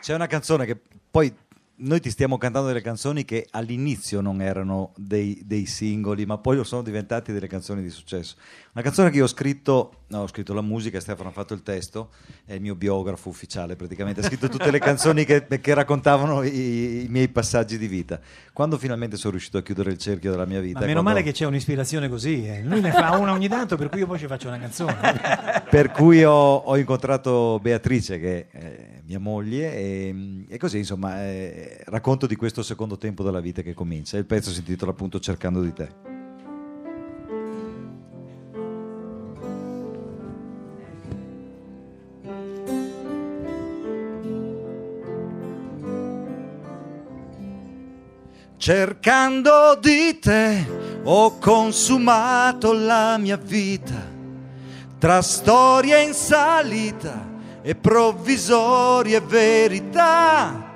c'è 0.00 0.12
una 0.12 0.26
canzone 0.26 0.66
che 0.66 0.76
poi 1.08 1.32
noi 1.76 2.00
ti 2.00 2.10
stiamo 2.10 2.38
cantando 2.38 2.68
delle 2.68 2.80
canzoni 2.80 3.24
che 3.24 3.48
all'inizio 3.50 4.20
non 4.20 4.40
erano 4.40 4.92
dei, 4.96 5.42
dei 5.44 5.66
singoli, 5.66 6.24
ma 6.24 6.38
poi 6.38 6.64
sono 6.64 6.82
diventati 6.82 7.32
delle 7.32 7.48
canzoni 7.48 7.82
di 7.82 7.90
successo. 7.90 8.36
Una 8.72 8.84
canzone 8.84 9.10
che 9.10 9.16
io 9.16 9.24
ho 9.24 9.28
scritto, 9.28 10.04
no, 10.08 10.20
ho 10.20 10.26
scritto 10.28 10.54
la 10.54 10.60
musica, 10.60 11.00
Stefano 11.00 11.30
ha 11.30 11.32
fatto 11.32 11.52
il 11.52 11.62
testo, 11.62 12.10
è 12.44 12.54
il 12.54 12.60
mio 12.60 12.76
biografo 12.76 13.28
ufficiale 13.28 13.74
praticamente, 13.74 14.20
ha 14.20 14.22
scritto 14.22 14.48
tutte 14.48 14.70
le 14.70 14.78
canzoni 14.78 15.24
che, 15.24 15.46
che 15.46 15.74
raccontavano 15.74 16.44
i, 16.44 17.04
i 17.04 17.08
miei 17.08 17.28
passaggi 17.28 17.76
di 17.76 17.88
vita. 17.88 18.20
Quando 18.52 18.78
finalmente 18.78 19.16
sono 19.16 19.32
riuscito 19.32 19.58
a 19.58 19.62
chiudere 19.62 19.90
il 19.90 19.98
cerchio 19.98 20.30
della 20.30 20.46
mia 20.46 20.60
vita... 20.60 20.78
Ma 20.78 20.86
meno 20.86 21.02
quando- 21.02 21.18
male 21.18 21.22
che 21.24 21.32
c'è 21.36 21.44
un'ispirazione 21.44 22.08
così, 22.08 22.46
eh. 22.46 22.62
lui 22.62 22.80
ne 22.80 22.92
fa 22.92 23.16
una 23.16 23.32
ogni 23.32 23.48
tanto, 23.48 23.76
per 23.76 23.88
cui 23.88 23.98
io 23.98 24.06
poi 24.06 24.18
ci 24.18 24.26
faccio 24.26 24.46
una 24.46 24.58
canzone. 24.58 24.94
per 25.68 25.90
cui 25.90 26.22
ho, 26.22 26.54
ho 26.56 26.76
incontrato 26.76 27.58
Beatrice 27.60 28.20
che 28.20 28.46
è 28.50 28.93
mia 29.06 29.18
moglie 29.18 29.74
e, 29.74 30.44
e 30.48 30.58
così 30.58 30.78
insomma 30.78 31.22
eh, 31.22 31.82
racconto 31.86 32.26
di 32.26 32.36
questo 32.36 32.62
secondo 32.62 32.96
tempo 32.96 33.22
della 33.22 33.40
vita 33.40 33.62
che 33.62 33.74
comincia. 33.74 34.16
Il 34.16 34.24
pezzo 34.24 34.50
si 34.50 34.60
intitola 34.60 34.92
appunto 34.92 35.18
Cercando 35.18 35.60
di 35.60 35.72
te. 35.72 36.12
Cercando 48.56 49.78
di 49.78 50.18
te 50.18 50.66
ho 51.02 51.38
consumato 51.38 52.72
la 52.72 53.18
mia 53.18 53.36
vita 53.36 54.12
tra 54.98 55.20
storie 55.20 56.02
in 56.02 56.14
salita 56.14 57.33
e 57.66 57.74
provvisorie 57.74 59.20
verità. 59.20 60.70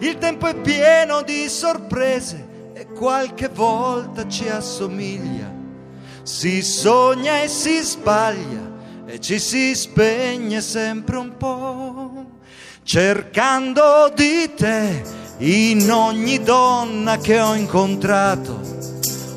Il 0.00 0.18
tempo 0.18 0.46
è 0.46 0.54
pieno 0.54 1.22
di 1.22 1.48
sorprese 1.48 2.72
e 2.74 2.86
qualche 2.88 3.48
volta 3.48 4.28
ci 4.28 4.46
assomiglia. 4.46 5.50
Si 6.22 6.62
sogna 6.62 7.40
e 7.42 7.48
si 7.48 7.80
sbaglia 7.80 8.72
e 9.06 9.18
ci 9.20 9.38
si 9.38 9.74
spegne 9.74 10.60
sempre 10.60 11.16
un 11.16 11.34
po'. 11.38 12.26
Cercando 12.82 14.12
di 14.14 14.52
te 14.54 15.02
in 15.38 15.90
ogni 15.90 16.42
donna 16.42 17.16
che 17.16 17.40
ho 17.40 17.54
incontrato, 17.54 18.60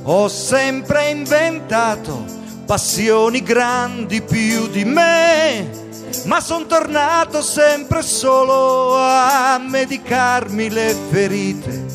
ho 0.04 0.28
sempre 0.28 1.10
inventato 1.12 2.26
passioni 2.66 3.42
grandi 3.42 4.22
più 4.22 4.68
di 4.68 4.84
me, 4.84 5.87
ma 6.28 6.42
son 6.42 6.68
tornato 6.68 7.42
sempre 7.42 8.02
solo 8.02 8.96
a 8.98 9.58
medicarmi 9.60 10.70
le 10.70 10.94
ferite, 11.10 11.86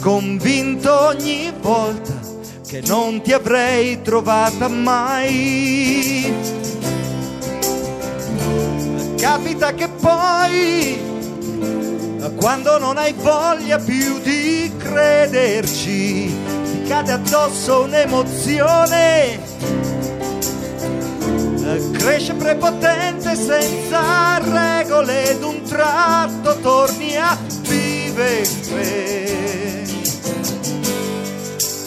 convinto 0.00 1.08
ogni 1.08 1.52
volta 1.60 2.20
che 2.66 2.80
non 2.86 3.20
ti 3.20 3.32
avrei 3.32 4.00
trovata 4.00 4.68
mai. 4.68 6.32
Capita 9.16 9.74
che 9.74 9.88
poi 9.88 11.00
quando 12.36 12.78
non 12.78 12.96
hai 12.96 13.12
voglia 13.12 13.78
più 13.78 14.20
di 14.20 14.70
crederci, 14.78 16.32
ti 16.64 16.82
cade 16.86 17.10
addosso 17.10 17.82
un'emozione, 17.82 19.40
cresce 21.92 22.34
prepotente 22.34 23.36
senza 23.36 24.38
regole 24.38 25.30
ed 25.30 25.42
un 25.42 25.62
tratto 25.62 26.58
torni 26.60 27.16
a 27.16 27.38
vivere. 27.60 29.22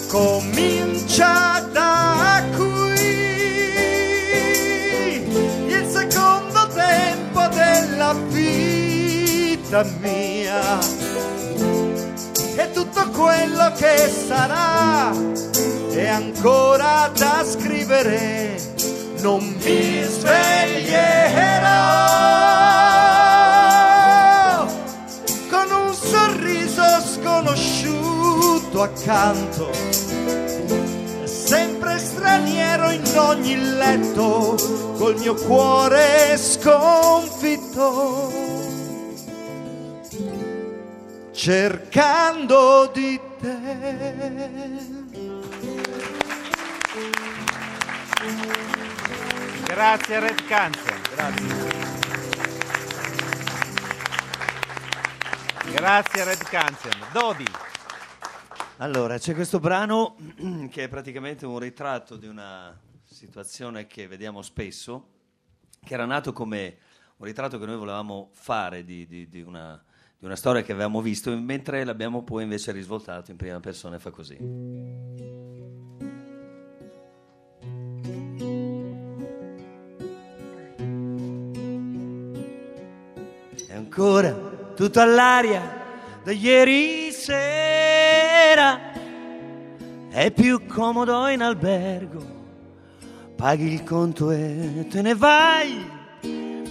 Comincia 0.07 1.67
da 1.71 2.41
qui. 2.55 2.73
Il 5.67 5.87
secondo 5.91 6.67
tempo 6.73 7.47
della 7.53 8.13
vita 8.29 9.85
mia. 9.99 10.79
E 12.55 12.71
tutto 12.71 13.09
quello 13.09 13.73
che 13.75 14.09
sarà. 14.27 15.11
È 15.91 16.07
ancora 16.07 17.11
da 17.15 17.45
scrivere 17.45 18.75
non 19.21 19.43
mi 19.63 20.01
sveglierò 20.03 21.05
con 25.49 25.71
un 25.71 25.93
sorriso 25.93 26.83
sconosciuto 27.01 28.81
accanto 28.81 29.71
sempre 31.23 31.97
straniero 31.97 32.91
in 32.91 33.17
ogni 33.17 33.55
letto 33.57 34.55
col 34.97 35.15
mio 35.17 35.35
cuore 35.35 36.37
sconfitto 36.37 37.83
cercando 41.31 42.89
di 42.93 43.19
te 43.39 44.94
Grazie 49.75 50.19
Red 50.21 50.45
Canzian. 50.45 51.01
Grazie 55.69 56.21
a 56.21 56.23
Red 56.23 56.43
Canzian. 56.43 56.93
Dodi. 57.11 57.43
Allora, 58.77 59.17
c'è 59.17 59.33
questo 59.33 59.59
brano 59.59 60.15
che 60.71 60.83
è 60.83 60.87
praticamente 60.87 61.45
un 61.45 61.59
ritratto 61.59 62.15
di 62.15 62.25
una 62.25 62.73
situazione 63.03 63.85
che 63.85 64.07
vediamo 64.07 64.41
spesso, 64.41 65.09
che 65.83 65.93
era 65.93 66.05
nato 66.05 66.31
come 66.31 66.77
un 67.17 67.25
ritratto 67.25 67.59
che 67.59 67.65
noi 67.65 67.75
volevamo 67.75 68.29
fare 68.31 68.85
di, 68.85 69.05
di- 69.05 69.27
di 69.27 69.41
una, 69.41 69.83
di 70.17 70.23
una 70.23 70.37
storia 70.37 70.61
che 70.61 70.71
avevamo 70.71 71.01
visto, 71.01 71.37
mentre 71.37 71.83
l'abbiamo 71.83 72.23
poi 72.23 72.43
invece 72.43 72.71
risvoltato 72.71 73.29
in 73.29 73.35
prima 73.35 73.59
persona 73.59 73.97
e 73.97 73.99
fa 73.99 74.09
così. 74.11 74.37
È 83.75 83.77
ancora 83.77 84.31
tutto 84.73 85.01
all'aria 85.01 85.61
da 86.23 86.31
ieri 86.31 87.11
sera. 87.11 88.79
È 90.09 90.31
più 90.31 90.65
comodo 90.65 91.27
in 91.27 91.41
albergo. 91.41 92.23
Paghi 93.35 93.73
il 93.73 93.83
conto 93.83 94.31
e 94.31 94.87
te 94.89 95.01
ne 95.01 95.13
vai. 95.13 95.91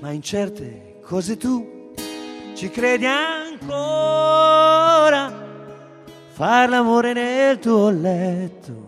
Ma 0.00 0.12
in 0.12 0.22
certe 0.22 1.00
cose 1.04 1.36
tu 1.36 1.92
ci 2.54 2.70
credi 2.70 3.04
ancora. 3.04 4.10
Far 6.30 6.70
l'amore 6.70 7.12
nel 7.12 7.58
tuo 7.58 7.90
letto. 7.90 8.86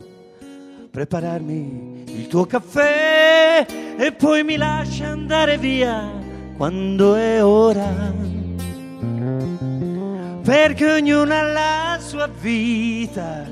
Prepararmi 0.90 2.04
il 2.06 2.28
tuo 2.28 2.46
caffè 2.46 3.66
e 3.98 4.12
poi 4.12 4.42
mi 4.42 4.56
lasci 4.56 5.04
andare 5.04 5.58
via 5.58 6.24
quando 6.56 7.14
è 7.14 7.44
ora 7.44 8.14
perché 10.42 10.92
ognuno 10.92 11.34
ha 11.34 11.42
la 11.42 11.98
sua 12.00 12.28
vita 12.28 13.44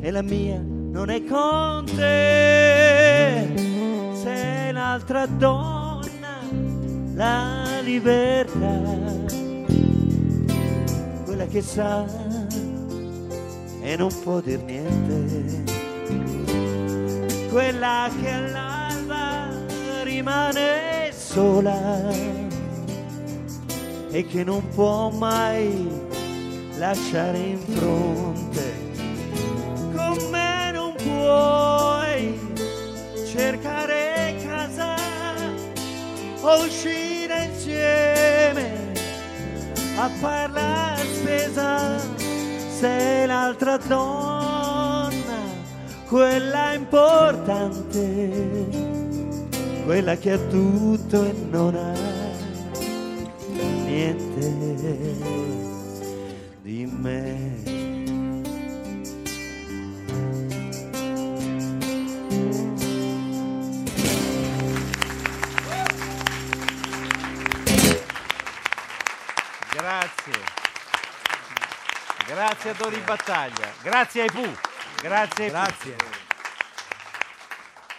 e 0.00 0.10
la 0.10 0.22
mia 0.22 0.60
non 0.96 1.10
è 1.10 1.24
con 1.24 1.84
te. 1.84 3.52
Sei 4.14 4.70
un'altra 4.70 5.26
donna, 5.26 6.38
la 7.14 7.80
libertà, 7.82 8.80
quella 11.24 11.46
che 11.46 11.60
sa 11.60 12.06
e 13.82 13.96
non 13.96 14.10
può 14.22 14.40
dir 14.40 14.62
niente. 14.62 15.64
Quella 17.50 18.08
che 18.20 18.30
all'alba 18.30 19.48
rimane 20.04 21.10
sola 21.12 22.45
e 24.16 24.24
che 24.24 24.42
non 24.44 24.66
può 24.68 25.10
mai 25.10 25.90
lasciare 26.78 27.36
in 27.36 27.58
fronte. 27.58 28.72
Con 29.94 30.16
me 30.30 30.70
non 30.72 30.94
puoi 30.94 32.38
cercare 33.26 34.36
casa 34.42 34.94
o 36.40 36.64
uscire 36.64 37.50
insieme 37.52 38.94
a 39.98 40.08
far 40.08 40.50
la 40.50 40.96
spesa 40.96 41.98
sei 42.78 43.26
l'altra 43.26 43.76
donna 43.76 45.12
quella 46.08 46.72
importante 46.72 48.14
quella 49.84 50.16
che 50.16 50.32
ha 50.32 50.38
tutto 50.38 51.22
e 51.22 51.34
non 51.50 51.74
ha 51.74 52.05
Battaglia. 73.06 73.68
Grazie 73.82 74.22
ai 74.22 74.28
Pooh. 74.32 74.52
Grazie 75.00 75.44
ai 75.44 75.50
Pooh. 75.50 75.60
Grazie. 75.60 75.96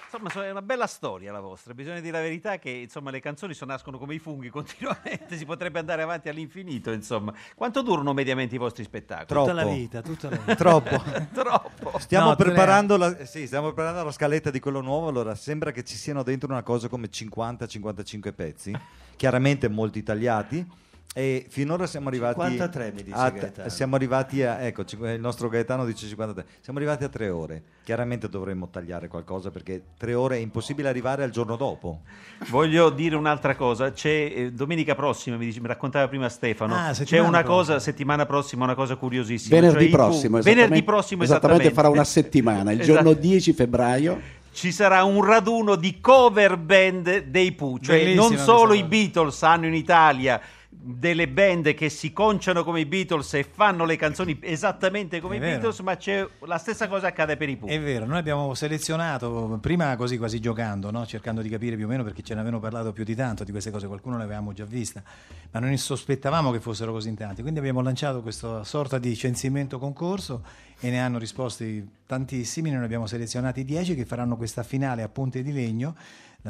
Insomma, 0.10 0.30
so- 0.30 0.44
è 0.44 0.52
una 0.52 0.62
bella 0.62 0.86
storia 0.88 1.32
la 1.32 1.40
vostra. 1.40 1.74
Bisogna 1.74 2.00
dire 2.02 2.12
la 2.18 2.22
verità 2.22 2.58
che 2.60 2.70
insomma, 2.70 3.10
le 3.12 3.20
canzoni 3.22 3.54
so- 3.54 3.64
nascono 3.66 3.98
come 3.98 4.16
i 4.16 4.20
funghi 4.20 4.50
continuamente. 4.52 5.38
Si 5.38 5.46
potrebbe 5.46 5.80
andare 5.80 6.02
avanti 6.02 6.28
all'infinito. 6.28 6.92
Insomma, 6.92 7.34
quanto 7.56 7.82
durano 7.82 8.12
mediamente 8.14 8.56
i 8.56 8.58
vostri 8.58 8.84
spettacoli? 8.84 9.28
Troppo. 9.28 9.50
Tutta 9.50 9.64
la 9.64 9.70
vita, 9.72 10.02
tutta 10.02 10.30
la 10.30 10.36
vita. 10.38 10.56
Troppo. 10.56 11.04
Troppo. 11.34 12.00
Stiamo, 12.00 12.30
No, 12.30 12.36
preparando 12.36 12.98
la, 12.98 13.26
sì, 13.26 13.46
stiamo 13.48 13.68
preparando 13.72 14.04
la 14.04 14.12
scaletta 14.12 14.50
di 14.50 14.60
quello 14.60 14.82
nuovo, 14.82 15.08
allora 15.08 15.36
sembra 15.36 15.72
che 15.72 15.84
ci 15.86 15.96
siano 15.96 16.22
dentro 16.24 16.50
una 16.52 16.64
cosa 16.64 16.90
come 16.90 17.08
50-55 17.10 18.34
pezzi, 18.34 18.78
chiaramente 19.16 19.70
molti 19.70 20.04
tagliati. 20.04 20.86
E 21.18 21.48
finora 21.50 21.88
siamo 21.88 22.10
arrivati 22.10 22.40
53 22.40 22.92
mi 22.96 23.02
dice 23.02 23.18
a, 23.18 23.30
Gaetano. 23.32 23.70
siamo 23.70 23.96
arrivati 23.96 24.44
a 24.44 24.62
ecco 24.62 24.86
cinque- 24.86 25.14
il 25.16 25.20
nostro 25.20 25.50
Gaetano 25.50 25.84
dice 25.84 26.06
53 26.08 26.46
siamo 26.62 26.78
arrivati 26.78 27.06
a 27.06 27.10
tre 27.10 27.30
ore 27.30 27.64
chiaramente 27.84 28.30
dovremmo 28.30 28.68
tagliare 28.70 29.08
qualcosa 29.08 29.50
perché 29.50 29.82
tre 29.98 30.14
ore 30.14 30.36
è 30.38 30.40
impossibile 30.42 30.90
arrivare 30.90 31.24
al 31.24 31.32
giorno 31.32 31.56
dopo 31.56 32.02
Voglio 32.50 32.92
dire 32.92 33.16
un'altra 33.16 33.56
cosa. 33.56 33.92
C'è 33.92 34.10
eh, 34.36 34.52
domenica 34.52 34.94
prossima, 34.94 35.38
mi, 35.38 35.46
dice- 35.46 35.60
mi 35.60 35.66
raccontava 35.68 36.08
prima 36.08 36.30
Stefano. 36.30 36.76
Ah, 36.76 36.92
c'è 36.92 37.18
una 37.18 37.42
prossima. 37.42 37.44
cosa, 37.44 37.80
settimana 37.80 38.26
prossima, 38.28 38.64
una 38.66 38.76
cosa 38.76 38.96
curiosissima. 38.96 39.56
Venerdì 39.60 39.86
cioè 39.86 39.90
prossimo, 39.90 40.34
venerdì 40.38 40.52
esattamente- 40.52 40.84
prossimo 40.84 41.24
esattamente 41.24 41.64
esattamente 41.64 41.82
fra 41.82 41.90
una 41.90 42.04
settimana, 42.22 42.72
il 42.74 42.82
Esatto. 42.82 42.96
giorno 43.02 43.14
10 43.20 43.54
febbraio. 43.54 44.22
ci 44.52 44.72
sarà 44.72 45.04
un 45.04 45.24
raduno 45.24 45.76
di 45.76 46.00
cover 46.00 46.58
band 46.58 47.24
dei 47.24 47.54
Pooh, 47.54 47.80
cioè 47.80 47.98
Bellissima 47.98 48.28
non 48.28 48.38
solo 48.38 48.74
i. 48.74 48.84
Beatles 48.84 49.42
hanno 49.42 49.66
in 49.66 49.74
Italia 49.74 50.40
delle 50.70 51.28
band 51.30 51.74
che 51.74 51.90
si 51.90 52.12
conciano 52.12 52.64
come 52.64 52.82
i 52.82 52.86
Beatles 52.86 53.34
e 53.36 53.44
fanno 53.44 53.86
le 53.86 53.96
canzoni 53.96 54.38
esattamente 54.42 55.22
come 55.22 55.36
È 55.36 55.38
i 55.38 55.42
vero. 55.42 55.52
Beatles, 55.54 55.80
ma 55.80 55.96
c'è 55.96 56.28
la 56.42 56.58
stessa 56.58 56.88
cosa 56.88 57.08
accade 57.08 57.38
per 57.38 57.50
i 57.50 57.56
Pooh. 57.56 57.70
È 57.70 57.80
vero, 57.80 58.06
noi 58.06 58.18
abbiamo 58.18 58.54
selezionato, 58.54 59.58
prima 59.62 59.96
così 59.96 60.18
quasi 60.18 60.40
giocando, 60.40 60.92
no? 60.92 61.06
cercando 61.06 61.42
di 61.42 61.50
capire 61.50 61.76
più 61.76 61.86
o 61.86 61.88
meno 61.88 62.04
perché 62.04 62.22
ce 62.22 62.34
ne 62.34 62.42
avevano 62.42 62.62
parlato 62.62 62.92
più 62.92 63.04
di 63.04 63.16
tanto 63.16 63.44
di 63.44 63.52
queste 63.52 63.72
cose, 63.72 63.88
qualcuno 63.88 64.18
le 64.18 64.24
avevamo 64.24 64.54
già 64.54 64.66
vista, 64.66 65.02
ma 65.52 65.60
non 65.60 65.76
sospettavamo 65.78 66.52
che 66.52 66.60
fossero 66.60 66.92
così 66.92 67.14
tanti, 67.14 67.42
quindi 67.42 67.60
abbiamo 67.60 67.82
lanciato 67.82 68.22
questa 68.22 68.64
sorta 68.64 68.98
di 68.98 69.16
censimento 69.16 69.80
concorso 69.80 70.44
e 70.80 70.90
ne 70.90 71.00
hanno 71.00 71.18
risposti 71.18 71.88
tantissimi, 72.06 72.70
noi 72.70 72.80
ne 72.80 72.86
abbiamo 72.86 73.08
selezionati 73.08 73.64
10 73.64 73.96
che 73.96 74.06
faranno 74.06 74.36
questa 74.36 74.64
finale 74.64 75.02
a 75.02 75.10
Ponte 75.10 75.42
di 75.42 75.52
Legno 75.52 75.96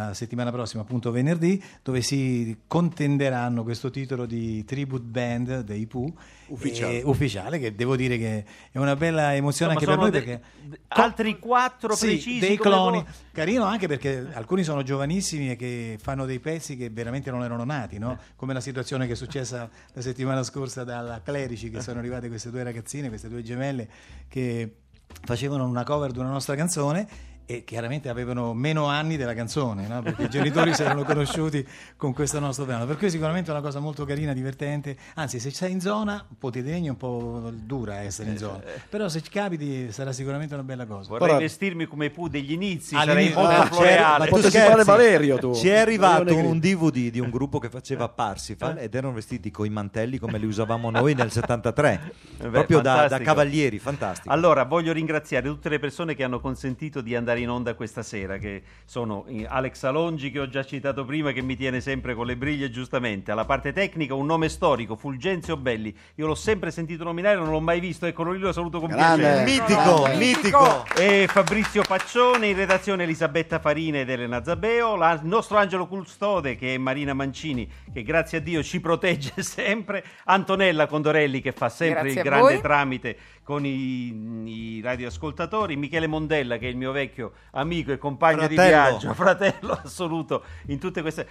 la 0.05 0.13
settimana 0.13 0.51
prossima, 0.51 0.83
appunto 0.83 1.11
venerdì, 1.11 1.61
dove 1.83 2.01
si 2.01 2.57
contenderanno 2.67 3.63
questo 3.63 3.89
titolo 3.89 4.25
di 4.25 4.63
tribute 4.63 5.03
band 5.03 5.61
dei 5.61 5.85
Pooh 5.87 6.13
Ufficiale. 6.47 6.99
e- 6.99 7.03
ufficiale, 7.03 7.59
che 7.59 7.75
devo 7.75 7.95
dire 7.95 8.17
che 8.17 8.45
è 8.71 8.77
una 8.77 8.95
bella 8.95 9.35
emozione 9.35 9.73
Insomma, 9.73 9.91
anche 9.93 10.11
per 10.11 10.11
noi 10.11 10.11
de- 10.11 10.39
perché 10.39 10.81
altri 10.89 11.39
quattro 11.39 11.95
sì, 11.95 12.05
precisi 12.07 12.39
dei 12.39 12.57
cloni 12.57 13.01
voi. 13.01 13.13
carino 13.31 13.63
anche 13.63 13.87
perché 13.87 14.27
alcuni 14.33 14.63
sono 14.63 14.83
giovanissimi 14.83 15.51
e 15.51 15.55
che 15.55 15.97
fanno 16.01 16.25
dei 16.25 16.39
pezzi 16.39 16.77
che 16.77 16.89
veramente 16.89 17.31
non 17.31 17.43
erano 17.43 17.63
nati 17.65 17.97
no? 17.97 18.17
come 18.35 18.53
la 18.53 18.61
situazione 18.61 19.05
che 19.07 19.13
è 19.13 19.15
successa 19.15 19.69
la 19.93 20.01
settimana 20.01 20.43
scorsa 20.43 20.83
dalla 20.83 21.21
Clerici 21.21 21.69
che 21.69 21.81
sono 21.81 21.99
arrivate 21.99 22.27
queste 22.29 22.49
due 22.49 22.63
ragazzine 22.63 23.09
queste 23.09 23.27
due 23.27 23.43
gemelle 23.43 23.87
che 24.27 24.75
facevano 25.23 25.65
una 25.65 25.83
cover 25.83 26.11
di 26.11 26.19
una 26.19 26.29
nostra 26.29 26.55
canzone 26.55 27.07
e 27.49 27.63
chiaramente 27.63 28.09
avevano 28.09 28.53
meno 28.53 28.87
anni 28.87 29.15
della 29.15 29.33
canzone, 29.33 29.87
no? 29.87 30.01
perché 30.01 30.23
i 30.23 30.29
genitori 30.29 30.73
si 30.73 30.81
erano 30.81 31.03
conosciuti 31.05 31.65
con 31.95 32.11
questo 32.13 32.39
nostro 32.39 32.65
brano. 32.65 32.85
Per 32.85 32.97
cui 32.97 33.09
sicuramente 33.09 33.49
è 33.49 33.53
una 33.53 33.61
cosa 33.63 33.79
molto 33.79 34.03
carina, 34.03 34.33
divertente. 34.33 34.97
Anzi, 35.15 35.39
se 35.39 35.49
sei 35.51 35.71
in 35.71 35.79
zona, 35.79 36.25
un 36.27 36.37
po' 36.37 36.49
ti 36.49 36.61
degni, 36.61 36.89
un 36.89 36.97
po' 36.97 37.49
dura 37.53 37.99
essere 38.01 38.31
in 38.31 38.37
zona. 38.37 38.59
Però 38.89 39.07
se 39.07 39.21
ci 39.21 39.29
capiti 39.29 39.93
sarà 39.93 40.11
sicuramente 40.11 40.55
una 40.55 40.63
bella 40.63 40.85
cosa. 40.85 41.07
Vorrei 41.07 41.29
Ora- 41.29 41.37
vestirmi 41.39 41.85
come 41.85 42.09
Pooh 42.09 42.27
degli 42.27 42.51
inizi, 42.51 42.95
sarei 42.95 43.31
Ah, 43.33 43.65
floreale. 43.65 44.25
c'è- 44.29 44.41
tu 44.41 44.49
fare 44.49 44.83
Valerio, 44.83 45.37
tu. 45.37 45.55
Ci 45.55 45.69
è 45.69 45.77
arrivato 45.77 46.35
un. 46.35 46.59
DVD 46.59 47.09
di 47.11 47.19
un 47.21 47.29
gruppo 47.29 47.59
che 47.59 47.69
faceva 47.69 48.09
Parsifal 48.09 48.77
ed 48.79 48.93
erano 48.93 49.13
vestiti 49.13 49.51
coi 49.51 49.69
mantelli 49.69 50.17
come 50.17 50.37
li 50.37 50.45
usavamo 50.45 50.89
noi 50.89 51.13
nel 51.13 51.31
73, 51.31 52.11
beh, 52.41 52.49
proprio 52.49 52.81
da, 52.81 53.07
da 53.07 53.19
cavalieri, 53.19 53.79
fantastico. 53.79 54.33
Allora, 54.33 54.65
voglio 54.65 54.91
ringraziare 54.91 55.47
tutte 55.47 55.69
le 55.69 55.79
persone 55.79 56.13
che 56.13 56.25
hanno 56.25 56.41
consentito 56.41 56.99
di 56.99 57.15
andare 57.15 57.35
in 57.39 57.49
onda 57.49 57.73
questa 57.75 58.03
sera, 58.03 58.37
che 58.37 58.61
sono 58.85 59.25
eh, 59.27 59.45
Alex 59.47 59.83
Alongi, 59.83 60.31
che 60.31 60.39
ho 60.39 60.47
già 60.49 60.63
citato 60.65 61.05
prima, 61.05 61.31
che 61.31 61.41
mi 61.41 61.55
tiene 61.55 61.81
sempre 61.81 62.13
con 62.15 62.25
le 62.25 62.35
briglie, 62.37 62.69
giustamente. 62.69 63.31
Alla 63.31 63.45
parte 63.45 63.71
tecnica, 63.73 64.13
un 64.13 64.25
nome 64.25 64.49
storico, 64.49 64.95
Fulgenzio 64.95 65.57
Belli. 65.57 65.95
Io 66.15 66.27
l'ho 66.27 66.35
sempre 66.35 66.71
sentito 66.71 67.03
nominare, 67.03 67.35
non 67.37 67.49
l'ho 67.49 67.59
mai 67.61 67.79
visto, 67.79 68.05
eccolo 68.05 68.31
lì, 68.31 68.39
lo 68.39 68.51
saluto 68.51 68.79
con 68.79 68.89
Grande. 68.89 69.21
piacere. 69.23 69.43
mitico, 69.45 70.01
Grande. 70.03 70.25
mitico. 70.25 70.85
E 70.95 71.27
Fabrizio 71.29 71.83
Paccione, 71.87 72.47
in 72.47 72.55
redazione 72.55 73.03
Elisabetta 73.03 73.59
Farina 73.59 73.99
ed 73.99 74.09
Elena 74.09 74.43
Zabeo, 74.43 74.95
la- 74.95 75.13
il 75.13 75.21
nostro 75.23 75.57
angelo 75.57 75.87
custode 75.87 76.55
che 76.55 76.75
è 76.75 76.77
Marina 76.77 77.13
Mancini, 77.13 77.69
che 77.93 78.03
grazie 78.03 78.39
a 78.39 78.41
Dio 78.41 78.63
ci 78.63 78.79
protegge 78.79 79.33
sempre, 79.43 80.03
Antonella 80.25 80.87
Condorelli 80.87 81.41
che 81.41 81.51
fa 81.51 81.69
sempre 81.69 82.01
Grazie 82.03 82.21
il 82.21 82.25
grande 82.27 82.53
voi. 82.53 82.61
tramite 82.61 83.17
con 83.43 83.65
i, 83.65 84.77
i 84.77 84.81
radioascoltatori, 84.81 85.75
Michele 85.77 86.07
Mondella 86.07 86.57
che 86.57 86.67
è 86.67 86.69
il 86.69 86.75
mio 86.77 86.91
vecchio 86.91 87.26
amico 87.51 87.91
e 87.91 87.97
compagno 87.97 88.47
di 88.47 88.55
Fratello. 88.55 88.87
viaggio, 88.89 89.13
fratello 89.15 89.79
assoluto 89.83 90.43
in 90.67 90.79
tutte 90.79 91.01
queste... 91.01 91.27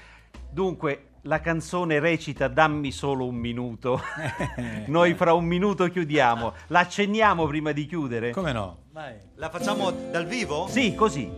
Dunque, 0.50 1.08
la 1.22 1.40
canzone 1.40 1.98
recita 1.98 2.48
Dammi 2.48 2.90
solo 2.92 3.26
un 3.26 3.34
minuto. 3.34 4.00
Noi 4.86 5.14
fra 5.14 5.32
un 5.32 5.44
minuto 5.44 5.88
chiudiamo. 5.88 6.52
La 6.68 6.80
accenniamo 6.80 7.46
prima 7.46 7.72
di 7.72 7.86
chiudere? 7.86 8.30
Come 8.30 8.52
no? 8.52 8.78
Vai. 8.92 9.14
La 9.34 9.50
facciamo 9.50 9.90
dal 9.90 10.26
vivo? 10.26 10.66
Sì, 10.68 10.94
così. 10.94 11.30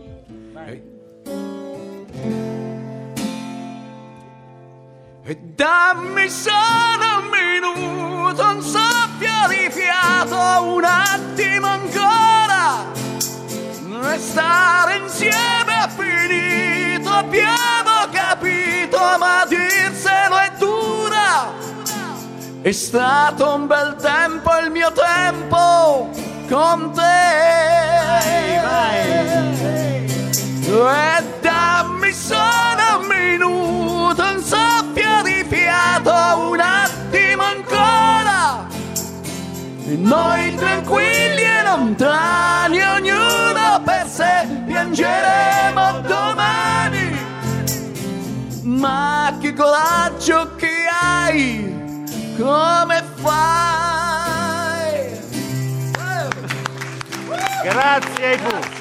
E 5.23 5.35
dammi 5.35 6.29
solo 6.29 7.19
un 7.21 7.29
minuto, 7.29 8.43
un 8.47 8.61
soffio 8.61 9.47
di 9.47 9.69
fiato, 9.69 10.73
un 10.73 10.83
attimo 10.83 11.67
ancora. 11.67 12.38
Restare 14.01 14.95
insieme 14.97 15.83
è 15.83 15.89
finito, 15.89 17.09
abbiamo 17.09 18.07
capito, 18.11 18.97
ma 19.17 19.45
dirselo 19.45 20.37
è 20.37 20.51
dura. 20.57 21.51
È 22.61 22.71
stato 22.71 23.55
un 23.55 23.67
bel 23.67 23.95
tempo 24.01 24.57
il 24.63 24.71
mio 24.71 24.91
tempo 24.93 26.09
con 26.49 26.93
te. 26.93 27.47
E 30.61 31.23
dammi 31.41 32.13
solo 32.13 32.99
un 32.99 33.07
minuto, 33.07 34.23
un 34.23 34.41
soffio 34.41 35.21
di 35.23 35.45
fiato, 35.49 36.49
un 36.49 36.59
attimo 36.61 37.43
ancora. 37.43 38.65
E 39.85 39.95
noi 39.97 40.55
tranquilli 40.55 41.41
e 41.41 41.63
lontani, 41.63 42.81
ognuno 42.81 43.58
sé, 44.19 44.47
piangeremo 44.65 46.01
domani. 46.01 47.27
Ma 48.63 49.37
che 49.39 49.53
coraggio 49.53 50.55
che 50.57 50.87
hai, 50.91 52.03
come 52.37 53.03
fai? 53.21 54.07
Grazie 57.63 58.25
ai 58.25 58.37
Pooh. 58.37 58.77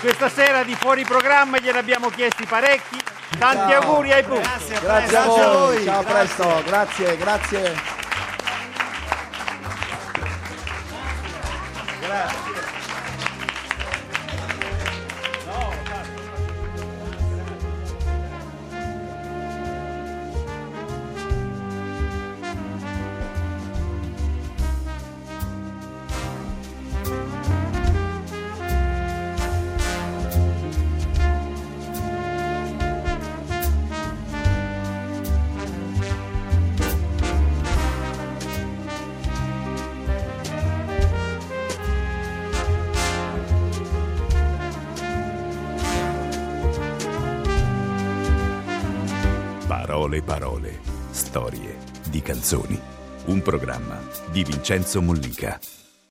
Questa 0.00 0.28
sera 0.28 0.64
di 0.64 0.74
fuori 0.74 1.04
programma 1.04 1.58
gliene 1.58 1.78
abbiamo 1.78 2.08
chiesti 2.08 2.44
parecchi. 2.44 3.00
Tanti 3.38 3.72
Ciao. 3.72 3.80
auguri 3.80 4.12
ai 4.12 4.24
Pooh. 4.24 4.40
Grazie 4.80 5.18
a 5.18 5.48
voi, 5.52 5.84
ciao 5.84 6.00
a 6.00 6.02
presto, 6.02 6.62
grazie, 6.64 7.16
grazie. 7.16 7.92
Parole, 12.00 12.53
di 54.34 54.42
Vincenzo 54.42 55.00
Mollica. 55.00 55.83